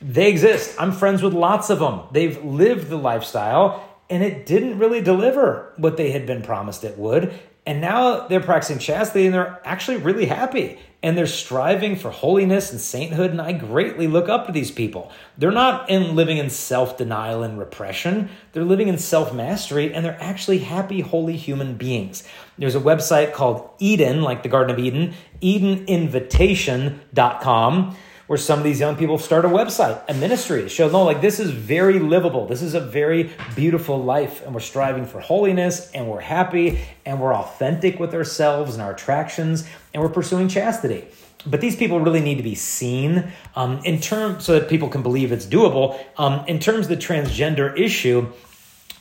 They 0.00 0.28
exist. 0.28 0.74
I'm 0.78 0.92
friends 0.92 1.22
with 1.22 1.34
lots 1.34 1.70
of 1.70 1.78
them. 1.78 2.00
They've 2.10 2.42
lived 2.42 2.88
the 2.88 2.96
lifestyle 2.96 3.88
and 4.10 4.22
it 4.22 4.46
didn't 4.46 4.78
really 4.78 5.00
deliver 5.00 5.72
what 5.76 5.96
they 5.96 6.10
had 6.10 6.26
been 6.26 6.42
promised 6.42 6.84
it 6.84 6.98
would. 6.98 7.32
And 7.66 7.80
now 7.80 8.28
they're 8.28 8.40
practicing 8.40 8.78
chastity 8.78 9.24
and 9.26 9.34
they're 9.34 9.60
actually 9.64 9.96
really 9.96 10.26
happy 10.26 10.78
and 11.02 11.18
they're 11.18 11.26
striving 11.26 11.96
for 11.96 12.10
holiness 12.10 12.70
and 12.72 12.80
sainthood. 12.80 13.30
And 13.30 13.40
I 13.40 13.52
greatly 13.52 14.06
look 14.06 14.28
up 14.28 14.44
to 14.46 14.52
these 14.52 14.70
people. 14.70 15.10
They're 15.38 15.50
not 15.50 15.90
in 15.90 16.14
living 16.14 16.38
in 16.38 16.50
self 16.50 16.96
denial 16.98 17.42
and 17.42 17.58
repression, 17.58 18.28
they're 18.52 18.64
living 18.64 18.88
in 18.88 18.98
self 18.98 19.34
mastery 19.34 19.94
and 19.94 20.04
they're 20.04 20.18
actually 20.20 20.58
happy, 20.58 21.00
holy 21.00 21.36
human 21.36 21.76
beings. 21.76 22.22
There's 22.58 22.74
a 22.74 22.80
website 22.80 23.32
called 23.32 23.70
Eden, 23.78 24.22
like 24.22 24.42
the 24.42 24.48
Garden 24.48 24.74
of 24.74 24.78
Eden, 24.78 25.14
EdenInvitation.com 25.42 27.96
where 28.26 28.38
some 28.38 28.58
of 28.58 28.64
these 28.64 28.80
young 28.80 28.96
people 28.96 29.18
start 29.18 29.44
a 29.44 29.48
website, 29.48 30.02
a 30.08 30.14
ministry 30.14 30.68
show, 30.68 30.88
no, 30.88 31.04
like 31.04 31.20
this 31.20 31.38
is 31.38 31.50
very 31.50 31.98
livable. 31.98 32.46
This 32.46 32.62
is 32.62 32.74
a 32.74 32.80
very 32.80 33.30
beautiful 33.54 34.02
life. 34.02 34.42
And 34.44 34.54
we're 34.54 34.60
striving 34.60 35.04
for 35.04 35.20
holiness 35.20 35.90
and 35.92 36.08
we're 36.08 36.20
happy 36.20 36.80
and 37.04 37.20
we're 37.20 37.34
authentic 37.34 38.00
with 38.00 38.14
ourselves 38.14 38.74
and 38.74 38.82
our 38.82 38.92
attractions 38.92 39.68
and 39.92 40.02
we're 40.02 40.08
pursuing 40.08 40.48
chastity. 40.48 41.06
But 41.46 41.60
these 41.60 41.76
people 41.76 42.00
really 42.00 42.22
need 42.22 42.36
to 42.36 42.42
be 42.42 42.54
seen 42.54 43.30
um, 43.54 43.80
in 43.84 44.00
terms 44.00 44.44
so 44.44 44.58
that 44.58 44.70
people 44.70 44.88
can 44.88 45.02
believe 45.02 45.30
it's 45.30 45.44
doable. 45.44 46.02
Um, 46.16 46.44
in 46.46 46.58
terms 46.58 46.86
of 46.86 46.88
the 46.88 46.96
transgender 46.96 47.78
issue, 47.78 48.32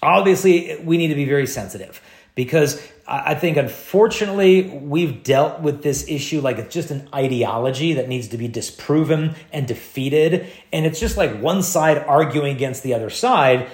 obviously 0.02 0.78
we 0.84 0.98
need 0.98 1.08
to 1.08 1.16
be 1.16 1.26
very 1.26 1.48
sensitive 1.48 2.02
because 2.36 2.82
I 3.06 3.36
think 3.36 3.58
unfortunately 3.58 4.70
we've 4.70 5.24
dealt 5.24 5.60
with 5.62 5.84
this 5.84 6.08
issue 6.08 6.40
like 6.42 6.58
it's 6.58 6.74
just 6.74 6.90
an 6.90 7.10
ideology 7.14 7.94
that 7.94 8.08
needs 8.08 8.30
to 8.30 8.38
be 8.38 8.48
disproven 8.48 9.36
and 9.52 9.68
defeated. 9.68 10.48
And 10.72 10.86
it's 10.86 11.00
just 11.00 11.18
like 11.18 11.40
one 11.40 11.64
side 11.64 11.98
arguing 11.98 12.56
against 12.56 12.82
the 12.82 12.94
other 12.94 13.10
side. 13.10 13.70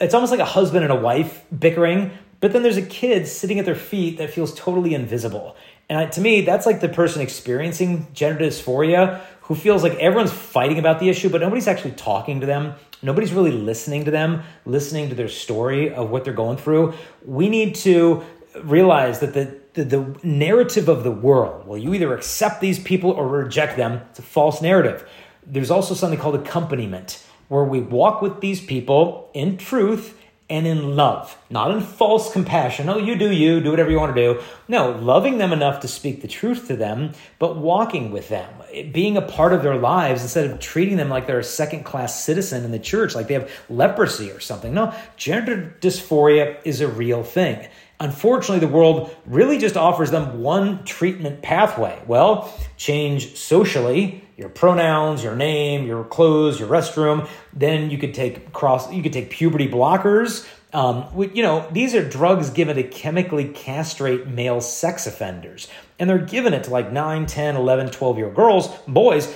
It's 0.00 0.14
almost 0.14 0.30
like 0.30 0.40
a 0.40 0.46
husband 0.46 0.84
and 0.84 0.92
a 0.92 0.96
wife 0.96 1.44
bickering, 1.56 2.12
but 2.40 2.52
then 2.52 2.62
there's 2.62 2.78
a 2.78 2.82
kid 2.82 3.28
sitting 3.28 3.58
at 3.58 3.66
their 3.66 3.74
feet 3.74 4.16
that 4.18 4.30
feels 4.30 4.54
totally 4.54 4.94
invisible. 4.94 5.56
And 5.90 6.10
to 6.12 6.20
me, 6.20 6.40
that's 6.42 6.66
like 6.66 6.80
the 6.80 6.88
person 6.88 7.20
experiencing 7.20 8.06
gender 8.14 8.46
dysphoria 8.46 9.20
who 9.50 9.56
feels 9.56 9.82
like 9.82 9.94
everyone's 9.94 10.30
fighting 10.30 10.78
about 10.78 11.00
the 11.00 11.08
issue, 11.08 11.28
but 11.28 11.40
nobody's 11.40 11.66
actually 11.66 11.90
talking 11.90 12.38
to 12.38 12.46
them. 12.46 12.72
Nobody's 13.02 13.32
really 13.32 13.50
listening 13.50 14.04
to 14.04 14.12
them, 14.12 14.44
listening 14.64 15.08
to 15.08 15.16
their 15.16 15.26
story 15.26 15.92
of 15.92 16.08
what 16.08 16.22
they're 16.22 16.32
going 16.32 16.56
through. 16.56 16.94
We 17.24 17.48
need 17.48 17.74
to 17.86 18.22
realize 18.62 19.18
that 19.18 19.34
the, 19.34 19.58
the, 19.72 19.84
the 19.84 20.20
narrative 20.22 20.88
of 20.88 21.02
the 21.02 21.10
world, 21.10 21.66
well, 21.66 21.76
you 21.76 21.92
either 21.94 22.14
accept 22.14 22.60
these 22.60 22.78
people 22.78 23.10
or 23.10 23.26
reject 23.26 23.76
them. 23.76 24.02
It's 24.10 24.20
a 24.20 24.22
false 24.22 24.62
narrative. 24.62 25.04
There's 25.44 25.72
also 25.72 25.94
something 25.94 26.20
called 26.20 26.36
accompaniment, 26.36 27.26
where 27.48 27.64
we 27.64 27.80
walk 27.80 28.22
with 28.22 28.40
these 28.40 28.64
people 28.64 29.32
in 29.34 29.56
truth 29.56 30.16
and 30.50 30.66
in 30.66 30.96
love, 30.96 31.38
not 31.48 31.70
in 31.70 31.80
false 31.80 32.32
compassion. 32.32 32.88
Oh, 32.88 32.98
you 32.98 33.14
do 33.14 33.30
you, 33.30 33.60
do 33.60 33.70
whatever 33.70 33.90
you 33.90 33.98
want 33.98 34.14
to 34.14 34.20
do. 34.20 34.42
No, 34.66 34.90
loving 34.90 35.38
them 35.38 35.52
enough 35.52 35.80
to 35.80 35.88
speak 35.88 36.20
the 36.20 36.28
truth 36.28 36.66
to 36.66 36.76
them, 36.76 37.12
but 37.38 37.56
walking 37.56 38.10
with 38.10 38.28
them, 38.28 38.52
being 38.92 39.16
a 39.16 39.22
part 39.22 39.52
of 39.52 39.62
their 39.62 39.76
lives 39.76 40.22
instead 40.22 40.50
of 40.50 40.58
treating 40.58 40.96
them 40.96 41.08
like 41.08 41.28
they're 41.28 41.38
a 41.38 41.44
second 41.44 41.84
class 41.84 42.22
citizen 42.22 42.64
in 42.64 42.72
the 42.72 42.80
church, 42.80 43.14
like 43.14 43.28
they 43.28 43.34
have 43.34 43.50
leprosy 43.70 44.32
or 44.32 44.40
something. 44.40 44.74
No, 44.74 44.92
gender 45.16 45.76
dysphoria 45.80 46.56
is 46.64 46.80
a 46.80 46.88
real 46.88 47.22
thing. 47.22 47.68
Unfortunately, 48.00 48.66
the 48.66 48.72
world 48.72 49.14
really 49.26 49.58
just 49.58 49.76
offers 49.76 50.10
them 50.10 50.42
one 50.42 50.84
treatment 50.84 51.42
pathway. 51.42 52.02
Well, 52.06 52.52
change 52.76 53.36
socially, 53.36 54.24
your 54.40 54.48
pronouns, 54.48 55.22
your 55.22 55.36
name, 55.36 55.86
your 55.86 56.02
clothes, 56.02 56.58
your 56.58 56.68
restroom. 56.68 57.28
Then 57.52 57.90
you 57.90 57.98
could 57.98 58.14
take 58.14 58.52
cross. 58.54 58.90
You 58.90 59.02
could 59.02 59.12
take 59.12 59.28
puberty 59.28 59.68
blockers. 59.68 60.48
Um, 60.72 61.06
you 61.34 61.42
know, 61.42 61.68
these 61.70 61.94
are 61.94 62.08
drugs 62.08 62.48
given 62.48 62.76
to 62.76 62.82
chemically 62.82 63.48
castrate 63.48 64.26
male 64.26 64.62
sex 64.62 65.06
offenders. 65.06 65.68
And 65.98 66.08
they're 66.08 66.18
giving 66.18 66.54
it 66.54 66.64
to 66.64 66.70
like 66.70 66.90
9, 66.90 67.26
10, 67.26 67.56
11, 67.56 67.90
12 67.90 68.16
year 68.16 68.26
old 68.26 68.34
girls, 68.34 68.68
boys. 68.88 69.32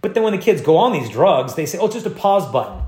But 0.00 0.14
then 0.14 0.24
when 0.24 0.32
the 0.32 0.42
kids 0.42 0.60
go 0.60 0.76
on 0.76 0.92
these 0.92 1.08
drugs, 1.08 1.54
they 1.54 1.64
say, 1.64 1.78
oh, 1.78 1.86
it's 1.86 1.94
just 1.94 2.06
a 2.06 2.10
pause 2.10 2.50
button. 2.50 2.82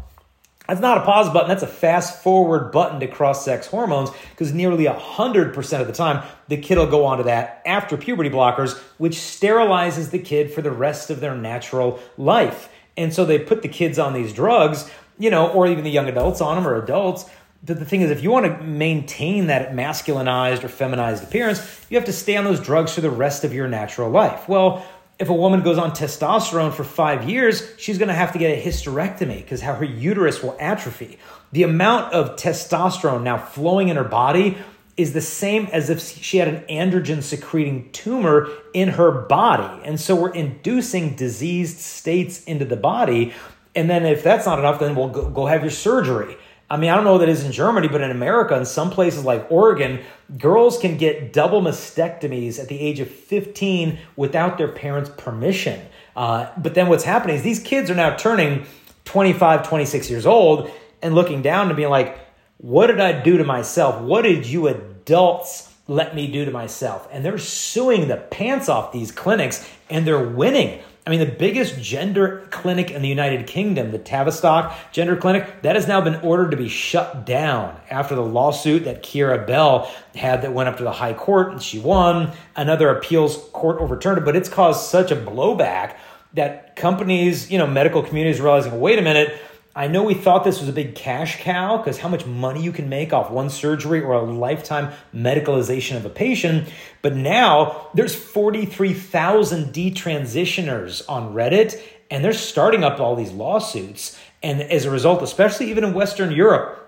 That's 0.71 0.81
not 0.81 0.99
a 0.99 1.01
pause 1.01 1.29
button, 1.31 1.49
that's 1.49 1.65
a 1.65 1.67
fast 1.67 2.23
forward 2.23 2.71
button 2.71 3.01
to 3.01 3.09
cross 3.09 3.45
sex 3.45 3.67
hormones 3.67 4.11
because 4.31 4.53
nearly 4.53 4.85
100% 4.85 5.81
of 5.81 5.87
the 5.89 5.93
time 5.93 6.25
the 6.47 6.59
kid 6.59 6.79
will 6.79 6.87
go 6.87 7.07
onto 7.07 7.25
that 7.25 7.61
after 7.67 7.97
puberty 7.97 8.31
blockers, 8.31 8.79
which 8.97 9.15
sterilizes 9.17 10.13
the 10.13 10.21
kid 10.21 10.53
for 10.53 10.63
the 10.63 10.71
rest 10.71 11.11
of 11.11 11.19
their 11.19 11.35
natural 11.35 11.99
life. 12.17 12.69
And 12.97 13.13
so 13.13 13.25
they 13.25 13.37
put 13.37 13.63
the 13.63 13.69
kids 13.69 13.99
on 13.99 14.13
these 14.13 14.33
drugs, 14.33 14.89
you 15.19 15.29
know, 15.29 15.51
or 15.51 15.67
even 15.67 15.83
the 15.83 15.91
young 15.91 16.09
adults 16.09 16.41
on 16.41 16.55
them 16.55 16.69
or 16.69 16.81
adults 16.81 17.29
But 17.65 17.79
the 17.79 17.85
thing 17.85 18.01
is, 18.01 18.11
if 18.11 18.23
you 18.23 18.31
want 18.31 18.47
to 18.47 18.65
maintain 18.65 19.49
that 19.49 19.73
masculinized 19.73 20.65
or 20.65 20.69
feminized 20.69 21.25
appearance, 21.25 21.85
you 21.91 21.97
have 21.97 22.07
to 22.07 22.13
stay 22.13 22.37
on 22.37 22.45
those 22.45 22.61
drugs 22.61 22.95
for 22.95 23.01
the 23.01 23.11
rest 23.11 23.45
of 23.45 23.53
your 23.53 23.69
natural 23.69 24.09
life. 24.09 24.49
Well, 24.49 24.87
if 25.21 25.29
a 25.29 25.35
woman 25.35 25.61
goes 25.61 25.77
on 25.77 25.91
testosterone 25.91 26.73
for 26.73 26.83
five 26.83 27.29
years, 27.29 27.63
she's 27.77 27.99
going 27.99 28.09
to 28.09 28.15
have 28.15 28.33
to 28.33 28.39
get 28.39 28.59
a 28.59 28.61
hysterectomy 28.61 29.37
because 29.37 29.61
how 29.61 29.75
her 29.75 29.85
uterus 29.85 30.43
will 30.43 30.57
atrophy. 30.59 31.19
The 31.53 31.63
amount 31.63 32.15
of 32.15 32.37
testosterone 32.37 33.23
now 33.23 33.37
flowing 33.37 33.91
in 33.91 33.97
her 33.97 34.05
body 34.05 34.57
is 34.97 35.13
the 35.13 35.21
same 35.21 35.67
as 35.67 35.91
if 35.91 36.01
she 36.01 36.39
had 36.39 36.49
an 36.49 36.65
androgen 36.71 37.23
secreting 37.23 37.93
tumor 37.93 38.49
in 38.73 38.89
her 38.89 39.11
body. 39.11 39.83
And 39.85 40.01
so 40.01 40.17
we're 40.17 40.33
inducing 40.33 41.17
diseased 41.17 41.81
states 41.81 42.43
into 42.45 42.65
the 42.65 42.77
body. 42.77 43.35
And 43.75 43.91
then 43.91 44.07
if 44.07 44.25
that's 44.25 44.47
not 44.47 44.59
enough, 44.59 44.81
then 44.81 44.95
we'll 44.95 45.09
go, 45.09 45.29
go 45.29 45.47
have 45.47 45.61
your 45.61 45.71
surgery. 45.71 46.37
I 46.71 46.77
mean, 46.77 46.89
I 46.89 46.95
don't 46.95 47.03
know 47.03 47.15
what 47.15 47.23
it 47.23 47.29
is 47.29 47.45
in 47.45 47.51
Germany, 47.51 47.89
but 47.89 48.01
in 48.01 48.13
America, 48.13 48.57
in 48.57 48.65
some 48.65 48.91
places 48.91 49.25
like 49.25 49.51
Oregon, 49.51 50.01
girls 50.39 50.79
can 50.79 50.97
get 50.97 51.33
double 51.33 51.61
mastectomies 51.61 52.61
at 52.61 52.69
the 52.69 52.79
age 52.79 53.01
of 53.01 53.11
15 53.11 53.99
without 54.15 54.57
their 54.57 54.69
parents' 54.69 55.11
permission. 55.17 55.85
Uh, 56.15 56.49
but 56.57 56.75
then 56.75 56.89
what's 56.89 57.03
happening 57.03 57.35
is 57.35 57.43
these 57.43 57.59
kids 57.59 57.91
are 57.91 57.97
now 57.97 58.15
turning 58.15 58.67
25, 59.05 59.69
26 59.69 60.11
years 60.11 60.27
old 60.27 60.71
and 61.03 61.17
looking 61.17 61.43
down 61.43 61.67
and 61.67 61.77
being 61.77 61.91
like, 61.91 62.21
what 62.59 62.87
did 62.87 63.01
I 63.01 63.21
do 63.21 63.39
to 63.39 63.45
myself? 63.45 64.01
What 64.01 64.23
did 64.23 64.47
you 64.47 64.69
adults 64.69 65.75
let 65.89 66.15
me 66.15 66.31
do 66.31 66.45
to 66.45 66.53
myself? 66.53 67.09
And 67.11 67.25
they're 67.25 67.39
suing 67.39 68.07
the 68.07 68.19
pants 68.19 68.69
off 68.69 68.93
these 68.93 69.11
clinics 69.11 69.69
and 69.89 70.07
they're 70.07 70.25
winning. 70.25 70.81
I 71.07 71.11
mean, 71.11 71.21
the 71.21 71.27
biggest 71.27 71.81
gender 71.81 72.47
clinic 72.51 72.91
in 72.91 73.01
the 73.01 73.09
United 73.09 73.47
Kingdom, 73.47 73.91
the 73.91 73.99
Tavistock 73.99 74.77
Gender 74.93 75.17
Clinic, 75.17 75.63
that 75.63 75.75
has 75.75 75.89
now 75.89 76.01
been 76.03 76.17
ordered 76.17 76.51
to 76.51 76.59
be 76.59 76.69
shut 76.69 77.25
down 77.25 77.81
after 77.89 78.15
the 78.15 78.23
lawsuit 78.23 78.85
that 78.85 79.03
Keira 79.03 79.47
Bell 79.47 79.91
had 80.15 80.43
that 80.43 80.53
went 80.53 80.69
up 80.69 80.77
to 80.77 80.83
the 80.83 80.93
High 80.93 81.15
Court 81.15 81.53
and 81.53 81.63
she 81.63 81.79
won. 81.79 82.33
Another 82.55 82.91
appeals 82.91 83.37
court 83.53 83.81
overturned 83.81 84.19
it, 84.19 84.25
but 84.25 84.37
it's 84.37 84.51
caused 84.51 84.91
such 84.91 85.11
a 85.11 85.17
blowback 85.17 85.97
that 86.35 86.77
companies, 86.77 87.51
you 87.51 87.59
know, 87.59 87.67
medical 87.67 88.03
communities 88.03 88.39
are 88.39 88.45
realizing, 88.45 88.79
wait 88.79 88.99
a 88.99 89.03
minute, 89.03 89.41
I 89.75 89.87
know 89.87 90.03
we 90.03 90.15
thought 90.15 90.43
this 90.43 90.59
was 90.59 90.69
a 90.69 90.73
big 90.73 90.97
cash 90.97 91.41
cow 91.41 91.77
because 91.77 91.99
how 91.99 92.09
much 92.09 92.27
money 92.27 92.61
you 92.63 92.73
can 92.73 92.89
make 92.89 93.13
off 93.13 93.31
one 93.31 93.51
surgery 93.51 94.01
or 94.01 94.15
a 94.15 94.23
lifetime 94.23 94.93
medicalization 95.15 95.97
of 95.97 96.05
a 96.05 96.11
patient, 96.11 96.69
but 97.03 97.15
now 97.15 97.89
there's 97.95 98.15
43,000 98.15 99.73
detransitioners 99.73 101.03
on 101.09 101.35
Reddit 101.35 101.81
and 102.11 102.25
they're 102.25 102.33
starting 102.33 102.83
up 102.83 102.99
all 102.99 103.15
these 103.15 103.31
lawsuits. 103.31 104.19
And 104.43 104.61
as 104.61 104.87
a 104.87 104.91
result, 104.91 105.23
especially 105.23 105.71
even 105.71 105.85
in 105.85 105.95
Western 105.95 106.33
Europe, 106.33 106.79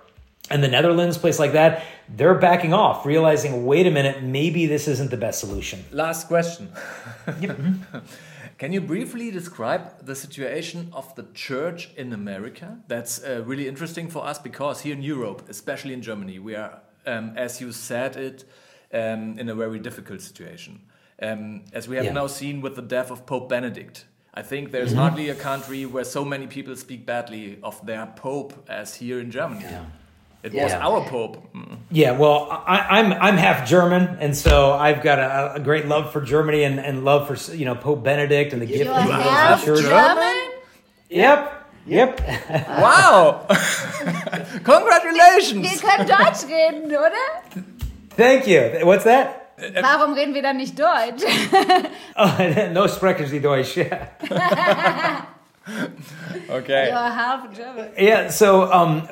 and 0.51 0.63
the 0.63 0.69
Netherlands, 0.69 1.17
place 1.17 1.39
like 1.39 1.53
that, 1.53 1.85
they're 2.09 2.35
backing 2.35 2.75
off, 2.75 3.07
realizing, 3.07 3.65
wait 3.65 3.87
a 3.87 3.91
minute, 3.91 4.23
maybe 4.23 4.67
this 4.67 4.89
isn't 4.89 5.11
the 5.11 5.17
best 5.17 5.41
solution. 5.41 5.85
Last 5.93 6.27
question. 6.27 6.71
Mm-hmm. 7.27 7.99
Can 8.63 8.73
you 8.73 8.81
briefly 8.81 9.33
describe 9.33 10.07
the 10.07 10.15
situation 10.15 10.91
of 10.93 11.13
the 11.17 11.27
church 11.35 11.91
in 11.97 12.13
America? 12.13 12.79
That's 12.87 13.21
uh, 13.21 13.43
really 13.45 13.67
interesting 13.67 14.09
for 14.09 14.25
us 14.25 14.39
because 14.39 14.83
here 14.83 14.95
in 14.95 15.03
Europe, 15.03 15.43
especially 15.49 15.95
in 15.95 16.01
Germany, 16.01 16.39
we 16.39 16.55
are, 16.55 16.81
um, 17.05 17.33
as 17.37 17.61
you 17.61 17.73
said 17.73 18.15
it, 18.15 18.45
um, 18.95 19.37
in 19.37 19.49
a 19.49 19.55
very 19.57 19.81
difficult 19.81 20.21
situation. 20.21 20.83
Um, 21.21 21.65
as 21.73 21.89
we 21.89 21.97
have 21.97 22.05
yeah. 22.05 22.13
now 22.13 22.29
seen 22.29 22.61
with 22.61 22.77
the 22.77 22.83
death 22.83 23.11
of 23.11 23.27
Pope 23.27 23.49
Benedict. 23.49 24.05
I 24.33 24.43
think 24.43 24.71
there's 24.71 24.93
mm 24.93 24.99
-hmm. 24.99 25.03
hardly 25.03 25.31
a 25.31 25.35
country 25.35 25.85
where 25.85 26.05
so 26.05 26.25
many 26.25 26.47
people 26.47 26.77
speak 26.77 27.05
badly 27.05 27.59
of 27.63 27.81
their 27.87 28.07
pope 28.15 28.55
as 28.69 29.01
here 29.01 29.21
in 29.21 29.31
Germany. 29.33 29.65
Yeah. 29.65 29.87
It 30.43 30.55
was 30.55 30.73
our 30.73 31.05
Pope. 31.09 31.55
Mm. 31.55 31.79
Yeah, 31.91 32.19
well, 32.19 32.49
I, 32.51 32.99
am 32.99 33.13
I'm, 33.13 33.23
I'm 33.23 33.37
half 33.37 33.69
German, 33.69 34.17
and 34.19 34.37
so 34.37 34.73
I've 34.73 35.03
got 35.03 35.21
a, 35.21 35.55
a, 35.55 35.61
great 35.61 35.87
love 35.87 36.13
for 36.13 36.21
Germany 36.21 36.65
and, 36.65 36.81
and 36.81 37.05
love 37.05 37.29
for 37.29 37.55
you 37.55 37.65
know 37.65 37.77
Pope 37.77 38.03
Benedict 38.03 38.53
and 38.53 38.61
the 38.61 38.67
gift 38.67 38.91
of 38.91 38.97
half 38.97 39.65
German. 39.65 40.51
Yep. 41.09 41.63
Yep. 41.87 42.21
Wow. 42.69 43.47
Congratulations. 44.65 45.63
Wir 45.63 45.79
können 45.79 46.07
Deutsch 46.07 46.45
reden, 46.49 46.87
oder? 46.87 47.65
Thank 48.17 48.47
you. 48.47 48.85
What's 48.85 49.05
that? 49.05 49.43
Warum 49.81 50.15
reden 50.15 50.35
wir 50.35 50.43
dann 50.43 50.57
nicht 50.57 50.79
Deutsch? 50.79 51.23
oh, 52.17 52.31
no 52.73 52.89
sprechen 52.89 53.27
Sie 53.27 53.41
Deutsch. 53.41 53.79
okay. 56.51 56.89
You're 56.89 56.97
half 56.97 57.55
German. 57.55 57.93
Yeah. 57.99 58.31
So 58.31 58.73
um, 58.73 59.09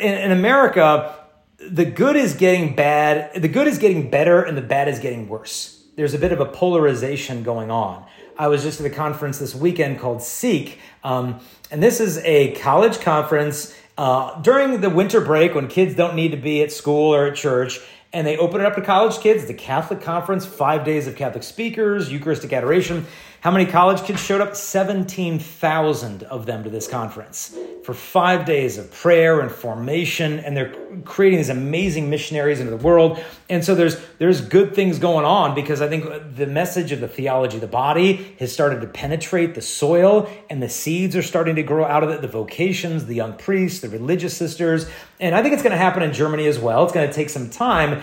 in, 0.00 0.14
in 0.14 0.32
America, 0.32 1.16
the 1.58 1.84
good 1.84 2.16
is 2.16 2.34
getting 2.34 2.74
bad. 2.74 3.40
The 3.40 3.48
good 3.48 3.66
is 3.66 3.78
getting 3.78 4.10
better, 4.10 4.42
and 4.42 4.56
the 4.56 4.62
bad 4.62 4.88
is 4.88 4.98
getting 4.98 5.28
worse. 5.28 5.84
There's 5.96 6.14
a 6.14 6.18
bit 6.18 6.32
of 6.32 6.40
a 6.40 6.46
polarization 6.46 7.42
going 7.42 7.70
on. 7.70 8.04
I 8.38 8.48
was 8.48 8.62
just 8.62 8.80
at 8.80 8.86
a 8.86 8.90
conference 8.90 9.38
this 9.38 9.54
weekend 9.54 9.98
called 9.98 10.22
Seek, 10.22 10.78
um, 11.02 11.40
and 11.70 11.82
this 11.82 12.00
is 12.00 12.18
a 12.18 12.52
college 12.56 13.00
conference 13.00 13.74
uh, 13.96 14.38
during 14.42 14.82
the 14.82 14.90
winter 14.90 15.22
break 15.22 15.54
when 15.54 15.68
kids 15.68 15.94
don't 15.94 16.14
need 16.14 16.32
to 16.32 16.36
be 16.36 16.62
at 16.62 16.70
school 16.70 17.14
or 17.14 17.28
at 17.28 17.36
church 17.36 17.80
and 18.16 18.26
they 18.26 18.38
open 18.38 18.62
it 18.62 18.66
up 18.66 18.74
to 18.74 18.80
college 18.80 19.18
kids. 19.18 19.44
The 19.44 19.52
Catholic 19.52 20.00
Conference, 20.00 20.46
five 20.46 20.84
days 20.84 21.06
of 21.06 21.16
Catholic 21.16 21.42
speakers, 21.42 22.10
Eucharistic 22.10 22.50
adoration. 22.50 23.04
How 23.46 23.52
many 23.52 23.66
college 23.66 24.02
kids 24.02 24.20
showed 24.20 24.40
up? 24.40 24.56
17,000 24.56 26.24
of 26.24 26.46
them 26.46 26.64
to 26.64 26.68
this 26.68 26.88
conference 26.88 27.56
for 27.84 27.94
five 27.94 28.44
days 28.44 28.76
of 28.76 28.90
prayer 28.90 29.38
and 29.38 29.52
formation, 29.52 30.40
and 30.40 30.56
they're 30.56 30.74
creating 31.04 31.38
these 31.38 31.48
amazing 31.48 32.10
missionaries 32.10 32.58
into 32.58 32.72
the 32.72 32.76
world. 32.76 33.22
And 33.48 33.64
so 33.64 33.76
there's 33.76 34.04
there's 34.18 34.40
good 34.40 34.74
things 34.74 34.98
going 34.98 35.24
on 35.24 35.54
because 35.54 35.80
I 35.80 35.88
think 35.88 36.34
the 36.34 36.48
message 36.48 36.90
of 36.90 36.98
the 36.98 37.06
theology 37.06 37.58
of 37.58 37.60
the 37.60 37.68
body 37.68 38.34
has 38.40 38.52
started 38.52 38.80
to 38.80 38.88
penetrate 38.88 39.54
the 39.54 39.62
soil, 39.62 40.28
and 40.50 40.60
the 40.60 40.68
seeds 40.68 41.14
are 41.14 41.22
starting 41.22 41.54
to 41.54 41.62
grow 41.62 41.84
out 41.84 42.02
of 42.02 42.10
it. 42.10 42.22
The 42.22 42.26
vocations, 42.26 43.06
the 43.06 43.14
young 43.14 43.34
priests, 43.34 43.78
the 43.78 43.88
religious 43.88 44.36
sisters, 44.36 44.90
and 45.20 45.36
I 45.36 45.42
think 45.42 45.54
it's 45.54 45.62
going 45.62 45.70
to 45.70 45.78
happen 45.78 46.02
in 46.02 46.12
Germany 46.12 46.48
as 46.48 46.58
well. 46.58 46.82
It's 46.82 46.92
going 46.92 47.06
to 47.06 47.14
take 47.14 47.30
some 47.30 47.48
time 47.48 48.02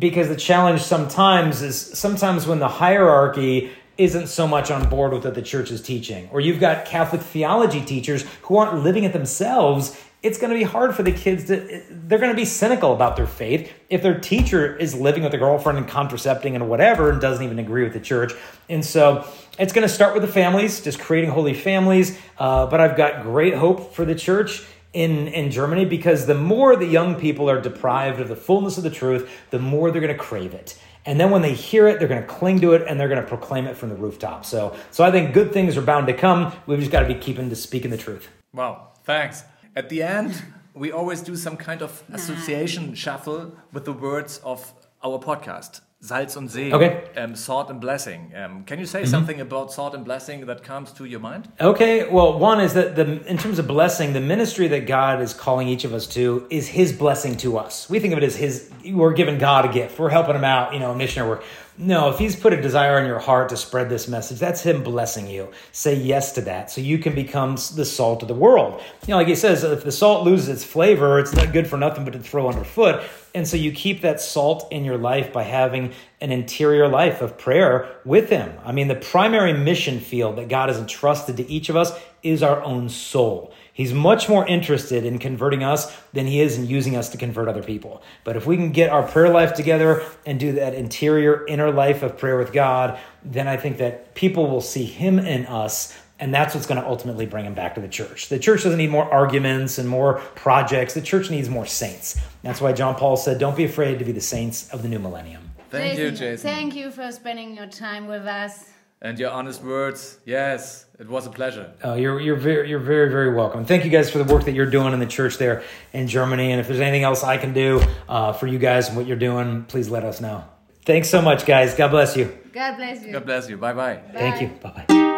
because 0.00 0.28
the 0.28 0.36
challenge 0.36 0.82
sometimes 0.82 1.62
is 1.62 1.80
sometimes 1.80 2.46
when 2.46 2.58
the 2.58 2.68
hierarchy 2.68 3.70
isn't 4.00 4.28
so 4.28 4.48
much 4.48 4.70
on 4.70 4.88
board 4.88 5.12
with 5.12 5.24
what 5.26 5.34
the 5.34 5.42
church 5.42 5.70
is 5.70 5.82
teaching, 5.82 6.26
or 6.32 6.40
you've 6.40 6.58
got 6.58 6.86
Catholic 6.86 7.20
theology 7.20 7.84
teachers 7.84 8.24
who 8.42 8.56
aren't 8.56 8.82
living 8.82 9.04
it 9.04 9.12
themselves, 9.12 10.02
it's 10.22 10.38
going 10.38 10.50
to 10.50 10.58
be 10.58 10.64
hard 10.64 10.94
for 10.94 11.02
the 11.02 11.12
kids 11.12 11.44
to, 11.46 11.82
they're 11.90 12.18
going 12.18 12.30
to 12.30 12.36
be 12.36 12.46
cynical 12.46 12.94
about 12.94 13.16
their 13.16 13.26
faith 13.26 13.70
if 13.90 14.02
their 14.02 14.18
teacher 14.18 14.74
is 14.74 14.94
living 14.94 15.22
with 15.22 15.34
a 15.34 15.38
girlfriend 15.38 15.78
and 15.78 15.86
contracepting 15.86 16.54
and 16.54 16.68
whatever 16.70 17.10
and 17.10 17.20
doesn't 17.20 17.44
even 17.44 17.58
agree 17.58 17.84
with 17.84 17.92
the 17.92 18.00
church. 18.00 18.32
And 18.70 18.82
so 18.82 19.26
it's 19.58 19.74
going 19.74 19.86
to 19.86 19.92
start 19.92 20.14
with 20.14 20.22
the 20.22 20.32
families, 20.32 20.80
just 20.80 20.98
creating 20.98 21.30
holy 21.30 21.54
families. 21.54 22.18
Uh, 22.38 22.66
but 22.66 22.80
I've 22.80 22.96
got 22.96 23.22
great 23.22 23.54
hope 23.54 23.94
for 23.94 24.06
the 24.06 24.14
church 24.14 24.64
in, 24.94 25.28
in 25.28 25.50
Germany 25.50 25.84
because 25.84 26.26
the 26.26 26.34
more 26.34 26.74
the 26.74 26.86
young 26.86 27.16
people 27.16 27.50
are 27.50 27.60
deprived 27.60 28.20
of 28.20 28.28
the 28.28 28.36
fullness 28.36 28.78
of 28.78 28.84
the 28.84 28.90
truth, 28.90 29.30
the 29.50 29.58
more 29.58 29.90
they're 29.90 30.00
going 30.00 30.12
to 30.12 30.18
crave 30.18 30.54
it. 30.54 30.78
And 31.06 31.18
then 31.18 31.30
when 31.30 31.42
they 31.42 31.54
hear 31.54 31.88
it, 31.88 31.98
they're 31.98 32.08
going 32.08 32.20
to 32.20 32.28
cling 32.28 32.60
to 32.60 32.72
it 32.72 32.86
and 32.86 33.00
they're 33.00 33.08
going 33.08 33.20
to 33.20 33.26
proclaim 33.26 33.66
it 33.66 33.76
from 33.76 33.88
the 33.88 33.94
rooftop. 33.94 34.44
So, 34.44 34.76
so 34.90 35.02
I 35.04 35.10
think 35.10 35.32
good 35.32 35.52
things 35.52 35.76
are 35.76 35.82
bound 35.82 36.06
to 36.08 36.12
come. 36.12 36.52
We've 36.66 36.78
just 36.78 36.90
got 36.90 37.00
to 37.00 37.06
be 37.06 37.14
keeping 37.14 37.48
to 37.48 37.56
speaking 37.56 37.90
the 37.90 37.96
truth. 37.96 38.28
Wow, 38.52 38.88
thanks. 39.04 39.44
At 39.74 39.88
the 39.88 40.02
end, 40.02 40.42
we 40.74 40.92
always 40.92 41.22
do 41.22 41.36
some 41.36 41.56
kind 41.56 41.82
of 41.82 42.02
association 42.12 42.94
shuffle 42.94 43.56
with 43.72 43.84
the 43.84 43.92
words 43.92 44.38
of 44.44 44.72
our 45.02 45.18
podcast. 45.18 45.80
Salz 46.02 46.34
und 46.34 46.50
Segen, 46.50 46.72
okay. 46.72 47.02
um, 47.14 47.34
salt 47.34 47.68
and 47.68 47.78
blessing. 47.78 48.32
Um, 48.34 48.64
can 48.64 48.78
you 48.78 48.86
say 48.86 49.00
mm 49.00 49.04
-hmm. 49.04 49.10
something 49.10 49.40
about 49.40 49.70
salt 49.70 49.94
and 49.94 50.02
blessing 50.02 50.46
that 50.46 50.64
comes 50.66 50.92
to 50.92 51.04
your 51.04 51.20
mind? 51.20 51.44
Okay, 51.60 52.08
well, 52.10 52.40
one 52.40 52.64
is 52.64 52.72
that 52.72 52.96
the 52.96 53.02
in 53.26 53.36
terms 53.36 53.58
of 53.58 53.66
blessing, 53.66 54.14
the 54.14 54.20
ministry 54.20 54.68
that 54.68 54.86
God 54.86 55.20
is 55.20 55.34
calling 55.34 55.68
each 55.68 55.84
of 55.84 55.92
us 55.92 56.06
to 56.06 56.46
is 56.48 56.68
His 56.68 56.92
blessing 56.96 57.36
to 57.36 57.58
us. 57.58 57.86
We 57.90 58.00
think 58.00 58.14
of 58.14 58.22
it 58.22 58.24
as 58.24 58.36
His. 58.36 58.70
We're 58.82 59.14
giving 59.14 59.38
God 59.38 59.64
a 59.64 59.72
gift. 59.72 59.98
We're 59.98 60.14
helping 60.18 60.36
Him 60.36 60.44
out. 60.44 60.72
You 60.72 60.80
know, 60.80 60.94
missionary 60.94 61.28
work. 61.30 61.42
No, 61.82 62.10
if 62.10 62.18
he's 62.18 62.36
put 62.36 62.52
a 62.52 62.60
desire 62.60 62.98
in 62.98 63.06
your 63.06 63.18
heart 63.18 63.48
to 63.48 63.56
spread 63.56 63.88
this 63.88 64.06
message, 64.06 64.38
that's 64.38 64.60
him 64.60 64.82
blessing 64.82 65.26
you. 65.26 65.48
Say 65.72 65.94
yes 65.94 66.32
to 66.32 66.42
that 66.42 66.70
so 66.70 66.82
you 66.82 66.98
can 66.98 67.14
become 67.14 67.52
the 67.74 67.86
salt 67.86 68.20
of 68.20 68.28
the 68.28 68.34
world. 68.34 68.82
You 69.06 69.12
know, 69.12 69.16
like 69.16 69.28
he 69.28 69.34
says, 69.34 69.64
if 69.64 69.82
the 69.82 69.90
salt 69.90 70.26
loses 70.26 70.50
its 70.50 70.62
flavor, 70.62 71.18
it's 71.18 71.32
not 71.32 71.54
good 71.54 71.66
for 71.66 71.78
nothing 71.78 72.04
but 72.04 72.12
to 72.12 72.18
throw 72.18 72.50
underfoot. 72.50 73.02
And 73.34 73.48
so 73.48 73.56
you 73.56 73.72
keep 73.72 74.02
that 74.02 74.20
salt 74.20 74.70
in 74.70 74.84
your 74.84 74.98
life 74.98 75.32
by 75.32 75.44
having 75.44 75.94
an 76.20 76.32
interior 76.32 76.86
life 76.86 77.22
of 77.22 77.38
prayer 77.38 77.88
with 78.04 78.28
him. 78.28 78.52
I 78.62 78.72
mean, 78.72 78.88
the 78.88 78.96
primary 78.96 79.54
mission 79.54 80.00
field 80.00 80.36
that 80.36 80.48
God 80.50 80.68
has 80.68 80.76
entrusted 80.76 81.38
to 81.38 81.50
each 81.50 81.70
of 81.70 81.76
us 81.76 81.98
is 82.22 82.42
our 82.42 82.62
own 82.62 82.90
soul. 82.90 83.54
He's 83.72 83.92
much 83.94 84.28
more 84.28 84.46
interested 84.46 85.04
in 85.04 85.18
converting 85.18 85.62
us 85.62 85.96
than 86.12 86.26
he 86.26 86.40
is 86.40 86.58
in 86.58 86.66
using 86.66 86.96
us 86.96 87.08
to 87.10 87.18
convert 87.18 87.48
other 87.48 87.62
people. 87.62 88.02
But 88.24 88.36
if 88.36 88.46
we 88.46 88.56
can 88.56 88.72
get 88.72 88.90
our 88.90 89.02
prayer 89.02 89.28
life 89.30 89.54
together 89.54 90.02
and 90.26 90.38
do 90.38 90.52
that 90.52 90.74
interior 90.74 91.46
inner 91.46 91.70
life 91.70 92.02
of 92.02 92.18
prayer 92.18 92.36
with 92.36 92.52
God, 92.52 92.98
then 93.24 93.48
I 93.48 93.56
think 93.56 93.78
that 93.78 94.14
people 94.14 94.48
will 94.50 94.60
see 94.60 94.84
him 94.84 95.18
in 95.18 95.46
us 95.46 95.96
And 96.20 96.34
that's 96.34 96.54
what's 96.54 96.66
going 96.66 96.78
to 96.80 96.86
ultimately 96.86 97.24
bring 97.24 97.46
them 97.46 97.54
back 97.54 97.74
to 97.76 97.80
the 97.80 97.88
church. 97.88 98.28
The 98.28 98.38
church 98.38 98.62
doesn't 98.62 98.76
need 98.76 98.90
more 98.90 99.10
arguments 99.10 99.78
and 99.78 99.88
more 99.88 100.18
projects. 100.34 100.92
The 100.92 101.00
church 101.00 101.30
needs 101.30 101.48
more 101.48 101.64
saints. 101.64 102.20
That's 102.42 102.60
why 102.60 102.74
John 102.74 102.94
Paul 102.94 103.16
said, 103.16 103.38
Don't 103.38 103.56
be 103.56 103.64
afraid 103.64 103.98
to 104.00 104.04
be 104.04 104.12
the 104.12 104.20
saints 104.20 104.68
of 104.68 104.82
the 104.82 104.88
new 104.88 104.98
millennium. 104.98 105.50
Thank 105.70 105.98
you, 105.98 106.10
Jason. 106.10 106.50
Thank 106.50 106.76
you 106.76 106.90
for 106.90 107.10
spending 107.10 107.56
your 107.56 107.68
time 107.68 108.06
with 108.06 108.26
us. 108.26 108.68
And 109.02 109.18
your 109.18 109.30
honest 109.30 109.62
words. 109.62 110.18
Yes, 110.26 110.84
it 110.98 111.08
was 111.08 111.26
a 111.26 111.30
pleasure. 111.30 111.72
Uh, 111.82 111.94
you're, 111.94 112.20
you're, 112.20 112.36
very, 112.36 112.68
you're 112.68 112.78
very, 112.78 113.10
very 113.10 113.34
welcome. 113.34 113.64
Thank 113.64 113.84
you 113.84 113.90
guys 113.90 114.10
for 114.10 114.18
the 114.18 114.30
work 114.32 114.44
that 114.44 114.52
you're 114.52 114.70
doing 114.70 114.92
in 114.92 115.00
the 115.00 115.06
church 115.06 115.38
there 115.38 115.62
in 115.94 116.06
Germany. 116.06 116.50
And 116.52 116.60
if 116.60 116.68
there's 116.68 116.80
anything 116.80 117.04
else 117.04 117.24
I 117.24 117.38
can 117.38 117.54
do 117.54 117.80
uh, 118.08 118.34
for 118.34 118.46
you 118.46 118.58
guys 118.58 118.88
and 118.88 118.96
what 118.98 119.06
you're 119.06 119.16
doing, 119.16 119.64
please 119.64 119.88
let 119.88 120.04
us 120.04 120.20
know. 120.20 120.44
Thanks 120.84 121.08
so 121.08 121.22
much, 121.22 121.46
guys. 121.46 121.74
God 121.74 121.88
bless 121.88 122.16
you. 122.16 122.36
God 122.52 122.76
bless 122.76 123.02
you. 123.02 123.12
God 123.12 123.24
bless 123.24 123.48
you. 123.48 123.56
Bye 123.56 123.72
bye. 123.72 124.00
Thank 124.12 124.42
you. 124.42 124.48
Bye 124.60 124.84
bye. 124.88 125.09